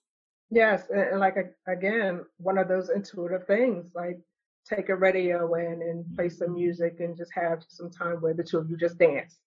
yes 0.50 0.84
and 0.90 1.20
like 1.20 1.36
again 1.66 2.24
one 2.38 2.58
of 2.58 2.68
those 2.68 2.90
intuitive 2.90 3.46
things 3.46 3.86
like 3.94 4.18
take 4.68 4.88
a 4.88 4.94
radio 4.94 5.52
in 5.54 5.82
and 5.82 6.04
play 6.16 6.28
some 6.28 6.54
music 6.54 6.96
and 7.00 7.16
just 7.16 7.32
have 7.34 7.62
some 7.68 7.90
time 7.90 8.16
where 8.20 8.34
the 8.34 8.42
two 8.42 8.58
of 8.58 8.70
you 8.70 8.76
just 8.76 8.98
dance 8.98 9.38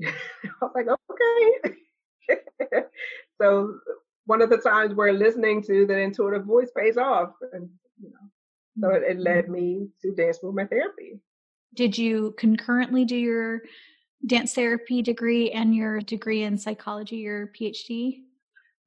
I 0.44 0.48
was 0.62 0.72
like, 0.74 0.86
okay. 1.10 2.84
so 3.40 3.74
one 4.26 4.42
of 4.42 4.50
the 4.50 4.58
times 4.58 4.94
we're 4.94 5.12
listening 5.12 5.62
to 5.62 5.86
the 5.86 5.98
intuitive 5.98 6.44
voice 6.44 6.70
pays 6.76 6.96
off, 6.96 7.30
and 7.52 7.68
you 8.00 8.10
know, 8.10 8.88
so 8.88 8.94
it, 8.94 9.02
it 9.02 9.18
led 9.18 9.44
mm-hmm. 9.44 9.52
me 9.52 9.88
to 10.02 10.12
dance 10.14 10.38
movement 10.42 10.70
therapy. 10.70 11.20
Did 11.74 11.96
you 11.96 12.34
concurrently 12.38 13.04
do 13.04 13.16
your 13.16 13.62
dance 14.26 14.54
therapy 14.54 15.02
degree 15.02 15.50
and 15.52 15.74
your 15.74 16.00
degree 16.00 16.42
in 16.42 16.58
psychology, 16.58 17.16
your 17.16 17.48
PhD? 17.48 18.22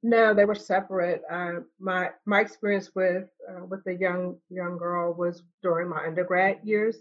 No, 0.02 0.34
they 0.34 0.44
were 0.44 0.54
separate. 0.54 1.22
Uh, 1.30 1.60
my 1.80 2.10
my 2.26 2.40
experience 2.40 2.90
with 2.94 3.24
uh, 3.48 3.64
with 3.64 3.82
the 3.84 3.94
young 3.94 4.36
young 4.50 4.76
girl 4.76 5.14
was 5.14 5.42
during 5.62 5.88
my 5.88 6.04
undergrad 6.06 6.58
years 6.62 6.98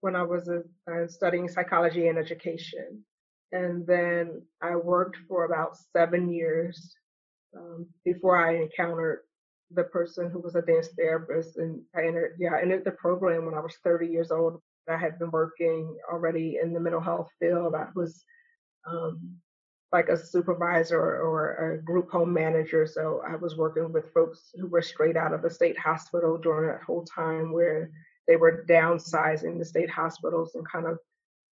when 0.00 0.16
I 0.16 0.22
was 0.22 0.48
uh, 0.48 1.06
studying 1.06 1.48
psychology 1.48 2.08
and 2.08 2.18
education. 2.18 3.04
And 3.52 3.86
then 3.86 4.42
I 4.62 4.76
worked 4.76 5.16
for 5.28 5.44
about 5.44 5.76
seven 5.92 6.32
years 6.32 6.94
um, 7.56 7.86
before 8.04 8.36
I 8.36 8.56
encountered 8.56 9.20
the 9.72 9.84
person 9.84 10.30
who 10.30 10.40
was 10.40 10.54
a 10.54 10.62
dance 10.62 10.88
therapist. 10.96 11.56
And 11.56 11.82
I 11.94 12.06
entered, 12.06 12.36
yeah, 12.38 12.54
I 12.54 12.62
entered 12.62 12.84
the 12.84 12.92
program 12.92 13.46
when 13.46 13.54
I 13.54 13.60
was 13.60 13.76
30 13.84 14.06
years 14.06 14.30
old. 14.30 14.60
I 14.88 14.96
had 14.96 15.18
been 15.18 15.30
working 15.30 15.96
already 16.10 16.58
in 16.62 16.72
the 16.72 16.80
mental 16.80 17.00
health 17.00 17.28
field. 17.38 17.74
I 17.74 17.86
was 17.94 18.24
um, 18.86 19.36
like 19.92 20.08
a 20.08 20.16
supervisor 20.16 20.98
or 21.00 21.72
a 21.72 21.82
group 21.82 22.10
home 22.10 22.32
manager. 22.32 22.86
So 22.86 23.22
I 23.26 23.36
was 23.36 23.56
working 23.56 23.92
with 23.92 24.12
folks 24.12 24.50
who 24.54 24.68
were 24.68 24.82
straight 24.82 25.16
out 25.16 25.32
of 25.32 25.42
the 25.42 25.50
state 25.50 25.78
hospital 25.78 26.38
during 26.38 26.68
that 26.68 26.82
whole 26.84 27.04
time 27.04 27.52
where 27.52 27.90
they 28.28 28.36
were 28.36 28.64
downsizing 28.68 29.58
the 29.58 29.64
state 29.64 29.90
hospitals 29.90 30.54
and 30.54 30.64
kind 30.68 30.86
of 30.86 30.98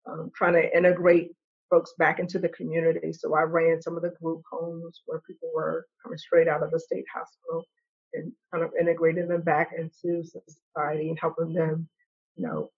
um, 0.09 0.31
trying 0.33 0.53
to 0.53 0.77
integrate 0.77 1.31
folks 1.69 1.93
back 1.97 2.19
into 2.19 2.39
the 2.39 2.49
community. 2.49 3.13
So 3.13 3.35
I 3.35 3.41
ran 3.41 3.81
some 3.81 3.95
of 3.95 4.03
the 4.03 4.13
group 4.21 4.41
homes 4.51 5.01
where 5.05 5.21
people 5.27 5.49
were 5.53 5.85
coming 6.03 6.17
straight 6.17 6.47
out 6.47 6.63
of 6.63 6.71
the 6.71 6.79
state 6.79 7.05
hospital 7.13 7.65
and 8.13 8.31
kind 8.51 8.63
of 8.63 8.71
integrating 8.79 9.27
them 9.27 9.41
back 9.41 9.71
into 9.77 10.23
society 10.23 11.09
and 11.09 11.19
helping 11.19 11.53
them, 11.53 11.87
you 12.35 12.47
know, 12.47 12.69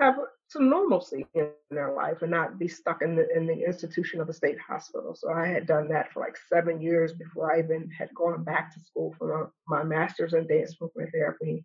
have 0.00 0.16
some 0.48 0.68
normalcy 0.68 1.26
in 1.34 1.50
their 1.70 1.92
life 1.92 2.22
and 2.22 2.30
not 2.30 2.58
be 2.58 2.68
stuck 2.68 3.00
in 3.02 3.16
the 3.16 3.26
in 3.34 3.46
the 3.46 3.64
institution 3.64 4.20
of 4.20 4.26
the 4.26 4.32
state 4.32 4.58
hospital. 4.58 5.14
So 5.14 5.32
I 5.32 5.46
had 5.46 5.66
done 5.66 5.88
that 5.88 6.12
for 6.12 6.20
like 6.20 6.36
seven 6.52 6.80
years 6.80 7.12
before 7.12 7.54
I 7.54 7.60
even 7.60 7.88
had 7.96 8.14
gone 8.14 8.44
back 8.44 8.74
to 8.74 8.80
school 8.80 9.14
for 9.18 9.50
my, 9.68 9.78
my 9.78 9.84
master's 9.84 10.34
in 10.34 10.46
dance 10.46 10.76
movement 10.80 11.10
therapy. 11.12 11.64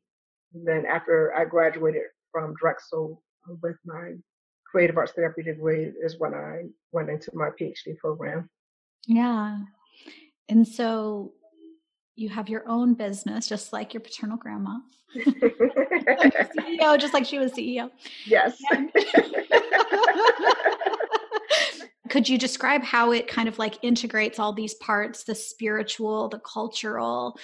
And 0.54 0.68
then 0.68 0.86
after 0.86 1.34
I 1.36 1.46
graduated 1.46 2.04
from 2.32 2.54
Drexel 2.54 3.22
with 3.62 3.78
my 3.86 4.14
creative 4.72 4.98
arts 4.98 5.14
therapy 5.14 5.44
degree 5.44 5.92
is 6.02 6.20
when 6.20 6.34
I 6.34 6.64
went 6.92 7.10
into 7.10 7.32
my 7.34 7.50
PhD 7.50 7.98
program. 7.98 8.50
Yeah. 9.08 9.60
And 10.48 10.68
so 10.68 11.34
you 12.16 12.30
have 12.30 12.50
your 12.50 12.68
own 12.68 12.94
business, 12.94 13.48
just 13.48 13.72
like 13.74 13.94
your 13.94 14.02
paternal 14.02 14.38
grandma. 14.38 14.80
CEO, 15.16 17.00
just 17.00 17.14
like 17.14 17.26
she 17.26 17.40
was 17.40 17.52
CEO. 17.54 17.90
Yes. 18.26 18.58
Could 22.10 22.28
you 22.28 22.38
describe 22.38 22.84
how 22.84 23.12
it 23.12 23.28
kind 23.28 23.48
of 23.48 23.60
like 23.60 23.78
integrates 23.84 24.40
all 24.40 24.52
these 24.54 24.74
parts 24.76 25.24
the 25.24 25.36
spiritual, 25.36 26.28
the 26.28 26.40
cultural, 26.40 27.40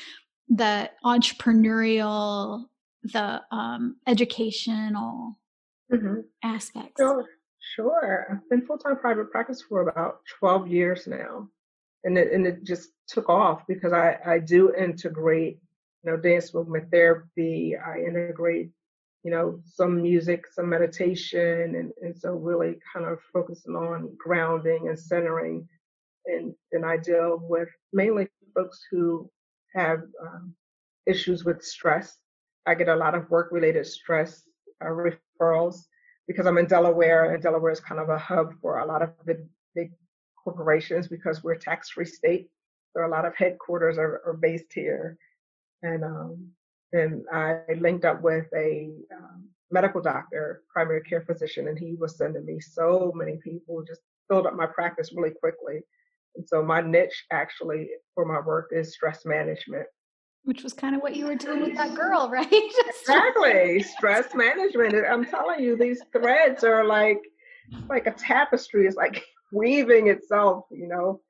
the 0.50 0.90
entrepreneurial, 1.04 2.66
the 3.04 3.42
um, 3.52 3.96
educational? 4.08 5.38
Mm-hmm. 5.92 6.22
aspects? 6.44 7.00
Sure, 7.00 7.26
sure. 7.76 8.28
I've 8.32 8.50
been 8.50 8.66
full 8.66 8.78
time 8.78 8.98
private 8.98 9.32
practice 9.32 9.64
for 9.68 9.88
about 9.88 10.20
12 10.40 10.68
years 10.68 11.08
now. 11.08 11.50
And 12.04 12.18
it, 12.18 12.32
and 12.32 12.46
it 12.46 12.64
just 12.64 12.90
took 13.08 13.30
off 13.30 13.64
because 13.68 13.92
I, 13.92 14.18
I 14.26 14.40
do 14.40 14.74
integrate, 14.76 15.60
you 16.04 16.12
know, 16.12 16.18
dance 16.18 16.54
movement 16.54 16.92
therapy. 16.92 17.76
I 17.76 18.00
integrate, 18.00 18.70
you 19.24 19.32
know, 19.32 19.60
some 19.66 20.02
music, 20.02 20.46
some 20.54 20.70
meditation, 20.70 21.76
and, 21.76 21.92
and 22.02 22.16
so 22.16 22.34
really 22.34 22.78
kind 22.94 23.08
of 23.08 23.20
focusing 23.34 23.76
on 23.76 24.16
grounding 24.18 24.88
and 24.88 25.00
centering. 25.00 25.68
And 26.28 26.54
then 26.72 26.84
I 26.84 26.98
deal 26.98 27.40
with 27.42 27.70
mainly 27.92 28.28
folks 28.56 28.86
who 28.92 29.30
have 29.74 30.02
um, 30.22 30.54
issues 31.08 31.44
with 31.44 31.64
stress 31.64 32.18
I 32.66 32.76
get 32.76 32.90
a 32.90 32.96
lot 32.96 33.16
of 33.16 33.30
work 33.30 33.52
related 33.52 33.86
stress 33.86 34.44
uh, 34.84 34.88
referrals 34.88 35.86
because 36.28 36.48
I'm 36.48 36.58
in 36.58 36.66
Delaware, 36.66 37.34
and 37.34 37.44
Delaware 37.44 37.72
is 37.72 37.80
kind 37.80 38.02
of 38.02 38.10
a 38.10 38.18
hub 38.18 38.54
for 38.62 38.80
a 38.80 38.86
lot 38.86 39.02
of 39.02 39.12
the 39.26 39.48
big 39.76 39.92
corporations 40.44 41.08
because 41.08 41.44
we're 41.44 41.56
tax 41.56 41.90
free 41.90 42.06
state. 42.06 42.50
So 42.96 43.06
a 43.06 43.08
lot 43.08 43.26
of 43.26 43.36
headquarters 43.36 43.98
are, 43.98 44.22
are 44.26 44.38
based 44.40 44.74
here. 44.74 45.18
And 45.84 46.04
um, 46.04 46.48
and 46.94 47.26
I 47.32 47.60
linked 47.80 48.06
up 48.06 48.22
with 48.22 48.46
a 48.56 48.90
um, 49.16 49.50
medical 49.72 50.02
doctor, 50.02 50.64
primary 50.72 51.02
care 51.02 51.22
physician, 51.22 51.68
and 51.68 51.78
he 51.78 51.96
was 52.00 52.18
sending 52.18 52.46
me 52.46 52.60
so 52.60 53.12
many 53.16 53.38
people, 53.44 53.84
just 53.86 54.02
filled 54.30 54.48
up 54.48 54.56
my 54.56 54.66
practice 54.66 55.12
really 55.14 55.34
quickly. 55.42 55.82
And 56.36 56.48
so 56.48 56.64
my 56.64 56.82
niche 56.82 57.26
actually 57.32 57.90
for 58.14 58.26
my 58.26 58.40
work 58.40 58.70
is 58.72 58.94
stress 58.94 59.26
management. 59.26 59.88
Which 60.46 60.64
was 60.64 60.74
kind 60.74 60.96
of 60.96 61.02
what 61.02 61.16
you 61.16 61.26
were 61.26 61.36
doing 61.36 61.62
with 61.62 61.76
that 61.76 61.96
girl, 61.96 62.30
right? 62.30 62.48
exactly. 62.88 63.82
stress 63.84 64.34
management. 64.34 64.96
I'm 65.10 65.26
telling 65.26 65.64
you, 65.64 65.76
these 65.76 66.02
threads 66.12 66.64
are 66.64 66.86
like 66.86 67.20
like 67.90 68.08
a 68.08 68.12
tapestry. 68.12 68.86
It's 68.88 68.96
like 68.96 69.24
weaving 69.52 70.08
itself, 70.08 70.66
you 70.72 70.88
know. 70.88 71.22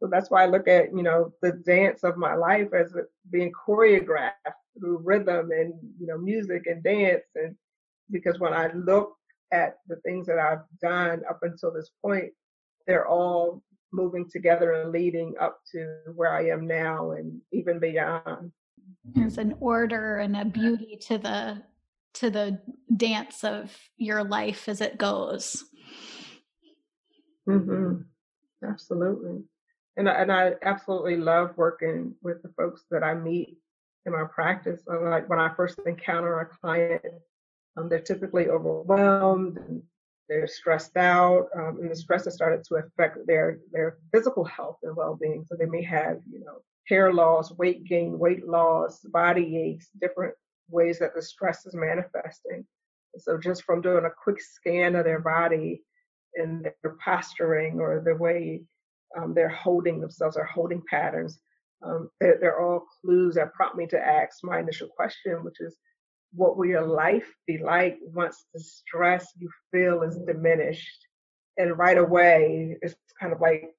So 0.00 0.08
that's 0.10 0.30
why 0.30 0.42
I 0.42 0.46
look 0.46 0.66
at, 0.66 0.86
you 0.94 1.02
know, 1.02 1.32
the 1.42 1.52
dance 1.64 2.02
of 2.02 2.16
my 2.16 2.34
life 2.34 2.68
as 2.74 2.92
being 3.30 3.52
choreographed 3.52 4.32
through 4.78 4.98
rhythm 5.04 5.52
and, 5.52 5.74
you 6.00 6.06
know, 6.08 6.18
music 6.18 6.66
and 6.66 6.82
dance. 6.82 7.22
And 7.36 7.54
because 8.10 8.40
when 8.40 8.52
I 8.52 8.72
look 8.72 9.12
at 9.52 9.76
the 9.86 9.96
things 9.96 10.26
that 10.26 10.38
I've 10.38 10.64
done 10.80 11.22
up 11.30 11.38
until 11.42 11.72
this 11.72 11.90
point, 12.04 12.32
they're 12.86 13.06
all 13.06 13.62
moving 13.92 14.28
together 14.28 14.72
and 14.72 14.90
leading 14.90 15.34
up 15.40 15.60
to 15.70 15.98
where 16.16 16.34
I 16.34 16.48
am 16.48 16.66
now 16.66 17.12
and 17.12 17.40
even 17.52 17.78
beyond. 17.78 18.50
There's 19.04 19.38
an 19.38 19.54
order 19.60 20.18
and 20.18 20.36
a 20.36 20.44
beauty 20.44 20.96
to 21.08 21.18
the 21.18 21.62
to 22.14 22.30
the 22.30 22.60
dance 22.94 23.42
of 23.42 23.76
your 23.96 24.22
life 24.22 24.68
as 24.68 24.80
it 24.80 24.98
goes. 24.98 25.64
Mm-hmm. 27.48 28.02
Absolutely. 28.68 29.42
And 29.96 30.08
I, 30.08 30.12
and 30.12 30.30
I 30.30 30.52
absolutely 30.62 31.16
love 31.16 31.56
working 31.56 32.14
with 32.22 32.42
the 32.42 32.50
folks 32.50 32.84
that 32.90 33.02
I 33.02 33.14
meet 33.14 33.56
in 34.06 34.12
my 34.12 34.24
practice. 34.24 34.82
So 34.86 34.94
like 35.00 35.28
when 35.28 35.40
I 35.40 35.54
first 35.54 35.80
encounter 35.86 36.40
a 36.40 36.46
client, 36.46 37.02
um, 37.76 37.88
they're 37.88 38.00
typically 38.00 38.48
overwhelmed 38.48 39.58
and 39.58 39.82
they're 40.28 40.46
stressed 40.46 40.96
out, 40.96 41.48
um, 41.54 41.78
and 41.80 41.90
the 41.90 41.96
stress 41.96 42.24
has 42.24 42.34
started 42.34 42.64
to 42.64 42.76
affect 42.76 43.26
their 43.26 43.58
their 43.72 43.98
physical 44.12 44.44
health 44.44 44.78
and 44.82 44.96
well-being. 44.96 45.44
So 45.46 45.56
they 45.56 45.66
may 45.66 45.82
have, 45.82 46.18
you 46.30 46.40
know, 46.40 46.62
hair 46.88 47.12
loss, 47.12 47.52
weight 47.58 47.84
gain, 47.84 48.18
weight 48.18 48.46
loss, 48.46 49.00
body 49.00 49.56
aches, 49.56 49.88
different 50.00 50.34
ways 50.68 50.98
that 50.98 51.14
the 51.14 51.22
stress 51.22 51.66
is 51.66 51.74
manifesting. 51.74 52.66
So 53.18 53.38
just 53.38 53.64
from 53.64 53.82
doing 53.82 54.04
a 54.04 54.10
quick 54.24 54.40
scan 54.40 54.96
of 54.96 55.04
their 55.04 55.20
body 55.20 55.82
and 56.34 56.64
their 56.64 56.96
posturing 57.04 57.78
or 57.78 58.02
the 58.04 58.14
way 58.14 58.62
um, 59.16 59.34
they're 59.34 59.48
holding 59.48 60.00
themselves 60.00 60.36
or 60.36 60.44
holding 60.44 60.82
patterns, 60.88 61.38
um, 61.84 62.08
they're, 62.20 62.38
they're 62.40 62.60
all 62.60 62.86
clues 63.00 63.34
that 63.34 63.52
prompt 63.52 63.76
me 63.76 63.86
to 63.88 63.98
ask 63.98 64.38
my 64.42 64.60
initial 64.60 64.88
question, 64.88 65.44
which 65.44 65.60
is, 65.60 65.76
what 66.34 66.56
will 66.56 66.64
your 66.64 66.86
life 66.86 67.30
be 67.46 67.58
like 67.58 67.98
once 68.00 68.46
the 68.54 68.60
stress 68.60 69.26
you 69.38 69.50
feel 69.70 70.02
is 70.02 70.18
diminished? 70.26 71.06
And 71.58 71.76
right 71.76 71.98
away, 71.98 72.78
it's 72.80 72.94
kind 73.20 73.34
of 73.34 73.40
like, 73.42 73.74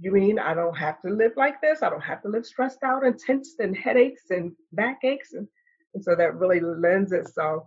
you 0.00 0.12
mean 0.12 0.38
I 0.38 0.54
don't 0.54 0.76
have 0.76 1.00
to 1.02 1.10
live 1.10 1.32
like 1.36 1.60
this? 1.60 1.82
I 1.82 1.90
don't 1.90 2.00
have 2.00 2.22
to 2.22 2.28
live 2.28 2.46
stressed 2.46 2.82
out 2.82 3.04
and 3.04 3.18
tensed 3.18 3.60
and 3.60 3.76
headaches 3.76 4.30
and 4.30 4.52
backaches? 4.72 5.34
And, 5.34 5.48
and 5.94 6.02
so 6.02 6.14
that 6.14 6.36
really 6.36 6.60
lends 6.60 7.12
itself 7.12 7.64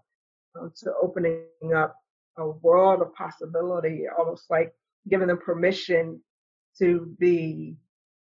um, 0.59 0.71
to 0.77 0.93
opening 1.01 1.45
up 1.75 1.95
a 2.37 2.49
world 2.49 3.01
of 3.01 3.13
possibility, 3.13 4.05
almost 4.17 4.45
like 4.49 4.73
giving 5.09 5.27
them 5.27 5.37
permission 5.37 6.21
to 6.79 7.15
be 7.19 7.75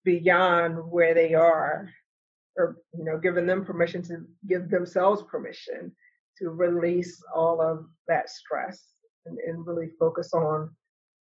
beyond 0.04 0.78
where 0.91 1.14
they 1.14 1.34
are 1.34 1.89
or 2.58 2.78
you 2.95 3.04
know 3.04 3.18
giving 3.18 3.47
them 3.47 3.66
permission 3.66 4.01
to 4.04 4.26
give 4.47 4.70
themselves 4.70 5.24
permission 5.24 5.91
to 6.38 6.49
release 6.49 7.24
all 7.34 7.62
of 7.62 7.86
that 8.08 8.30
stress 8.30 8.89
and, 9.26 9.38
and 9.39 9.66
really 9.66 9.89
focus 9.99 10.34
on 10.34 10.70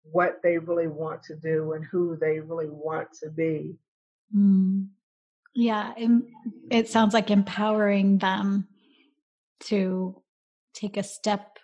what 0.02 0.40
they 0.42 0.58
really 0.58 0.88
want 0.88 1.22
to 1.22 1.36
do 1.36 1.72
and 1.72 1.84
who 1.84 2.16
they 2.20 2.40
really 2.40 2.68
want 2.68 3.08
to 3.22 3.30
be 3.30 3.76
mm. 4.34 4.86
yeah 5.54 5.92
it 6.70 6.88
sounds 6.88 7.14
like 7.14 7.30
empowering 7.30 8.18
them 8.18 8.66
to 9.60 10.20
take 10.74 10.96
a 10.96 11.02
step 11.02 11.58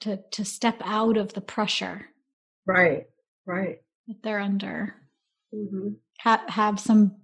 to 0.00 0.18
to 0.30 0.44
step 0.44 0.80
out 0.84 1.16
of 1.16 1.32
the 1.34 1.40
pressure 1.40 2.06
right 2.66 3.06
right 3.46 3.78
that 4.06 4.22
they're 4.22 4.40
under 4.40 4.94
mm-hmm. 5.54 5.90
have 6.18 6.40
have 6.48 6.80
some 6.80 7.16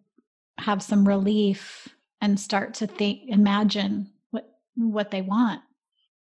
have 0.59 0.83
some 0.83 1.07
relief 1.07 1.89
and 2.21 2.39
start 2.39 2.75
to 2.75 2.87
think 2.87 3.21
imagine 3.29 4.11
what 4.31 4.49
what 4.77 5.11
they 5.11 5.23
want 5.23 5.61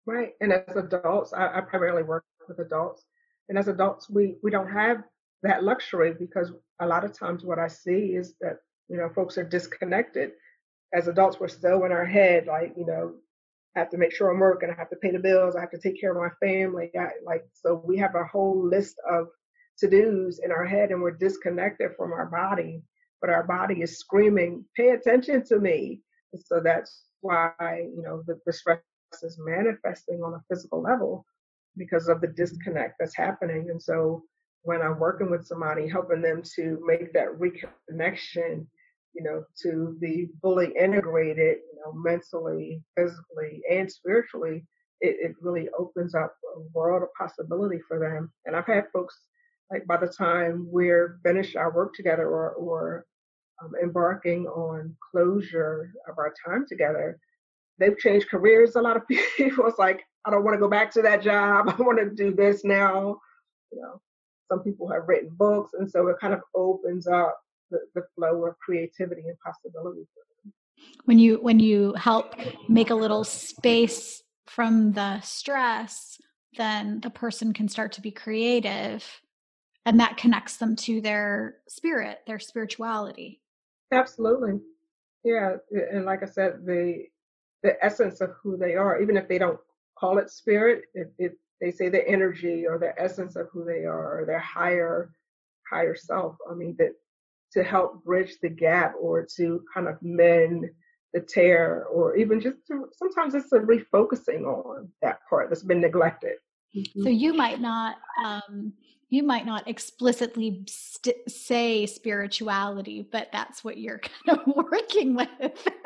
right 0.06 0.32
and 0.40 0.52
as 0.52 0.76
adults 0.76 1.32
I, 1.32 1.58
I 1.58 1.60
primarily 1.60 2.02
work 2.02 2.24
with 2.48 2.58
adults 2.58 3.04
and 3.48 3.58
as 3.58 3.68
adults 3.68 4.08
we 4.08 4.36
we 4.42 4.50
don't 4.50 4.70
have 4.70 5.02
that 5.42 5.64
luxury 5.64 6.14
because 6.18 6.52
a 6.80 6.86
lot 6.86 7.04
of 7.04 7.16
times 7.16 7.44
what 7.44 7.58
i 7.58 7.68
see 7.68 8.14
is 8.14 8.34
that 8.40 8.58
you 8.88 8.96
know 8.96 9.08
folks 9.14 9.38
are 9.38 9.44
disconnected 9.44 10.32
as 10.94 11.08
adults 11.08 11.38
we're 11.38 11.48
still 11.48 11.84
in 11.84 11.92
our 11.92 12.06
head 12.06 12.46
like 12.46 12.72
you 12.76 12.86
know 12.86 13.14
I 13.76 13.80
have 13.80 13.90
to 13.90 13.98
make 13.98 14.12
sure 14.12 14.30
I'm 14.30 14.38
working. 14.38 14.70
I 14.70 14.78
have 14.78 14.90
to 14.90 14.96
pay 15.02 15.10
the 15.10 15.18
bills. 15.18 15.56
I 15.56 15.60
have 15.60 15.72
to 15.72 15.80
take 15.80 16.00
care 16.00 16.12
of 16.12 16.16
my 16.16 16.28
family. 16.46 16.92
I, 16.96 17.08
like 17.26 17.44
so, 17.54 17.82
we 17.84 17.98
have 17.98 18.14
a 18.14 18.22
whole 18.22 18.64
list 18.64 18.94
of 19.10 19.26
to 19.78 19.90
dos 19.90 20.38
in 20.38 20.52
our 20.52 20.64
head, 20.64 20.92
and 20.92 21.02
we're 21.02 21.10
disconnected 21.10 21.90
from 21.96 22.12
our 22.12 22.26
body 22.26 22.84
but 23.24 23.32
our 23.32 23.44
body 23.44 23.80
is 23.80 23.98
screaming, 23.98 24.62
pay 24.76 24.90
attention 24.90 25.42
to 25.42 25.58
me. 25.58 25.98
And 26.34 26.42
so 26.44 26.60
that's 26.62 27.04
why, 27.22 27.52
you 27.58 28.02
know, 28.02 28.22
the, 28.26 28.38
the 28.44 28.52
stress 28.52 28.80
is 29.22 29.38
manifesting 29.42 30.20
on 30.22 30.34
a 30.34 30.44
physical 30.46 30.82
level 30.82 31.24
because 31.76 32.08
of 32.08 32.20
the 32.20 32.28
disconnect 32.28 32.94
that's 32.98 33.16
happening. 33.16 33.68
And 33.70 33.82
so 33.82 34.22
when 34.62 34.80
I'm 34.80 34.98
working 34.98 35.30
with 35.30 35.46
somebody, 35.46 35.88
helping 35.88 36.22
them 36.22 36.42
to 36.56 36.82
make 36.86 37.12
that 37.12 37.38
reconnection, 37.38 38.66
you 39.14 39.22
know, 39.22 39.44
to 39.62 39.96
be 40.00 40.28
fully 40.40 40.72
integrated, 40.78 41.58
you 41.72 41.80
know, 41.84 41.92
mentally, 41.94 42.82
physically, 42.96 43.62
and 43.70 43.90
spiritually, 43.90 44.64
it, 45.00 45.16
it 45.20 45.36
really 45.40 45.68
opens 45.78 46.14
up 46.14 46.34
a 46.56 46.60
world 46.72 47.02
of 47.02 47.08
possibility 47.18 47.78
for 47.86 47.98
them. 47.98 48.32
And 48.46 48.56
I've 48.56 48.66
had 48.66 48.86
folks 48.92 49.18
like 49.70 49.86
by 49.86 49.96
the 49.96 50.08
time 50.08 50.66
we're 50.70 51.18
finished 51.22 51.56
our 51.56 51.74
work 51.74 51.94
together 51.94 52.28
or, 52.28 52.52
or 52.52 53.06
um, 53.62 53.72
embarking 53.82 54.46
on 54.46 54.94
closure 55.10 55.90
of 56.08 56.18
our 56.18 56.32
time 56.46 56.64
together, 56.68 57.18
they've 57.78 57.98
changed 57.98 58.28
careers. 58.28 58.76
A 58.76 58.82
lot 58.82 58.96
of 58.96 59.02
people, 59.36 59.66
it's 59.66 59.78
like, 59.78 60.02
I 60.24 60.30
don't 60.30 60.44
want 60.44 60.54
to 60.54 60.60
go 60.60 60.68
back 60.68 60.90
to 60.92 61.02
that 61.02 61.22
job. 61.22 61.68
I 61.78 61.82
want 61.82 61.98
to 61.98 62.10
do 62.10 62.34
this 62.34 62.64
now. 62.64 63.18
You 63.72 63.82
know, 63.82 64.00
some 64.50 64.62
people 64.62 64.90
have 64.90 65.08
written 65.08 65.30
books, 65.32 65.72
and 65.78 65.90
so 65.90 66.08
it 66.08 66.16
kind 66.20 66.34
of 66.34 66.40
opens 66.54 67.06
up 67.06 67.38
the, 67.70 67.78
the 67.94 68.02
flow 68.14 68.46
of 68.46 68.58
creativity 68.58 69.22
and 69.22 69.36
possibility 69.44 70.06
for 70.14 70.22
them. 70.44 70.52
When 71.04 71.18
you 71.18 71.36
when 71.36 71.60
you 71.60 71.94
help 71.94 72.34
make 72.68 72.90
a 72.90 72.94
little 72.94 73.24
space 73.24 74.22
from 74.46 74.92
the 74.92 75.20
stress, 75.20 76.18
then 76.56 77.00
the 77.00 77.10
person 77.10 77.52
can 77.52 77.68
start 77.68 77.92
to 77.92 78.00
be 78.00 78.10
creative 78.10 79.04
and 79.86 80.00
that 80.00 80.16
connects 80.16 80.56
them 80.56 80.76
to 80.76 81.00
their 81.00 81.56
spirit, 81.68 82.20
their 82.26 82.38
spirituality. 82.38 83.40
Absolutely. 83.92 84.60
Yeah. 85.24 85.56
And 85.92 86.04
like 86.04 86.22
I 86.22 86.26
said, 86.26 86.64
the 86.64 87.04
the 87.64 87.82
essence 87.84 88.20
of 88.20 88.30
who 88.40 88.56
they 88.56 88.76
are, 88.76 89.02
even 89.02 89.16
if 89.16 89.26
they 89.26 89.38
don't 89.38 89.58
call 89.98 90.18
it 90.18 90.30
spirit, 90.30 90.82
if, 90.94 91.08
if 91.18 91.32
they 91.60 91.72
say 91.72 91.88
the 91.88 92.06
energy 92.06 92.66
or 92.66 92.78
the 92.78 92.92
essence 93.00 93.34
of 93.34 93.48
who 93.52 93.64
they 93.64 93.84
are 93.84 94.20
or 94.20 94.26
their 94.26 94.38
higher 94.38 95.10
higher 95.68 95.96
self. 95.96 96.36
I 96.48 96.54
mean 96.54 96.76
that 96.78 96.92
to 97.52 97.64
help 97.64 98.04
bridge 98.04 98.34
the 98.42 98.50
gap 98.50 98.94
or 99.00 99.26
to 99.36 99.64
kind 99.72 99.88
of 99.88 99.96
mend 100.02 100.68
the 101.14 101.20
tear 101.20 101.84
or 101.84 102.16
even 102.16 102.40
just 102.40 102.58
to 102.66 102.86
sometimes 102.92 103.34
it's 103.34 103.52
a 103.52 103.60
refocusing 103.60 104.42
on 104.42 104.88
that 105.00 105.20
part 105.28 105.48
that's 105.48 105.62
been 105.62 105.80
neglected. 105.80 106.34
Mm-hmm. 106.76 107.02
So 107.02 107.08
you 107.08 107.32
might 107.32 107.60
not 107.60 107.96
um 108.22 108.74
you 109.14 109.22
might 109.22 109.46
not 109.46 109.68
explicitly 109.68 110.64
st- 110.66 111.30
say 111.30 111.86
spirituality, 111.86 113.08
but 113.12 113.28
that's 113.32 113.62
what 113.62 113.78
you're 113.78 113.98
kind 114.26 114.40
of 114.40 114.40
working 114.56 115.14
with. 115.14 115.28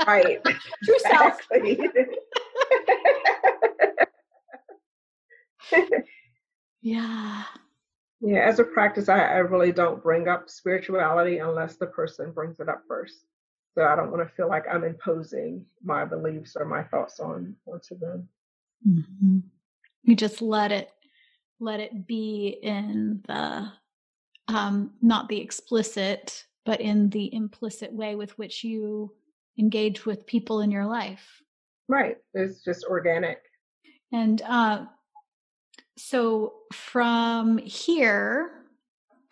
Right. 0.07 0.41
exactly. 0.89 1.79
yeah. 6.81 7.45
Yeah, 8.21 8.41
as 8.41 8.59
a 8.59 8.65
practice, 8.65 9.09
I, 9.09 9.21
I 9.21 9.39
really 9.39 9.71
don't 9.73 10.03
bring 10.03 10.27
up 10.27 10.49
spirituality 10.49 11.39
unless 11.39 11.77
the 11.77 11.87
person 11.87 12.33
brings 12.33 12.59
it 12.59 12.69
up 12.69 12.83
first. 12.89 13.27
So 13.77 13.85
I 13.85 13.95
don't 13.95 14.11
want 14.11 14.27
to 14.27 14.35
feel 14.35 14.49
like 14.49 14.65
I'm 14.69 14.83
imposing 14.83 15.67
my 15.85 16.05
beliefs 16.05 16.57
or 16.59 16.65
my 16.65 16.83
thoughts 16.83 17.21
on 17.21 17.55
onto 17.67 17.97
them. 17.97 18.29
Mm-hmm. 18.89 19.39
You 20.03 20.17
just 20.17 20.41
let 20.43 20.73
it 20.73 20.91
let 21.61 21.81
it 21.81 22.07
be 22.07 22.59
in 22.63 23.23
the 23.27 23.73
um, 24.49 24.93
not 25.03 25.29
the 25.29 25.41
explicit, 25.41 26.45
but 26.65 26.81
in 26.81 27.11
the 27.11 27.35
implicit 27.35 27.93
way 27.93 28.15
with 28.15 28.37
which 28.39 28.65
you 28.65 29.13
engage 29.59 30.07
with 30.07 30.27
people 30.27 30.61
in 30.61 30.71
your 30.71 30.87
life. 30.87 31.43
Right. 31.89 32.17
It's 32.35 32.63
just 32.63 32.85
organic. 32.85 33.41
And 34.13 34.41
uh, 34.43 34.87
so 35.97 36.55
from 36.73 37.59
here, 37.59 38.53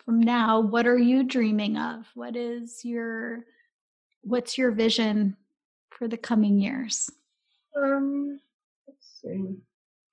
from 0.05 0.19
now, 0.21 0.59
what 0.59 0.85
are 0.87 0.97
you 0.97 1.23
dreaming 1.23 1.77
of? 1.77 2.05
What 2.13 2.35
is 2.35 2.83
your 2.83 3.45
what's 4.21 4.57
your 4.57 4.71
vision 4.71 5.37
for 5.89 6.07
the 6.07 6.17
coming 6.17 6.59
years? 6.59 7.09
Um, 7.75 8.39
let's 8.87 9.21
see. 9.21 9.55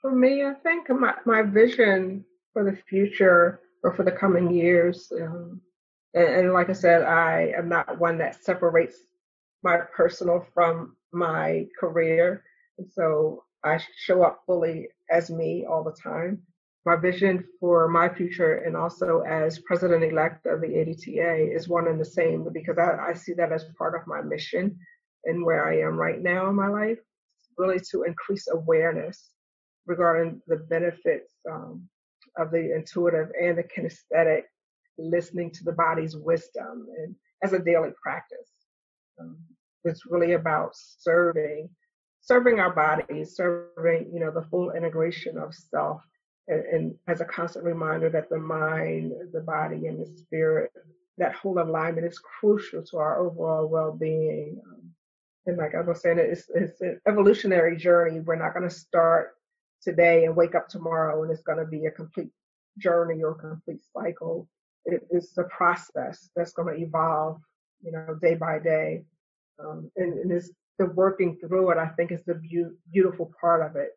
For 0.05 0.15
me, 0.15 0.45
I 0.45 0.53
think 0.53 0.91
my, 0.91 1.15
my 1.25 1.41
vision 1.41 2.27
for 2.53 2.63
the 2.63 2.77
future 2.91 3.61
or 3.83 3.95
for 3.95 4.03
the 4.03 4.13
coming 4.13 4.53
years, 4.53 5.11
um, 5.19 5.63
and, 6.13 6.29
and 6.29 6.53
like 6.53 6.69
I 6.69 6.75
said, 6.75 7.05
I 7.05 7.55
am 7.57 7.71
not 7.71 7.99
one 7.99 8.19
that 8.19 8.45
separates 8.45 8.99
my 9.63 9.79
personal 9.97 10.47
from 10.53 10.95
my 11.15 11.67
career. 11.81 12.45
And 12.77 12.87
so 12.87 13.45
I 13.65 13.81
show 13.97 14.23
up 14.23 14.43
fully 14.45 14.89
as 15.11 15.31
me 15.31 15.65
all 15.65 15.83
the 15.83 15.97
time. 16.03 16.43
My 16.85 16.97
vision 16.97 17.43
for 17.59 17.89
my 17.89 18.11
future 18.11 18.57
and 18.57 18.77
also 18.77 19.21
as 19.21 19.61
president 19.61 20.05
elect 20.05 20.45
of 20.45 20.61
the 20.61 20.67
ADTA 20.67 21.57
is 21.57 21.67
one 21.67 21.89
and 21.89 21.99
the 21.99 22.05
same 22.05 22.47
because 22.53 22.77
I, 22.77 23.09
I 23.09 23.15
see 23.15 23.33
that 23.39 23.53
as 23.53 23.65
part 23.79 23.95
of 23.95 24.07
my 24.07 24.21
mission 24.21 24.79
and 25.25 25.47
where 25.47 25.67
I 25.67 25.79
am 25.79 25.97
right 25.97 26.23
now 26.23 26.51
in 26.51 26.57
my 26.57 26.69
life, 26.69 26.99
really 27.57 27.81
to 27.91 28.03
increase 28.03 28.49
awareness 28.49 29.31
regarding 29.87 30.41
the 30.47 30.57
benefits 30.57 31.31
um, 31.51 31.89
of 32.39 32.51
the 32.51 32.75
intuitive 32.75 33.29
and 33.41 33.59
the 33.59 33.65
kinesthetic 33.65 34.43
listening 34.99 35.51
to 35.51 35.65
the 35.65 35.73
body's 35.73 36.17
wisdom 36.17 36.87
and 36.99 37.15
as 37.43 37.53
a 37.53 37.59
daily 37.59 37.91
practice. 38.03 38.51
Um, 39.21 39.37
it's 39.85 40.07
really 40.07 40.33
about 40.33 40.71
serving 40.75 41.69
serving 42.25 42.59
our 42.59 42.73
bodies, 42.73 43.37
serving, 43.37 44.11
you 44.13 44.19
know, 44.19 44.31
the 44.31 44.47
full 44.51 44.73
integration 44.73 45.37
of 45.37 45.55
self 45.55 46.03
and, 46.49 46.65
and, 46.65 46.95
as 47.07 47.21
a 47.21 47.25
constant 47.27 47.65
reminder 47.65 48.09
that 48.09 48.31
the 48.31 48.39
mind, 48.39 49.13
the 49.33 49.41
body, 49.41 49.87
and 49.87 50.01
the 50.01 50.07
spirit, 50.19 50.71
that 51.19 51.35
whole 51.35 51.59
alignment 51.59 52.07
is 52.07 52.19
crucial 52.19 52.83
to 52.83 52.97
our 52.97 53.21
overall 53.21 53.67
well-being. 53.69 54.59
Um, 54.67 54.91
and 55.47 55.59
like 55.59 55.75
I 55.75 55.83
was 55.83 56.01
saying, 56.01 56.19
it's, 56.19 56.47
it's 56.55 56.81
an 56.81 56.99
evolutionary 57.07 57.77
journey. 57.77 58.21
We're 58.21 58.37
not 58.37 58.55
going 58.55 58.69
to 58.69 58.75
start 58.75 59.34
today 59.85 60.25
and 60.25 60.35
wake 60.35 60.55
up 60.55 60.69
tomorrow 60.69 61.23
and 61.23 61.31
it's 61.31 61.43
going 61.43 61.59
to 61.59 61.65
be 61.65 61.87
a 61.87 61.91
complete 61.91 62.31
journey 62.79 63.23
or 63.23 63.35
complete 63.35 63.81
cycle. 63.97 64.49
It 64.85 65.07
is 65.11 65.33
a 65.39 65.45
process 65.45 66.29
that's 66.35 66.53
going 66.53 66.75
to 66.75 66.83
evolve, 66.83 67.41
you 67.83 67.93
know, 67.93 68.19
day 68.21 68.35
by 68.35 68.59
day. 68.59 69.05
Um, 69.59 69.91
and, 69.97 70.15
and 70.15 70.33
it's 70.33 70.51
the 70.79 70.87
working 70.87 71.37
through 71.37 71.71
it, 71.71 71.79
I 71.79 71.89
think, 71.89 72.11
is 72.11 72.25
the 72.25 72.35
be- 72.35 72.77
beautiful 72.93 73.33
part 73.41 73.63
of 73.63 73.77
it, 73.77 73.91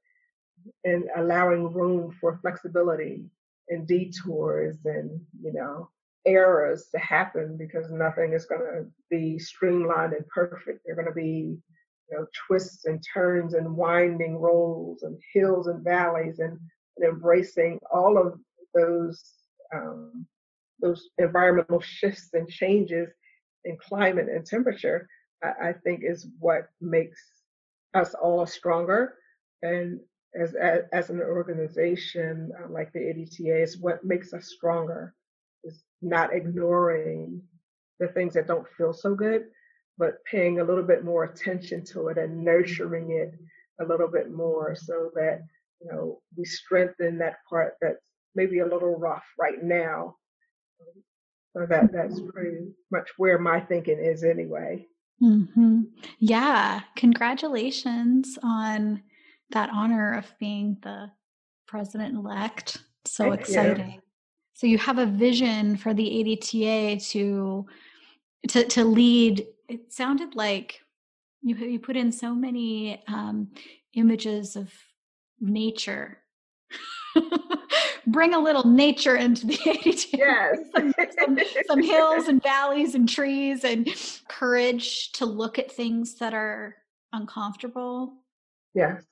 and 0.84 1.06
allowing 1.16 1.74
room 1.74 2.16
for 2.20 2.40
flexibility 2.42 3.26
and 3.70 3.88
detours 3.88 4.78
and 4.86 5.20
you 5.42 5.54
know 5.54 5.90
errors 6.26 6.88
to 6.92 7.00
happen 7.00 7.58
because 7.58 7.90
nothing 7.90 8.34
is 8.34 8.46
going 8.46 8.62
to 8.62 8.86
be 9.10 9.40
streamlined 9.40 10.14
and 10.14 10.28
perfect. 10.28 10.82
They're 10.86 10.96
going 10.96 11.08
to 11.08 11.14
be 11.14 11.58
you 12.10 12.18
know 12.18 12.26
twists 12.48 12.86
and 12.86 13.04
turns 13.14 13.54
and 13.54 13.76
winding 13.76 14.38
roads 14.38 15.04
and 15.04 15.18
hills 15.34 15.68
and 15.68 15.84
valleys 15.84 16.40
and, 16.40 16.58
and 16.98 17.10
embracing 17.10 17.80
all 17.94 18.18
of 18.18 18.40
those 18.74 19.24
um, 19.74 20.26
those 20.80 21.10
environmental 21.18 21.82
shifts 21.82 22.30
and 22.34 22.48
changes 22.48 23.10
in 23.66 23.78
climate 23.78 24.28
and 24.30 24.46
temperature 24.46 25.08
I, 25.44 25.70
I 25.70 25.74
think 25.74 26.02
is 26.04 26.28
what 26.40 26.70
makes 26.82 27.20
us 27.94 28.14
all 28.14 28.46
stronger. 28.46 29.16
And 29.62 30.00
as, 30.40 30.54
as, 30.56 30.82
as 30.94 31.10
an 31.10 31.22
organization 31.22 32.52
uh, 32.60 32.70
like 32.70 32.92
the 32.94 33.00
ADTA 33.00 33.64
is 33.64 33.78
what 33.80 34.04
makes 34.04 34.34
us 34.34 34.54
stronger 34.56 35.16
is 35.64 35.84
not 36.02 36.34
ignoring 36.34 37.42
the 38.00 38.08
things 38.08 38.36
that 38.36 38.48
don't 38.48 38.68
feel 38.78 38.94
so 38.94 39.16
good, 39.16 39.46
but 39.98 40.24
paying 40.26 40.60
a 40.60 40.64
little 40.64 40.84
bit 40.84 41.04
more 41.04 41.24
attention 41.24 41.84
to 41.86 42.08
it 42.10 42.18
and 42.18 42.44
nurturing 42.44 43.12
it 43.12 43.34
a 43.82 43.86
little 43.86 44.08
bit 44.08 44.32
more 44.32 44.76
so 44.76 45.10
that, 45.16 45.42
you 45.82 45.92
know, 45.92 46.20
we 46.36 46.46
strengthen 46.46 47.18
that 47.20 47.38
part 47.50 47.76
that's 47.82 48.06
maybe 48.36 48.60
a 48.60 48.66
little 48.66 48.98
rough 48.98 49.26
right 49.40 49.64
now. 49.64 50.16
So 51.54 51.66
that 51.68 51.92
that's 51.92 52.20
pretty 52.20 52.68
much 52.92 53.10
where 53.18 53.40
my 53.40 53.60
thinking 53.60 54.00
is 54.00 54.24
anyway. 54.24 54.86
Mm-hmm. 55.22 55.82
Yeah. 56.20 56.82
Congratulations 56.96 58.38
on 58.44 59.02
that 59.52 59.70
honor 59.72 60.14
of 60.14 60.32
being 60.40 60.78
the 60.84 61.12
president 61.68 62.16
elect. 62.16 62.78
So 63.06 63.30
Thank 63.30 63.42
exciting. 63.42 63.92
You. 63.94 64.02
So 64.54 64.68
you 64.68 64.78
have 64.78 64.98
a 64.98 65.06
vision 65.06 65.78
for 65.78 65.94
the 65.94 66.04
ADTA 66.04 67.08
to 67.12 67.66
to 68.50 68.64
to 68.64 68.84
lead. 68.84 69.46
It 69.68 69.94
sounded 69.94 70.36
like 70.36 70.82
you 71.42 71.56
you 71.56 71.80
put 71.80 71.98
in 71.98 72.12
so 72.12 72.34
many 72.34 73.04
um, 73.08 73.50
images 73.94 74.56
of 74.56 74.72
nature 75.40 76.20
bring 78.08 78.34
a 78.34 78.40
little 78.40 78.66
nature 78.66 79.16
into 79.16 79.48
the 79.48 79.58
ADTA. 79.58 80.08
Yes. 80.18 80.58
some, 80.76 80.94
some, 81.20 81.40
some, 81.68 81.84
hills 81.84 82.28
and 82.28 82.42
valleys 82.42 82.96
and 82.96 83.08
trees 83.08 83.64
and 83.64 83.88
courage 84.28 85.12
to 85.14 85.26
look 85.26 85.60
at 85.60 85.72
things 85.72 86.16
that 86.16 86.34
are 86.34 86.76
uncomfortable. 87.14 88.14
Yes. 88.74 89.04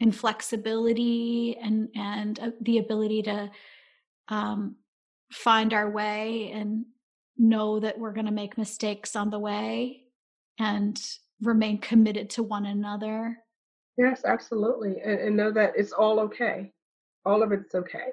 And 0.00 0.14
flexibility 0.14 1.56
and 1.60 1.88
and 1.96 2.38
uh, 2.38 2.50
the 2.60 2.78
ability 2.78 3.22
to 3.22 3.50
um, 4.28 4.76
find 5.32 5.72
our 5.72 5.90
way 5.90 6.52
and 6.52 6.84
know 7.38 7.80
that 7.80 7.98
we're 7.98 8.12
going 8.12 8.26
to 8.26 8.32
make 8.32 8.58
mistakes 8.58 9.16
on 9.16 9.30
the 9.30 9.38
way 9.38 10.04
and 10.58 11.00
remain 11.40 11.78
committed 11.78 12.30
to 12.30 12.42
one 12.42 12.66
another. 12.66 13.38
Yes, 13.96 14.22
absolutely. 14.24 14.96
And, 15.04 15.20
and 15.20 15.36
know 15.36 15.52
that 15.52 15.72
it's 15.76 15.92
all 15.92 16.20
okay. 16.20 16.72
All 17.24 17.42
of 17.42 17.52
it's 17.52 17.74
okay 17.74 18.10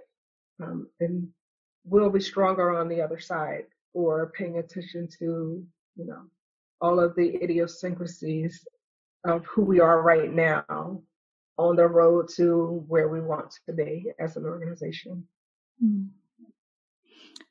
um, 0.61 0.87
and 0.99 1.27
we'll 1.83 2.09
be 2.09 2.19
stronger 2.19 2.77
on 2.77 2.87
the 2.87 3.01
other 3.01 3.19
side 3.19 3.65
for 3.93 4.31
paying 4.37 4.57
attention 4.57 5.07
to, 5.19 5.63
you 5.95 6.05
know, 6.05 6.23
all 6.81 6.99
of 6.99 7.15
the 7.15 7.41
idiosyncrasies 7.41 8.65
of 9.25 9.45
who 9.45 9.63
we 9.63 9.79
are 9.79 10.01
right 10.01 10.31
now 10.31 11.01
on 11.57 11.75
the 11.75 11.87
road 11.87 12.27
to 12.35 12.83
where 12.87 13.07
we 13.07 13.21
want 13.21 13.55
to 13.65 13.73
be 13.73 14.11
as 14.19 14.35
an 14.35 14.45
organization. 14.45 15.23
Mm. 15.83 16.09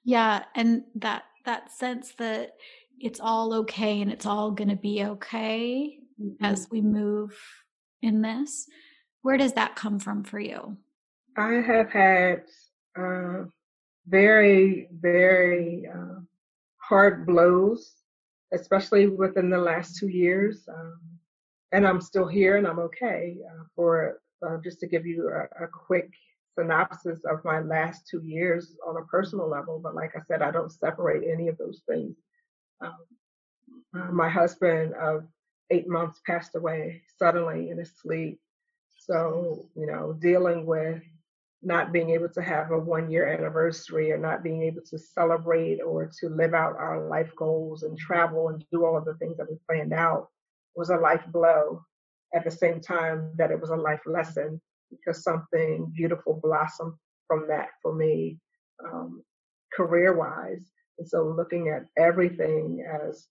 Yeah, 0.05 0.45
and 0.55 0.85
that 0.97 1.25
that 1.45 1.73
sense 1.73 2.13
that 2.19 2.53
it's 2.99 3.21
all 3.21 3.55
okay 3.55 4.01
and 4.01 4.11
it's 4.11 4.27
all 4.27 4.51
going 4.51 4.69
to 4.69 4.77
be 4.77 5.05
okay 5.05 5.99
mm-hmm. 6.21 6.45
as 6.45 6.69
we 6.71 6.81
move 6.81 7.37
in 8.03 8.23
this. 8.23 8.67
Where 9.23 9.37
does 9.37 9.55
that 9.55 9.77
come 9.77 9.99
from 9.99 10.23
for 10.23 10.39
you? 10.39 10.77
I 11.37 11.55
have 11.55 11.91
had 11.91 12.43
uh, 12.99 13.45
very, 14.07 14.89
very 14.93 15.89
uh, 15.93 16.21
hard 16.77 17.27
blows, 17.27 17.95
especially 18.53 19.09
within 19.09 19.51
the 19.51 19.59
last 19.59 19.97
two 19.97 20.09
years. 20.09 20.69
Um, 20.69 21.01
and 21.73 21.87
I'm 21.87 22.01
still 22.01 22.29
here 22.29 22.57
and 22.57 22.67
I'm 22.67 22.79
okay. 22.79 23.37
Uh, 23.45 23.65
for 23.75 24.21
uh, 24.47 24.59
just 24.63 24.79
to 24.81 24.87
give 24.87 25.07
you 25.07 25.29
a, 25.29 25.65
a, 25.65 25.67
quick 25.67 26.11
synopsis 26.59 27.21
of 27.25 27.45
my 27.45 27.61
last 27.61 28.07
two 28.09 28.23
years 28.23 28.77
on 28.87 28.97
a 28.97 29.05
personal 29.07 29.49
level, 29.49 29.81
but 29.83 29.95
like 29.95 30.15
I 30.17 30.21
said, 30.27 30.43
I 30.43 30.51
don't 30.51 30.73
separate 30.73 31.29
any 31.31 31.49
of 31.49 31.59
those 31.59 31.83
things. 31.89 32.17
Um, 32.81 32.97
my 34.13 34.29
husband 34.29 34.95
of 34.95 35.25
eight 35.71 35.89
months 35.89 36.21
passed 36.27 36.55
away 36.55 37.03
suddenly 37.19 37.71
in 37.71 37.79
his 37.79 37.93
sleep. 38.01 38.41
So, 38.97 39.69
you 39.75 39.87
know, 39.87 40.15
dealing 40.15 40.67
with 40.67 41.03
not 41.63 41.93
being 41.93 42.11
able 42.11 42.29
to 42.29 42.43
have 42.43 42.71
a 42.71 42.79
one 42.79 43.11
year 43.11 43.27
anniversary 43.27 44.13
or 44.13 44.19
not 44.19 44.43
being 44.43 44.63
able 44.63 44.83
to 44.91 44.99
celebrate 44.99 45.81
or 45.81 46.11
to 46.21 46.29
live 46.29 46.55
out 46.55 46.77
our 46.77 47.09
life 47.09 47.31
goals 47.37 47.83
and 47.83 47.99
travel 47.99 48.49
and 48.49 48.65
do 48.71 48.85
all 48.85 48.97
of 48.97 49.05
the 49.05 49.15
things 49.15 49.37
that 49.39 49.51
we 49.51 49.57
planned 49.67 49.93
out 49.93 50.29
was 50.77 50.91
a 50.91 50.97
life 50.97 51.25
blow 51.29 51.83
at 52.35 52.45
the 52.45 52.51
same 52.51 52.81
time 52.81 53.33
that 53.39 53.51
it 53.51 53.61
was 53.61 53.71
a 53.71 53.77
life 53.77 54.03
lesson 54.07 54.61
because 54.99 55.23
something 55.23 55.93
beautiful 55.97 56.41
blossomed 56.43 56.95
from 57.27 57.47
that 57.49 57.69
for 57.83 57.95
me 57.95 58.39
um, 58.85 59.23
career 59.77 60.17
wise 60.17 60.71
and 60.99 61.09
so 61.09 61.35
looking 61.37 61.69
at 61.69 61.87
everything 61.99 62.85
as 63.09 63.27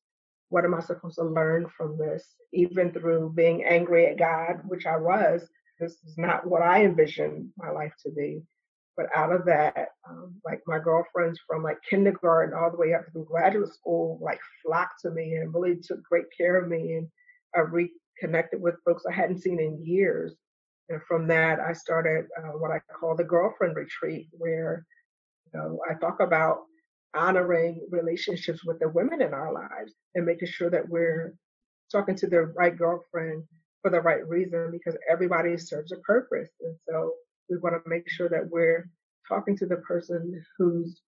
what 0.49 0.65
am 0.65 0.75
I 0.75 0.81
supposed 0.81 1.15
to 1.15 1.23
learn 1.23 1.67
from 1.75 1.97
this? 1.97 2.35
Even 2.53 2.91
through 2.91 3.33
being 3.35 3.63
angry 3.63 4.05
at 4.07 4.19
God, 4.19 4.61
which 4.67 4.85
I 4.85 4.97
was, 4.97 5.47
this 5.79 5.93
is 6.05 6.15
not 6.17 6.45
what 6.45 6.61
I 6.61 6.83
envisioned 6.83 7.49
my 7.57 7.71
life 7.71 7.93
to 8.05 8.11
be. 8.11 8.41
But 8.95 9.07
out 9.15 9.31
of 9.31 9.45
that, 9.45 9.89
um, 10.07 10.35
like 10.45 10.61
my 10.67 10.77
girlfriends 10.77 11.39
from 11.47 11.63
like 11.63 11.77
kindergarten 11.89 12.53
all 12.53 12.69
the 12.69 12.77
way 12.77 12.93
up 12.93 13.05
through 13.11 13.25
graduate 13.25 13.73
school, 13.73 14.19
like 14.21 14.39
flocked 14.63 15.01
to 15.01 15.09
me 15.09 15.33
and 15.33 15.53
really 15.53 15.77
took 15.77 16.03
great 16.03 16.25
care 16.37 16.61
of 16.61 16.69
me. 16.69 16.93
And 16.97 17.07
I 17.55 17.61
reconnected 17.61 18.61
with 18.61 18.75
folks 18.85 19.03
I 19.09 19.13
hadn't 19.13 19.41
seen 19.41 19.59
in 19.59 19.83
years. 19.83 20.35
And 20.89 21.01
from 21.07 21.27
that, 21.27 21.59
I 21.59 21.73
started 21.73 22.25
uh, 22.37 22.57
what 22.57 22.71
I 22.71 22.79
call 22.99 23.15
the 23.15 23.23
girlfriend 23.23 23.75
retreat, 23.75 24.27
where 24.31 24.85
you 25.53 25.59
know 25.59 25.79
I 25.89 25.93
talk 25.95 26.19
about 26.19 26.63
honoring 27.15 27.87
relationships 27.91 28.63
with 28.65 28.79
the 28.79 28.89
women 28.89 29.21
in 29.21 29.33
our 29.33 29.53
lives 29.53 29.93
and 30.15 30.25
making 30.25 30.47
sure 30.47 30.69
that 30.69 30.87
we're 30.89 31.35
talking 31.91 32.15
to 32.15 32.27
the 32.27 32.41
right 32.57 32.77
girlfriend 32.77 33.43
for 33.81 33.91
the 33.91 34.01
right 34.01 34.27
reason 34.27 34.71
because 34.71 34.97
everybody 35.09 35.57
serves 35.57 35.91
a 35.91 35.97
purpose. 35.97 36.49
And 36.61 36.75
so 36.89 37.13
we 37.49 37.57
want 37.57 37.75
to 37.75 37.89
make 37.89 38.09
sure 38.09 38.29
that 38.29 38.49
we're 38.49 38.89
talking 39.27 39.55
to 39.57 39.65
the 39.65 39.77
person 39.77 40.43
who's 40.57 41.01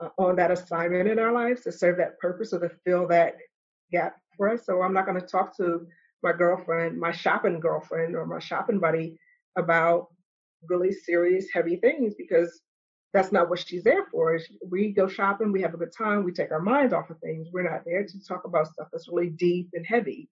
uh, 0.00 0.10
on 0.18 0.36
that 0.36 0.50
assignment 0.50 1.08
in 1.08 1.18
our 1.18 1.32
lives 1.32 1.62
to 1.62 1.72
serve 1.72 1.96
that 1.96 2.18
purpose 2.20 2.52
or 2.52 2.60
to 2.60 2.70
fill 2.84 3.08
that 3.08 3.36
gap 3.90 4.16
for 4.36 4.50
us. 4.50 4.64
So 4.64 4.82
I'm 4.82 4.92
not 4.92 5.06
going 5.06 5.20
to 5.20 5.26
talk 5.26 5.56
to 5.56 5.86
my 6.22 6.32
girlfriend, 6.32 6.98
my 6.98 7.12
shopping 7.12 7.60
girlfriend 7.60 8.16
or 8.16 8.26
my 8.26 8.38
shopping 8.38 8.78
buddy 8.78 9.18
about 9.56 10.08
really 10.68 10.92
serious, 10.92 11.46
heavy 11.52 11.76
things 11.76 12.14
because 12.16 12.60
that's 13.14 13.32
not 13.32 13.48
what 13.48 13.60
she's 13.60 13.84
there 13.84 14.06
for. 14.10 14.38
We 14.68 14.92
go 14.92 15.08
shopping, 15.08 15.52
we 15.52 15.62
have 15.62 15.74
a 15.74 15.78
good 15.78 15.92
time, 15.96 16.24
we 16.24 16.32
take 16.32 16.50
our 16.50 16.60
minds 16.60 16.92
off 16.92 17.10
of 17.10 17.18
things. 17.20 17.48
We're 17.52 17.70
not 17.70 17.84
there 17.86 18.04
to 18.04 18.24
talk 18.26 18.44
about 18.44 18.68
stuff 18.68 18.88
that's 18.92 19.08
really 19.08 19.30
deep 19.30 19.70
and 19.72 19.86
heavy. 19.86 20.28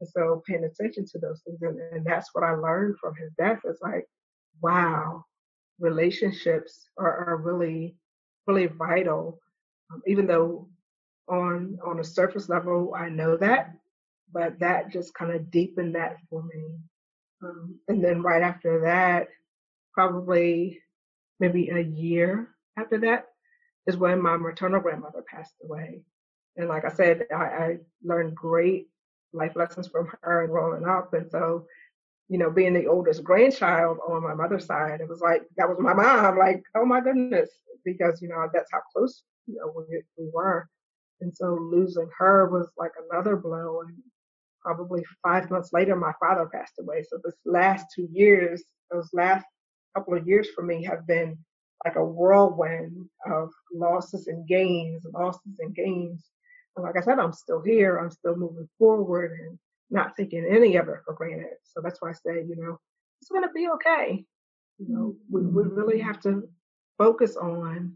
And 0.00 0.08
so 0.08 0.42
paying 0.46 0.64
attention 0.64 1.06
to 1.06 1.18
those 1.18 1.42
things. 1.44 1.60
And, 1.62 1.78
and 1.92 2.04
that's 2.04 2.30
what 2.32 2.44
I 2.44 2.52
learned 2.52 2.98
from 2.98 3.14
his 3.16 3.32
death. 3.36 3.60
It's 3.64 3.82
like, 3.82 4.06
wow, 4.62 5.24
relationships 5.78 6.88
are, 6.98 7.30
are 7.30 7.36
really, 7.36 7.96
really 8.46 8.66
vital. 8.66 9.40
Um, 9.92 10.02
even 10.06 10.26
though 10.26 10.68
on 11.28 11.78
on 11.84 12.00
a 12.00 12.04
surface 12.04 12.48
level 12.48 12.94
I 12.96 13.08
know 13.08 13.36
that, 13.36 13.74
but 14.32 14.58
that 14.60 14.92
just 14.92 15.14
kind 15.14 15.32
of 15.32 15.50
deepened 15.50 15.94
that 15.94 16.16
for 16.28 16.42
me. 16.42 16.78
Um, 17.42 17.78
and 17.88 18.04
then 18.04 18.22
right 18.22 18.42
after 18.42 18.82
that, 18.82 19.28
probably 19.94 20.80
maybe 21.38 21.70
a 21.70 21.80
year 21.80 22.48
after 22.78 22.98
that, 22.98 23.26
is 23.86 23.96
when 23.96 24.20
my 24.20 24.36
maternal 24.36 24.80
grandmother 24.80 25.24
passed 25.26 25.54
away. 25.64 26.02
And 26.56 26.68
like 26.68 26.84
I 26.84 26.90
said, 26.90 27.26
I, 27.34 27.44
I 27.44 27.78
learned 28.04 28.34
great 28.34 28.88
life 29.32 29.56
lessons 29.56 29.88
from 29.88 30.10
her 30.22 30.42
and 30.42 30.50
growing 30.50 30.84
up. 30.84 31.14
And 31.14 31.30
so, 31.30 31.66
you 32.28 32.38
know, 32.38 32.50
being 32.50 32.74
the 32.74 32.86
oldest 32.86 33.24
grandchild 33.24 33.98
on 34.06 34.22
my 34.22 34.34
mother's 34.34 34.66
side, 34.66 35.00
it 35.00 35.08
was 35.08 35.20
like 35.20 35.42
that 35.56 35.68
was 35.68 35.78
my 35.80 35.94
mom. 35.94 36.38
Like, 36.38 36.62
oh 36.76 36.84
my 36.84 37.00
goodness, 37.00 37.50
because 37.84 38.20
you 38.20 38.28
know 38.28 38.48
that's 38.52 38.70
how 38.70 38.80
close 38.92 39.22
you 39.46 39.56
know 39.56 39.72
we, 39.76 40.02
we 40.18 40.30
were. 40.32 40.68
And 41.20 41.34
so 41.36 41.54
losing 41.54 42.08
her 42.18 42.48
was 42.48 42.68
like 42.78 42.92
another 43.10 43.36
blow. 43.36 43.80
And 43.80 43.96
probably 44.62 45.04
five 45.22 45.50
months 45.50 45.70
later, 45.72 45.96
my 45.96 46.12
father 46.20 46.48
passed 46.52 46.74
away. 46.80 47.04
So 47.08 47.18
this 47.22 47.36
last 47.44 47.86
two 47.94 48.08
years, 48.12 48.62
those 48.90 49.08
last 49.12 49.44
couple 49.96 50.14
of 50.14 50.26
years 50.26 50.48
for 50.54 50.62
me 50.62 50.84
have 50.84 51.06
been 51.06 51.38
like 51.84 51.96
a 51.96 52.04
whirlwind 52.04 53.08
of 53.30 53.50
losses 53.72 54.26
and 54.26 54.46
gains, 54.46 55.04
losses 55.12 55.58
and 55.60 55.74
gains. 55.74 56.24
And 56.76 56.84
like 56.84 56.96
I 56.96 57.00
said, 57.00 57.18
I'm 57.18 57.32
still 57.32 57.62
here. 57.62 57.98
I'm 57.98 58.10
still 58.10 58.36
moving 58.36 58.68
forward 58.78 59.38
and 59.40 59.58
not 59.90 60.14
taking 60.16 60.44
any 60.44 60.76
of 60.76 60.88
it 60.88 60.98
for 61.04 61.14
granted. 61.14 61.56
So 61.64 61.80
that's 61.82 62.00
why 62.00 62.10
I 62.10 62.12
say, 62.12 62.44
you 62.46 62.56
know, 62.56 62.78
it's 63.20 63.30
going 63.30 63.42
to 63.42 63.52
be 63.54 63.68
okay. 63.74 64.24
You 64.78 64.88
know, 64.88 65.16
we, 65.30 65.42
we 65.42 65.62
really 65.64 66.00
have 66.00 66.20
to 66.20 66.48
focus 66.98 67.36
on 67.36 67.94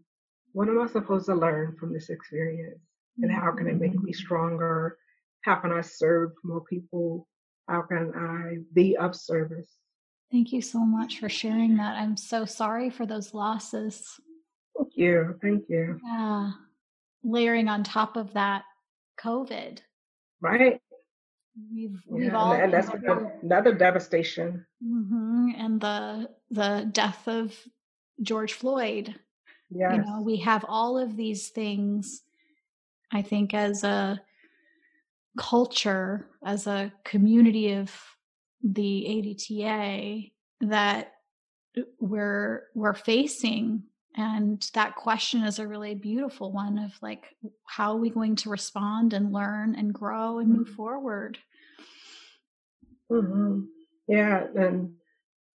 what 0.53 0.69
am 0.69 0.81
I 0.81 0.87
supposed 0.87 1.27
to 1.27 1.35
learn 1.35 1.77
from 1.79 1.93
this 1.93 2.11
experience 2.11 2.81
and 3.19 3.31
how 3.31 3.53
can 3.53 3.69
it 3.69 3.81
make 3.81 3.95
me 3.95 4.13
mm-hmm. 4.13 4.13
stronger? 4.13 4.99
How 5.45 5.57
can 5.57 5.73
I 5.73 5.83
serve 5.83 6.33
more 6.43 6.63
people? 6.63 7.29
How 7.69 7.83
can 7.83 8.13
I 8.17 8.63
be 8.73 8.97
of 8.97 9.15
service? 9.15 9.77
Thank 10.33 10.53
you 10.53 10.63
so 10.63 10.79
much 10.79 11.21
for 11.21 11.29
sharing 11.29 11.77
that. 11.77 11.97
I'm 11.97 12.17
so 12.17 12.47
sorry 12.47 12.89
for 12.89 13.05
those 13.05 13.35
losses. 13.35 14.03
Thank 14.77 14.97
you. 14.97 15.39
Thank 15.43 15.65
you. 15.69 16.01
Yeah. 16.03 16.53
Layering 17.23 17.69
on 17.69 17.85
top 17.85 18.17
of 18.17 18.33
that, 18.33 18.65
COVID. 19.21 19.81
Right. 20.41 20.81
We've 21.73 22.03
we've 22.09 22.25
yeah, 22.25 22.37
all 22.37 22.53
and 22.53 22.73
that's 22.73 22.89
another 23.43 23.75
devastation. 23.75 24.67
Mm-hmm. 24.83 25.51
And 25.57 25.81
the 25.81 26.31
the 26.51 26.89
death 26.91 27.29
of 27.29 27.55
George 28.23 28.55
Floyd. 28.55 29.15
Yes. 29.71 29.93
You 29.95 30.03
know, 30.03 30.23
we 30.23 30.39
have 30.39 30.65
all 30.67 30.99
of 30.99 31.17
these 31.17 31.51
things. 31.51 32.23
I 33.13 33.23
think 33.23 33.55
as 33.55 33.85
a 33.85 34.21
culture, 35.37 36.27
as 36.45 36.67
a 36.67 36.93
community 37.05 37.73
of 37.73 37.93
the 38.63 39.07
ADTA 39.09 40.33
that 40.63 41.13
we're 41.99 42.65
we're 42.75 42.95
facing 42.95 43.83
and 44.17 44.71
that 44.75 44.95
question 44.95 45.43
is 45.43 45.59
a 45.59 45.67
really 45.67 45.95
beautiful 45.95 46.53
one 46.53 46.79
of 46.79 46.93
like 47.03 47.25
how 47.67 47.93
are 47.93 47.99
we 47.99 48.11
going 48.11 48.37
to 48.37 48.51
respond 48.51 49.13
and 49.13 49.33
learn 49.33 49.75
and 49.75 49.93
grow 49.93 50.39
and 50.39 50.49
move 50.49 50.67
mm-hmm. 50.67 50.77
forward 50.77 51.39
mm-hmm. 53.11 53.63
yeah 54.07 54.47
and 54.57 54.93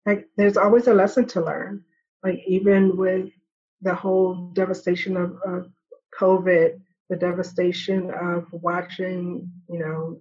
like 0.05 0.27
there's 0.37 0.57
always 0.57 0.87
a 0.87 0.93
lesson 0.93 1.25
to 1.25 1.41
learn 1.41 1.83
like 2.23 2.41
even 2.47 2.95
with 2.95 3.29
the 3.81 3.93
whole 3.93 4.51
devastation 4.53 5.17
of, 5.17 5.35
of 5.45 5.69
covid 6.17 6.79
the 7.09 7.15
devastation 7.15 8.11
of 8.11 8.45
watching 8.51 9.49
you 9.69 9.79
know 9.79 10.19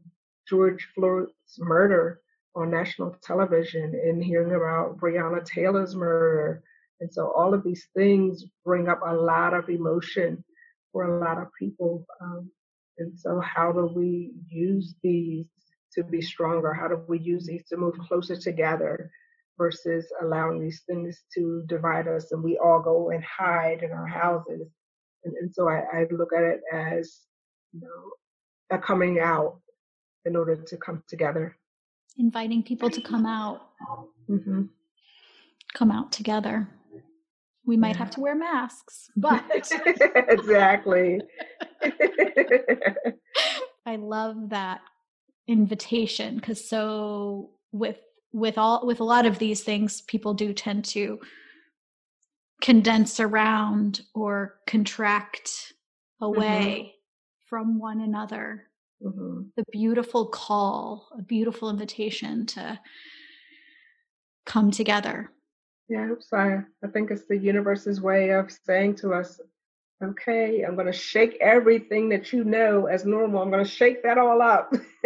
george 0.48 0.88
floyd's 0.94 1.32
murder 1.58 2.20
on 2.56 2.70
national 2.70 3.16
television 3.22 3.94
and 3.94 4.22
hearing 4.22 4.54
about 4.54 4.98
Breonna 4.98 5.44
Taylor's 5.44 5.94
murder. 5.94 6.62
And 7.00 7.12
so 7.12 7.32
all 7.36 7.52
of 7.52 7.64
these 7.64 7.88
things 7.96 8.44
bring 8.64 8.88
up 8.88 9.00
a 9.04 9.12
lot 9.12 9.54
of 9.54 9.68
emotion 9.68 10.44
for 10.92 11.04
a 11.04 11.20
lot 11.20 11.38
of 11.38 11.48
people. 11.58 12.06
Um, 12.20 12.50
and 12.98 13.18
so 13.18 13.40
how 13.40 13.72
do 13.72 13.90
we 13.94 14.32
use 14.48 14.94
these 15.02 15.46
to 15.94 16.04
be 16.04 16.22
stronger? 16.22 16.72
How 16.72 16.88
do 16.88 17.00
we 17.08 17.18
use 17.18 17.46
these 17.46 17.64
to 17.70 17.76
move 17.76 17.98
closer 17.98 18.36
together 18.36 19.10
versus 19.58 20.06
allowing 20.22 20.60
these 20.60 20.82
things 20.86 21.22
to 21.34 21.64
divide 21.66 22.06
us 22.06 22.30
and 22.32 22.42
we 22.42 22.58
all 22.58 22.80
go 22.80 23.10
and 23.10 23.24
hide 23.24 23.82
in 23.82 23.90
our 23.90 24.06
houses? 24.06 24.68
And, 25.24 25.34
and 25.36 25.54
so 25.54 25.68
I, 25.68 25.84
I 25.92 26.06
look 26.10 26.32
at 26.32 26.42
it 26.42 26.60
as, 26.72 27.20
you 27.72 27.80
know, 27.80 28.76
a 28.76 28.78
coming 28.78 29.20
out 29.20 29.60
in 30.24 30.36
order 30.36 30.56
to 30.56 30.76
come 30.76 31.02
together. 31.08 31.56
Inviting 32.16 32.62
people 32.62 32.90
to 32.90 33.00
come 33.00 33.26
out. 33.26 33.70
Mm-hmm. 34.28 34.62
come 35.74 35.90
out 35.90 36.12
together. 36.12 36.68
We 37.66 37.76
might 37.76 37.96
have 37.96 38.10
to 38.10 38.20
wear 38.20 38.34
masks 38.34 39.10
but 39.16 39.44
exactly. 40.28 41.20
I 43.86 43.96
love 43.96 44.50
that 44.50 44.80
invitation 45.46 46.36
because 46.36 46.66
so 46.66 47.50
with 47.72 47.98
with 48.32 48.58
all 48.58 48.86
with 48.86 49.00
a 49.00 49.04
lot 49.04 49.26
of 49.26 49.38
these 49.38 49.62
things 49.62 50.00
people 50.02 50.34
do 50.34 50.52
tend 50.52 50.84
to 50.86 51.18
condense 52.64 53.20
around 53.20 54.00
or 54.14 54.54
contract 54.66 55.74
away 56.22 56.64
mm-hmm. 56.78 56.88
from 57.44 57.78
one 57.78 58.00
another 58.00 58.64
mm-hmm. 59.02 59.42
the 59.54 59.64
beautiful 59.70 60.24
call, 60.24 61.06
a 61.18 61.20
beautiful 61.20 61.68
invitation 61.68 62.46
to 62.46 62.80
come 64.46 64.70
together. 64.70 65.30
Yeah, 65.90 66.14
so 66.20 66.38
I, 66.38 66.60
I 66.82 66.88
think 66.88 67.10
it's 67.10 67.26
the 67.26 67.36
universe's 67.36 68.00
way 68.00 68.30
of 68.30 68.50
saying 68.50 68.94
to 68.96 69.12
us, 69.12 69.38
okay, 70.02 70.62
I'm 70.62 70.74
going 70.74 70.86
to 70.86 70.92
shake 70.92 71.36
everything 71.42 72.08
that 72.08 72.32
you 72.32 72.44
know 72.44 72.86
as 72.86 73.04
normal. 73.04 73.42
I'm 73.42 73.50
going 73.50 73.62
to 73.62 73.70
shake 73.70 74.02
that 74.04 74.16
all 74.16 74.40
up. 74.40 74.72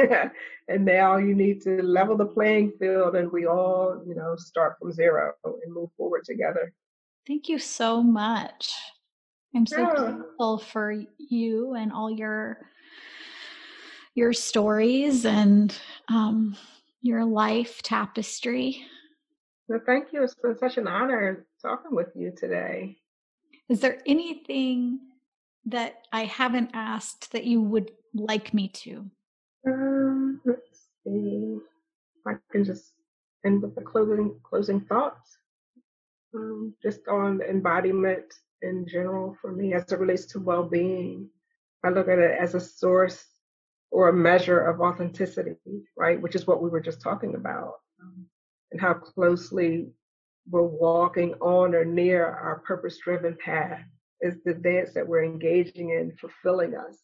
and 0.68 0.84
now 0.84 1.16
you 1.16 1.34
need 1.34 1.62
to 1.62 1.82
level 1.82 2.16
the 2.16 2.26
playing 2.26 2.74
field 2.78 3.16
and 3.16 3.32
we 3.32 3.46
all, 3.46 4.00
you 4.06 4.14
know, 4.14 4.36
start 4.36 4.76
from 4.78 4.92
zero 4.92 5.32
and 5.44 5.74
move 5.74 5.90
forward 5.96 6.22
together. 6.24 6.72
Thank 7.28 7.50
you 7.50 7.58
so 7.58 8.02
much. 8.02 8.74
I'm 9.54 9.66
so 9.66 9.80
yeah. 9.80 10.12
grateful 10.12 10.58
for 10.58 11.04
you 11.18 11.74
and 11.74 11.92
all 11.92 12.10
your 12.10 12.70
your 14.14 14.32
stories 14.32 15.26
and 15.26 15.78
um, 16.08 16.56
your 17.02 17.26
life 17.26 17.82
tapestry. 17.82 18.82
Well, 19.68 19.80
thank 19.84 20.10
you. 20.10 20.22
It's 20.22 20.34
been 20.34 20.56
such 20.58 20.78
an 20.78 20.88
honor 20.88 21.46
talking 21.60 21.94
with 21.94 22.08
you 22.14 22.32
today. 22.34 22.96
Is 23.68 23.80
there 23.80 24.00
anything 24.06 24.98
that 25.66 26.06
I 26.10 26.24
haven't 26.24 26.70
asked 26.72 27.32
that 27.32 27.44
you 27.44 27.60
would 27.60 27.90
like 28.14 28.54
me 28.54 28.68
to? 28.68 29.04
Um, 29.66 30.40
let's 30.46 30.86
see. 31.04 31.58
I 32.26 32.36
can 32.50 32.64
just 32.64 32.94
end 33.44 33.60
with 33.60 33.74
the 33.74 33.82
closing 33.82 34.40
closing 34.42 34.80
thoughts. 34.80 35.36
Um, 36.34 36.74
just 36.82 37.08
on 37.08 37.40
embodiment 37.40 38.34
in 38.60 38.86
general 38.86 39.34
for 39.40 39.50
me 39.52 39.72
as 39.72 39.90
it 39.90 39.98
relates 39.98 40.26
to 40.26 40.40
well-being. 40.40 41.28
I 41.84 41.88
look 41.88 42.08
at 42.08 42.18
it 42.18 42.36
as 42.38 42.54
a 42.54 42.60
source 42.60 43.24
or 43.90 44.08
a 44.08 44.12
measure 44.12 44.60
of 44.60 44.80
authenticity, 44.80 45.56
right? 45.96 46.20
Which 46.20 46.34
is 46.34 46.46
what 46.46 46.62
we 46.62 46.68
were 46.68 46.80
just 46.80 47.00
talking 47.00 47.34
about, 47.34 47.74
um, 48.02 48.26
and 48.72 48.80
how 48.80 48.94
closely 48.94 49.90
we're 50.50 50.62
walking 50.62 51.32
on 51.40 51.74
or 51.74 51.84
near 51.84 52.26
our 52.26 52.58
purpose-driven 52.60 53.38
path. 53.42 53.80
Is 54.20 54.42
the 54.44 54.54
dance 54.54 54.92
that 54.94 55.06
we're 55.08 55.24
engaging 55.24 55.90
in 55.90 56.16
fulfilling 56.20 56.74
us? 56.74 56.98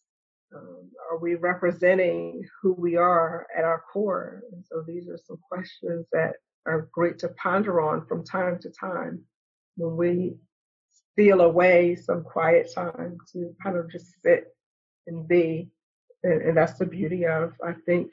Um, 0.54 0.90
are 1.10 1.18
we 1.18 1.36
representing 1.36 2.46
who 2.60 2.74
we 2.74 2.96
are 2.96 3.46
at 3.56 3.64
our 3.64 3.82
core? 3.92 4.42
And 4.52 4.62
so 4.64 4.84
these 4.86 5.08
are 5.08 5.18
some 5.18 5.38
questions 5.48 6.06
that 6.12 6.34
are 6.66 6.88
great 6.92 7.18
to 7.20 7.28
ponder 7.28 7.80
on 7.80 8.06
from 8.06 8.24
time 8.24 8.58
to 8.60 8.70
time 8.70 9.22
when 9.76 9.96
we 9.96 10.36
steal 11.12 11.42
away 11.42 11.96
some 11.96 12.22
quiet 12.22 12.70
time 12.74 13.18
to 13.32 13.54
kind 13.62 13.76
of 13.76 13.90
just 13.90 14.22
sit 14.22 14.54
and 15.06 15.26
be. 15.28 15.70
And, 16.22 16.42
and 16.42 16.56
that's 16.56 16.78
the 16.78 16.86
beauty 16.86 17.26
of, 17.26 17.52
I 17.64 17.72
think, 17.86 18.12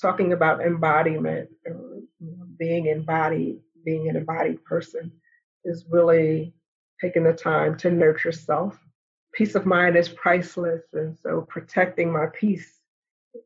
talking 0.00 0.32
about 0.32 0.60
embodiment, 0.60 1.50
or, 1.66 2.00
you 2.20 2.36
know, 2.36 2.46
being 2.58 2.86
embodied, 2.86 3.60
being 3.84 4.08
an 4.08 4.16
embodied 4.16 4.64
person 4.64 5.12
is 5.64 5.84
really 5.88 6.54
taking 7.00 7.24
the 7.24 7.32
time 7.32 7.76
to 7.78 7.90
nurture 7.90 8.32
self 8.32 8.78
peace 9.32 9.54
of 9.54 9.66
mind 9.66 9.96
is 9.96 10.08
priceless. 10.08 10.82
And 10.92 11.16
so 11.18 11.42
protecting 11.48 12.12
my 12.12 12.26
peace, 12.26 12.80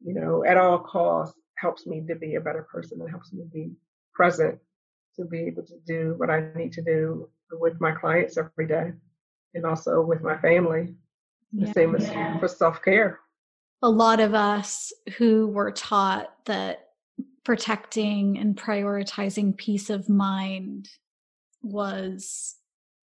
you 0.04 0.14
know, 0.14 0.44
at 0.44 0.56
all 0.56 0.78
costs 0.78 1.38
helps 1.56 1.86
me 1.86 2.02
to 2.06 2.14
be 2.14 2.34
a 2.34 2.40
better 2.40 2.62
person 2.70 3.00
and 3.00 3.08
helps 3.08 3.32
me 3.32 3.44
be 3.52 3.70
present 4.16 4.58
to 5.16 5.24
be 5.24 5.40
able 5.40 5.62
to 5.62 5.78
do 5.86 6.14
what 6.16 6.30
I 6.30 6.48
need 6.54 6.72
to 6.72 6.82
do 6.82 7.28
with 7.52 7.80
my 7.80 7.92
clients 7.92 8.36
every 8.36 8.66
day 8.66 8.92
and 9.54 9.64
also 9.64 10.00
with 10.00 10.22
my 10.22 10.36
family. 10.38 10.94
The 11.52 11.66
yeah. 11.66 11.72
same 11.72 11.94
as 11.94 12.08
for 12.40 12.48
self 12.48 12.82
care. 12.82 13.20
A 13.82 13.88
lot 13.88 14.20
of 14.20 14.34
us 14.34 14.92
who 15.16 15.48
were 15.48 15.70
taught 15.70 16.32
that 16.46 16.88
protecting 17.44 18.38
and 18.38 18.56
prioritizing 18.56 19.56
peace 19.56 19.90
of 19.90 20.08
mind 20.08 20.88
was 21.62 22.56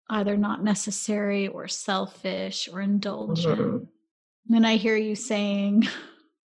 either 0.09 0.37
not 0.37 0.63
necessary 0.63 1.47
or 1.47 1.67
selfish 1.67 2.69
or 2.71 2.81
indulgent. 2.81 3.59
Mm-hmm. 3.59 4.55
And 4.55 4.67
I 4.67 4.75
hear 4.75 4.95
you 4.95 5.15
saying, 5.15 5.87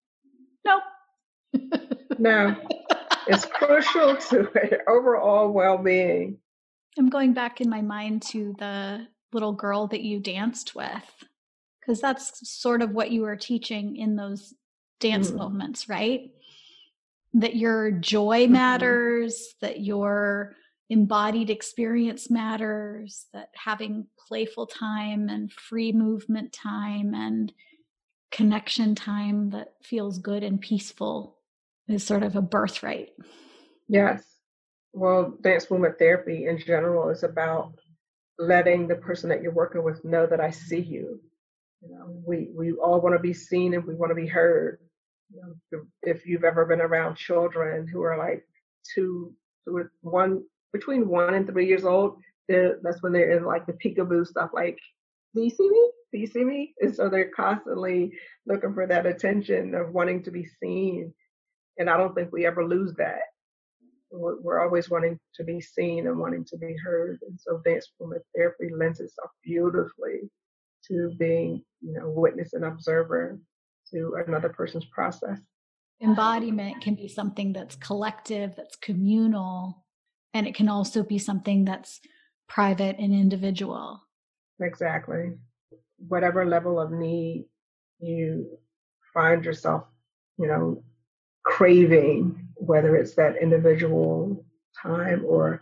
nope. 0.65 0.83
no, 2.19 2.55
it's 3.27 3.45
crucial 3.45 4.15
to 4.29 4.79
overall 4.87 5.51
well 5.51 5.77
being. 5.77 6.37
I'm 6.97 7.09
going 7.09 7.33
back 7.33 7.61
in 7.61 7.69
my 7.69 7.81
mind 7.81 8.23
to 8.29 8.53
the 8.59 9.07
little 9.31 9.53
girl 9.53 9.87
that 9.87 10.01
you 10.01 10.19
danced 10.19 10.75
with, 10.75 11.25
because 11.79 12.01
that's 12.01 12.49
sort 12.49 12.81
of 12.81 12.91
what 12.91 13.11
you 13.11 13.21
were 13.21 13.37
teaching 13.37 13.95
in 13.95 14.15
those 14.15 14.53
dance 14.99 15.31
mm. 15.31 15.37
moments, 15.37 15.87
right? 15.87 16.31
That 17.33 17.55
your 17.55 17.91
joy 17.91 18.43
mm-hmm. 18.43 18.53
matters, 18.53 19.53
that 19.61 19.79
your 19.79 20.55
embodied 20.89 21.49
experience 21.49 22.29
matters, 22.29 23.25
that 23.33 23.49
having 23.55 24.07
playful 24.27 24.67
time 24.67 25.29
and 25.29 25.51
free 25.51 25.93
movement 25.93 26.51
time 26.51 27.13
and 27.13 27.53
connection 28.31 28.95
time 28.95 29.51
that 29.51 29.73
feels 29.81 30.19
good 30.19 30.43
and 30.43 30.59
peaceful 30.59 31.37
is 31.87 32.03
sort 32.03 32.23
of 32.23 32.35
a 32.35 32.41
birthright. 32.41 33.09
Yes. 33.87 34.23
Well, 34.93 35.37
dance 35.41 35.69
movement 35.69 35.99
therapy 35.99 36.47
in 36.47 36.57
general 36.59 37.09
is 37.09 37.23
about 37.23 37.73
letting 38.37 38.87
the 38.87 38.95
person 38.95 39.29
that 39.29 39.41
you're 39.41 39.53
working 39.53 39.83
with 39.83 40.03
know 40.03 40.25
that 40.25 40.39
I 40.41 40.51
see 40.51 40.81
you. 40.81 41.21
You 41.81 41.95
know, 41.95 42.21
we 42.25 42.49
we 42.55 42.71
all 42.73 43.01
want 43.01 43.15
to 43.15 43.19
be 43.19 43.33
seen 43.33 43.73
and 43.73 43.85
we 43.85 43.95
want 43.95 44.11
to 44.11 44.15
be 44.15 44.27
heard. 44.27 44.79
You 45.33 45.41
know, 45.41 45.81
if 46.03 46.25
you've 46.25 46.43
ever 46.43 46.65
been 46.65 46.81
around 46.81 47.15
children 47.15 47.87
who 47.87 48.01
are 48.01 48.17
like 48.17 48.45
two, 48.93 49.33
two 49.65 49.89
one 50.01 50.43
between 50.73 51.07
one 51.07 51.33
and 51.33 51.47
three 51.47 51.67
years 51.67 51.85
old, 51.85 52.17
that's 52.47 53.01
when 53.01 53.13
they're 53.13 53.37
in 53.37 53.45
like 53.45 53.65
the 53.65 53.73
peekaboo 53.73 54.27
stuff, 54.27 54.51
like, 54.53 54.77
do 55.33 55.41
you 55.41 55.49
see 55.49 55.69
me? 55.69 55.91
Do 56.11 56.19
you 56.19 56.27
see 56.27 56.43
me? 56.43 56.73
And 56.81 56.93
so 56.93 57.09
they're 57.09 57.29
constantly 57.29 58.11
looking 58.45 58.73
for 58.73 58.85
that 58.87 59.05
attention 59.05 59.73
of 59.75 59.93
wanting 59.93 60.23
to 60.23 60.31
be 60.31 60.47
seen. 60.61 61.13
And 61.77 61.89
I 61.89 61.97
don't 61.97 62.13
think 62.13 62.31
we 62.31 62.45
ever 62.45 62.65
lose 62.65 62.93
that. 62.95 63.21
We're 64.11 64.61
always 64.61 64.89
wanting 64.89 65.19
to 65.35 65.43
be 65.43 65.61
seen 65.61 66.07
and 66.07 66.19
wanting 66.19 66.45
to 66.45 66.57
be 66.57 66.75
heard. 66.83 67.19
And 67.27 67.39
so 67.39 67.61
dance 67.63 67.87
movement 67.99 68.23
therapy 68.35 68.69
lends 68.73 68.99
itself 68.99 69.31
beautifully 69.43 70.29
to 70.87 71.11
being, 71.17 71.63
you 71.81 71.93
know, 71.93 72.09
witness 72.09 72.53
and 72.53 72.65
observer 72.65 73.39
to 73.91 74.17
another 74.27 74.49
person's 74.49 74.85
process. 74.85 75.39
Embodiment 76.01 76.81
can 76.81 76.95
be 76.95 77.07
something 77.07 77.53
that's 77.53 77.75
collective, 77.75 78.55
that's 78.57 78.75
communal, 78.75 79.85
and 80.33 80.47
it 80.47 80.55
can 80.55 80.69
also 80.69 81.03
be 81.03 81.19
something 81.19 81.65
that's 81.65 81.99
private 82.47 82.97
and 82.99 83.13
individual 83.13 84.01
exactly 84.61 85.31
whatever 86.07 86.45
level 86.45 86.79
of 86.79 86.91
need 86.91 87.45
you 87.99 88.57
find 89.13 89.45
yourself 89.45 89.83
you 90.37 90.47
know 90.47 90.83
craving 91.43 92.47
whether 92.55 92.95
it's 92.95 93.15
that 93.15 93.35
individual 93.41 94.45
time 94.81 95.23
or 95.25 95.61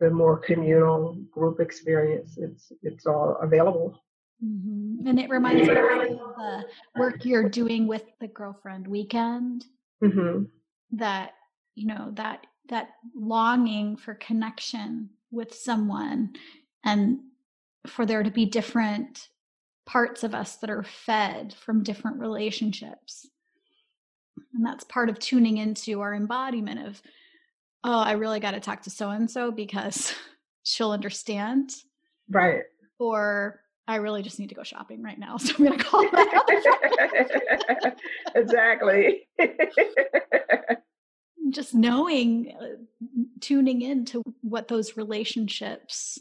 the 0.00 0.10
more 0.10 0.38
communal 0.38 1.16
group 1.30 1.60
experience 1.60 2.34
it's 2.36 2.72
it's 2.82 3.06
all 3.06 3.36
available 3.42 4.00
mm-hmm. 4.44 5.06
and 5.06 5.18
it 5.18 5.30
reminds 5.30 5.66
me 5.66 5.70
of 5.70 5.76
the 5.76 6.64
work 6.96 7.24
you're 7.24 7.48
doing 7.48 7.86
with 7.86 8.04
the 8.20 8.28
girlfriend 8.28 8.86
weekend 8.86 9.64
mm-hmm. 10.02 10.44
that 10.92 11.32
you 11.74 11.86
know 11.86 12.10
that 12.14 12.46
that 12.68 12.90
longing 13.14 13.96
for 13.96 14.14
connection 14.14 15.10
with 15.30 15.54
someone 15.54 16.32
and 16.84 17.18
for 17.86 18.06
there 18.06 18.22
to 18.22 18.30
be 18.30 18.46
different 18.46 19.28
parts 19.86 20.22
of 20.22 20.34
us 20.34 20.56
that 20.56 20.70
are 20.70 20.84
fed 20.84 21.54
from 21.54 21.82
different 21.82 22.20
relationships. 22.20 23.28
And 24.54 24.64
that's 24.64 24.84
part 24.84 25.08
of 25.08 25.18
tuning 25.18 25.58
into 25.58 26.00
our 26.00 26.14
embodiment 26.14 26.86
of, 26.86 27.02
oh, 27.84 28.00
I 28.00 28.12
really 28.12 28.40
got 28.40 28.52
to 28.52 28.60
talk 28.60 28.82
to 28.82 28.90
so 28.90 29.10
and 29.10 29.30
so 29.30 29.50
because 29.50 30.14
she'll 30.62 30.92
understand. 30.92 31.72
Right. 32.30 32.62
Or 32.98 33.60
I 33.88 33.96
really 33.96 34.22
just 34.22 34.38
need 34.38 34.50
to 34.50 34.54
go 34.54 34.62
shopping 34.62 35.02
right 35.02 35.18
now. 35.18 35.36
So 35.38 35.54
I'm 35.58 35.64
going 35.64 35.78
to 35.78 35.84
call 35.84 36.02
that. 36.10 37.96
exactly 38.34 39.26
just 41.52 41.74
knowing, 41.74 42.54
uh, 42.60 42.82
tuning 43.40 43.82
into 43.82 44.22
what 44.40 44.68
those 44.68 44.96
relationships, 44.96 46.18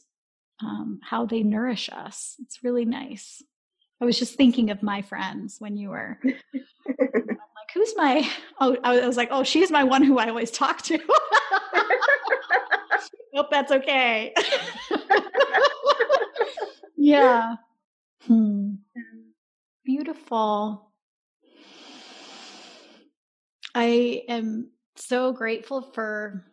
um, 0.61 0.99
how 1.01 1.25
they 1.25 1.43
nourish 1.43 1.89
us. 1.91 2.35
It's 2.39 2.63
really 2.63 2.85
nice. 2.85 3.41
I 4.01 4.05
was 4.05 4.19
just 4.19 4.35
thinking 4.35 4.69
of 4.69 4.83
my 4.83 5.01
friends 5.01 5.57
when 5.59 5.77
you 5.77 5.89
were. 5.89 6.19
Who's 7.73 7.93
my? 7.95 8.27
Oh, 8.59 8.77
I 8.83 9.05
was 9.05 9.17
like, 9.17 9.29
oh, 9.31 9.43
she's 9.43 9.71
my 9.71 9.83
one 9.83 10.03
who 10.03 10.17
I 10.19 10.27
always 10.27 10.51
talk 10.51 10.81
to. 10.83 10.99
Hope 13.33 13.49
that's 13.49 13.71
okay. 13.71 14.33
yeah. 16.97 17.55
Hmm. 18.27 18.73
Beautiful. 19.85 20.91
I 23.73 24.23
am 24.27 24.71
so 24.97 25.31
grateful 25.31 25.81
for 25.81 26.45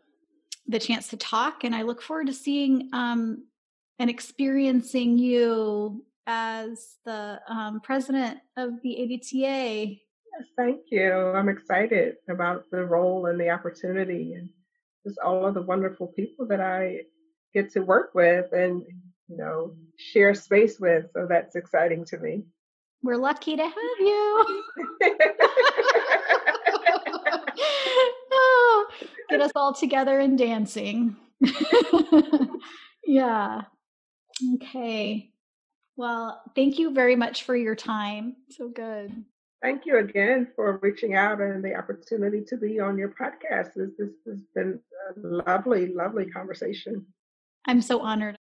the 0.69 0.79
chance 0.79 1.09
to 1.09 1.17
talk, 1.17 1.65
and 1.65 1.75
I 1.75 1.83
look 1.83 2.01
forward 2.01 2.29
to 2.29 2.33
seeing 2.33 2.91
um, 2.93 3.45
and 3.99 4.09
experiencing 4.09 5.19
you 5.19 6.05
as 6.27 6.97
the 7.05 7.41
um, 7.49 7.81
president 7.81 8.39
of 8.57 8.81
the 8.83 8.91
ADTA. 8.91 10.01
Thank 10.57 10.83
you. 10.91 11.13
I'm 11.13 11.49
excited 11.49 12.17
about 12.29 12.65
the 12.71 12.85
role 12.85 13.27
and 13.27 13.41
the 13.41 13.51
opportunity, 13.51 14.35
and 14.35 14.49
just 15.07 15.19
all 15.25 15.47
of 15.47 15.55
the 15.55 15.63
wonderful 15.63 16.09
people 16.09 16.47
that 16.49 16.61
I 16.61 17.03
get 17.55 17.73
to 17.73 17.81
work 17.81 18.11
with 18.15 18.53
and 18.53 18.83
you 19.29 19.37
know 19.37 19.75
share 19.99 20.35
space 20.35 20.79
with. 20.79 21.07
So 21.15 21.27
that's 21.29 21.57
exciting 21.57 22.05
to 22.07 22.19
me. 22.19 22.45
We're 23.03 23.17
lucky 23.17 23.57
to 23.57 23.63
have 23.63 24.01
you. 24.01 24.65
get 29.29 29.41
us 29.41 29.53
all 29.55 29.73
together 29.73 30.21
and 30.21 30.39
dancing. 30.39 31.17
yeah. 33.07 33.63
Okay. 34.55 35.31
Well, 35.97 36.41
thank 36.55 36.79
you 36.79 36.93
very 36.93 37.17
much 37.17 37.45
for 37.45 37.57
your 37.57 37.75
time. 37.75 38.37
So 38.51 38.69
good. 38.69 39.25
Thank 39.63 39.87
you 39.87 39.99
again 39.99 40.49
for 40.55 40.79
reaching 40.83 41.15
out 41.15 41.41
and 41.41 41.65
the 41.65 41.75
opportunity 41.75 42.43
to 42.47 42.57
be 42.57 42.81
on 42.81 42.99
your 42.99 43.09
podcast. 43.09 43.73
This, 43.75 43.91
this 43.99 44.11
has 44.27 44.43
been 44.55 44.81
a 45.17 45.21
lovely, 45.21 45.93
lovely 45.93 46.27
conversation. 46.27 47.07
I'm 47.67 47.83
so 47.83 48.01
honored. 48.01 48.37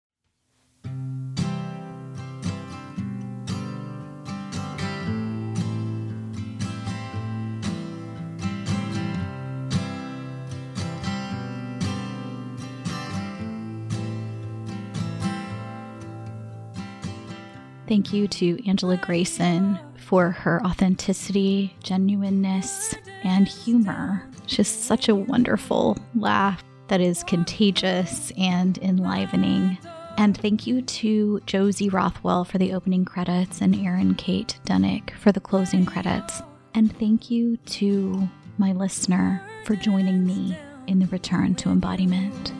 Thank 17.87 18.11
you 18.11 18.27
to 18.27 18.67
Angela 18.67 18.97
Grayson 18.97 19.79
for 20.07 20.31
her 20.31 20.65
authenticity, 20.65 21.75
genuineness, 21.83 22.95
and 23.25 23.45
humor. 23.45 24.25
Just 24.45 24.83
such 24.83 25.09
a 25.09 25.15
wonderful 25.15 25.97
laugh 26.15 26.63
that 26.87 27.01
is 27.01 27.25
contagious 27.25 28.31
and 28.37 28.77
enlivening. 28.77 29.77
And 30.17 30.37
thank 30.37 30.65
you 30.65 30.81
to 30.81 31.41
Josie 31.45 31.89
Rothwell 31.89 32.45
for 32.45 32.57
the 32.57 32.73
opening 32.73 33.03
credits 33.03 33.59
and 33.59 33.75
Erin 33.75 34.15
Kate 34.15 34.57
Dunnick 34.65 35.11
for 35.17 35.33
the 35.33 35.41
closing 35.41 35.85
credits. 35.85 36.41
And 36.73 36.97
thank 36.97 37.29
you 37.29 37.57
to 37.57 38.29
my 38.57 38.71
listener 38.71 39.41
for 39.65 39.75
joining 39.75 40.25
me 40.25 40.57
in 40.87 40.99
the 40.99 41.07
return 41.07 41.53
to 41.55 41.69
embodiment. 41.69 42.53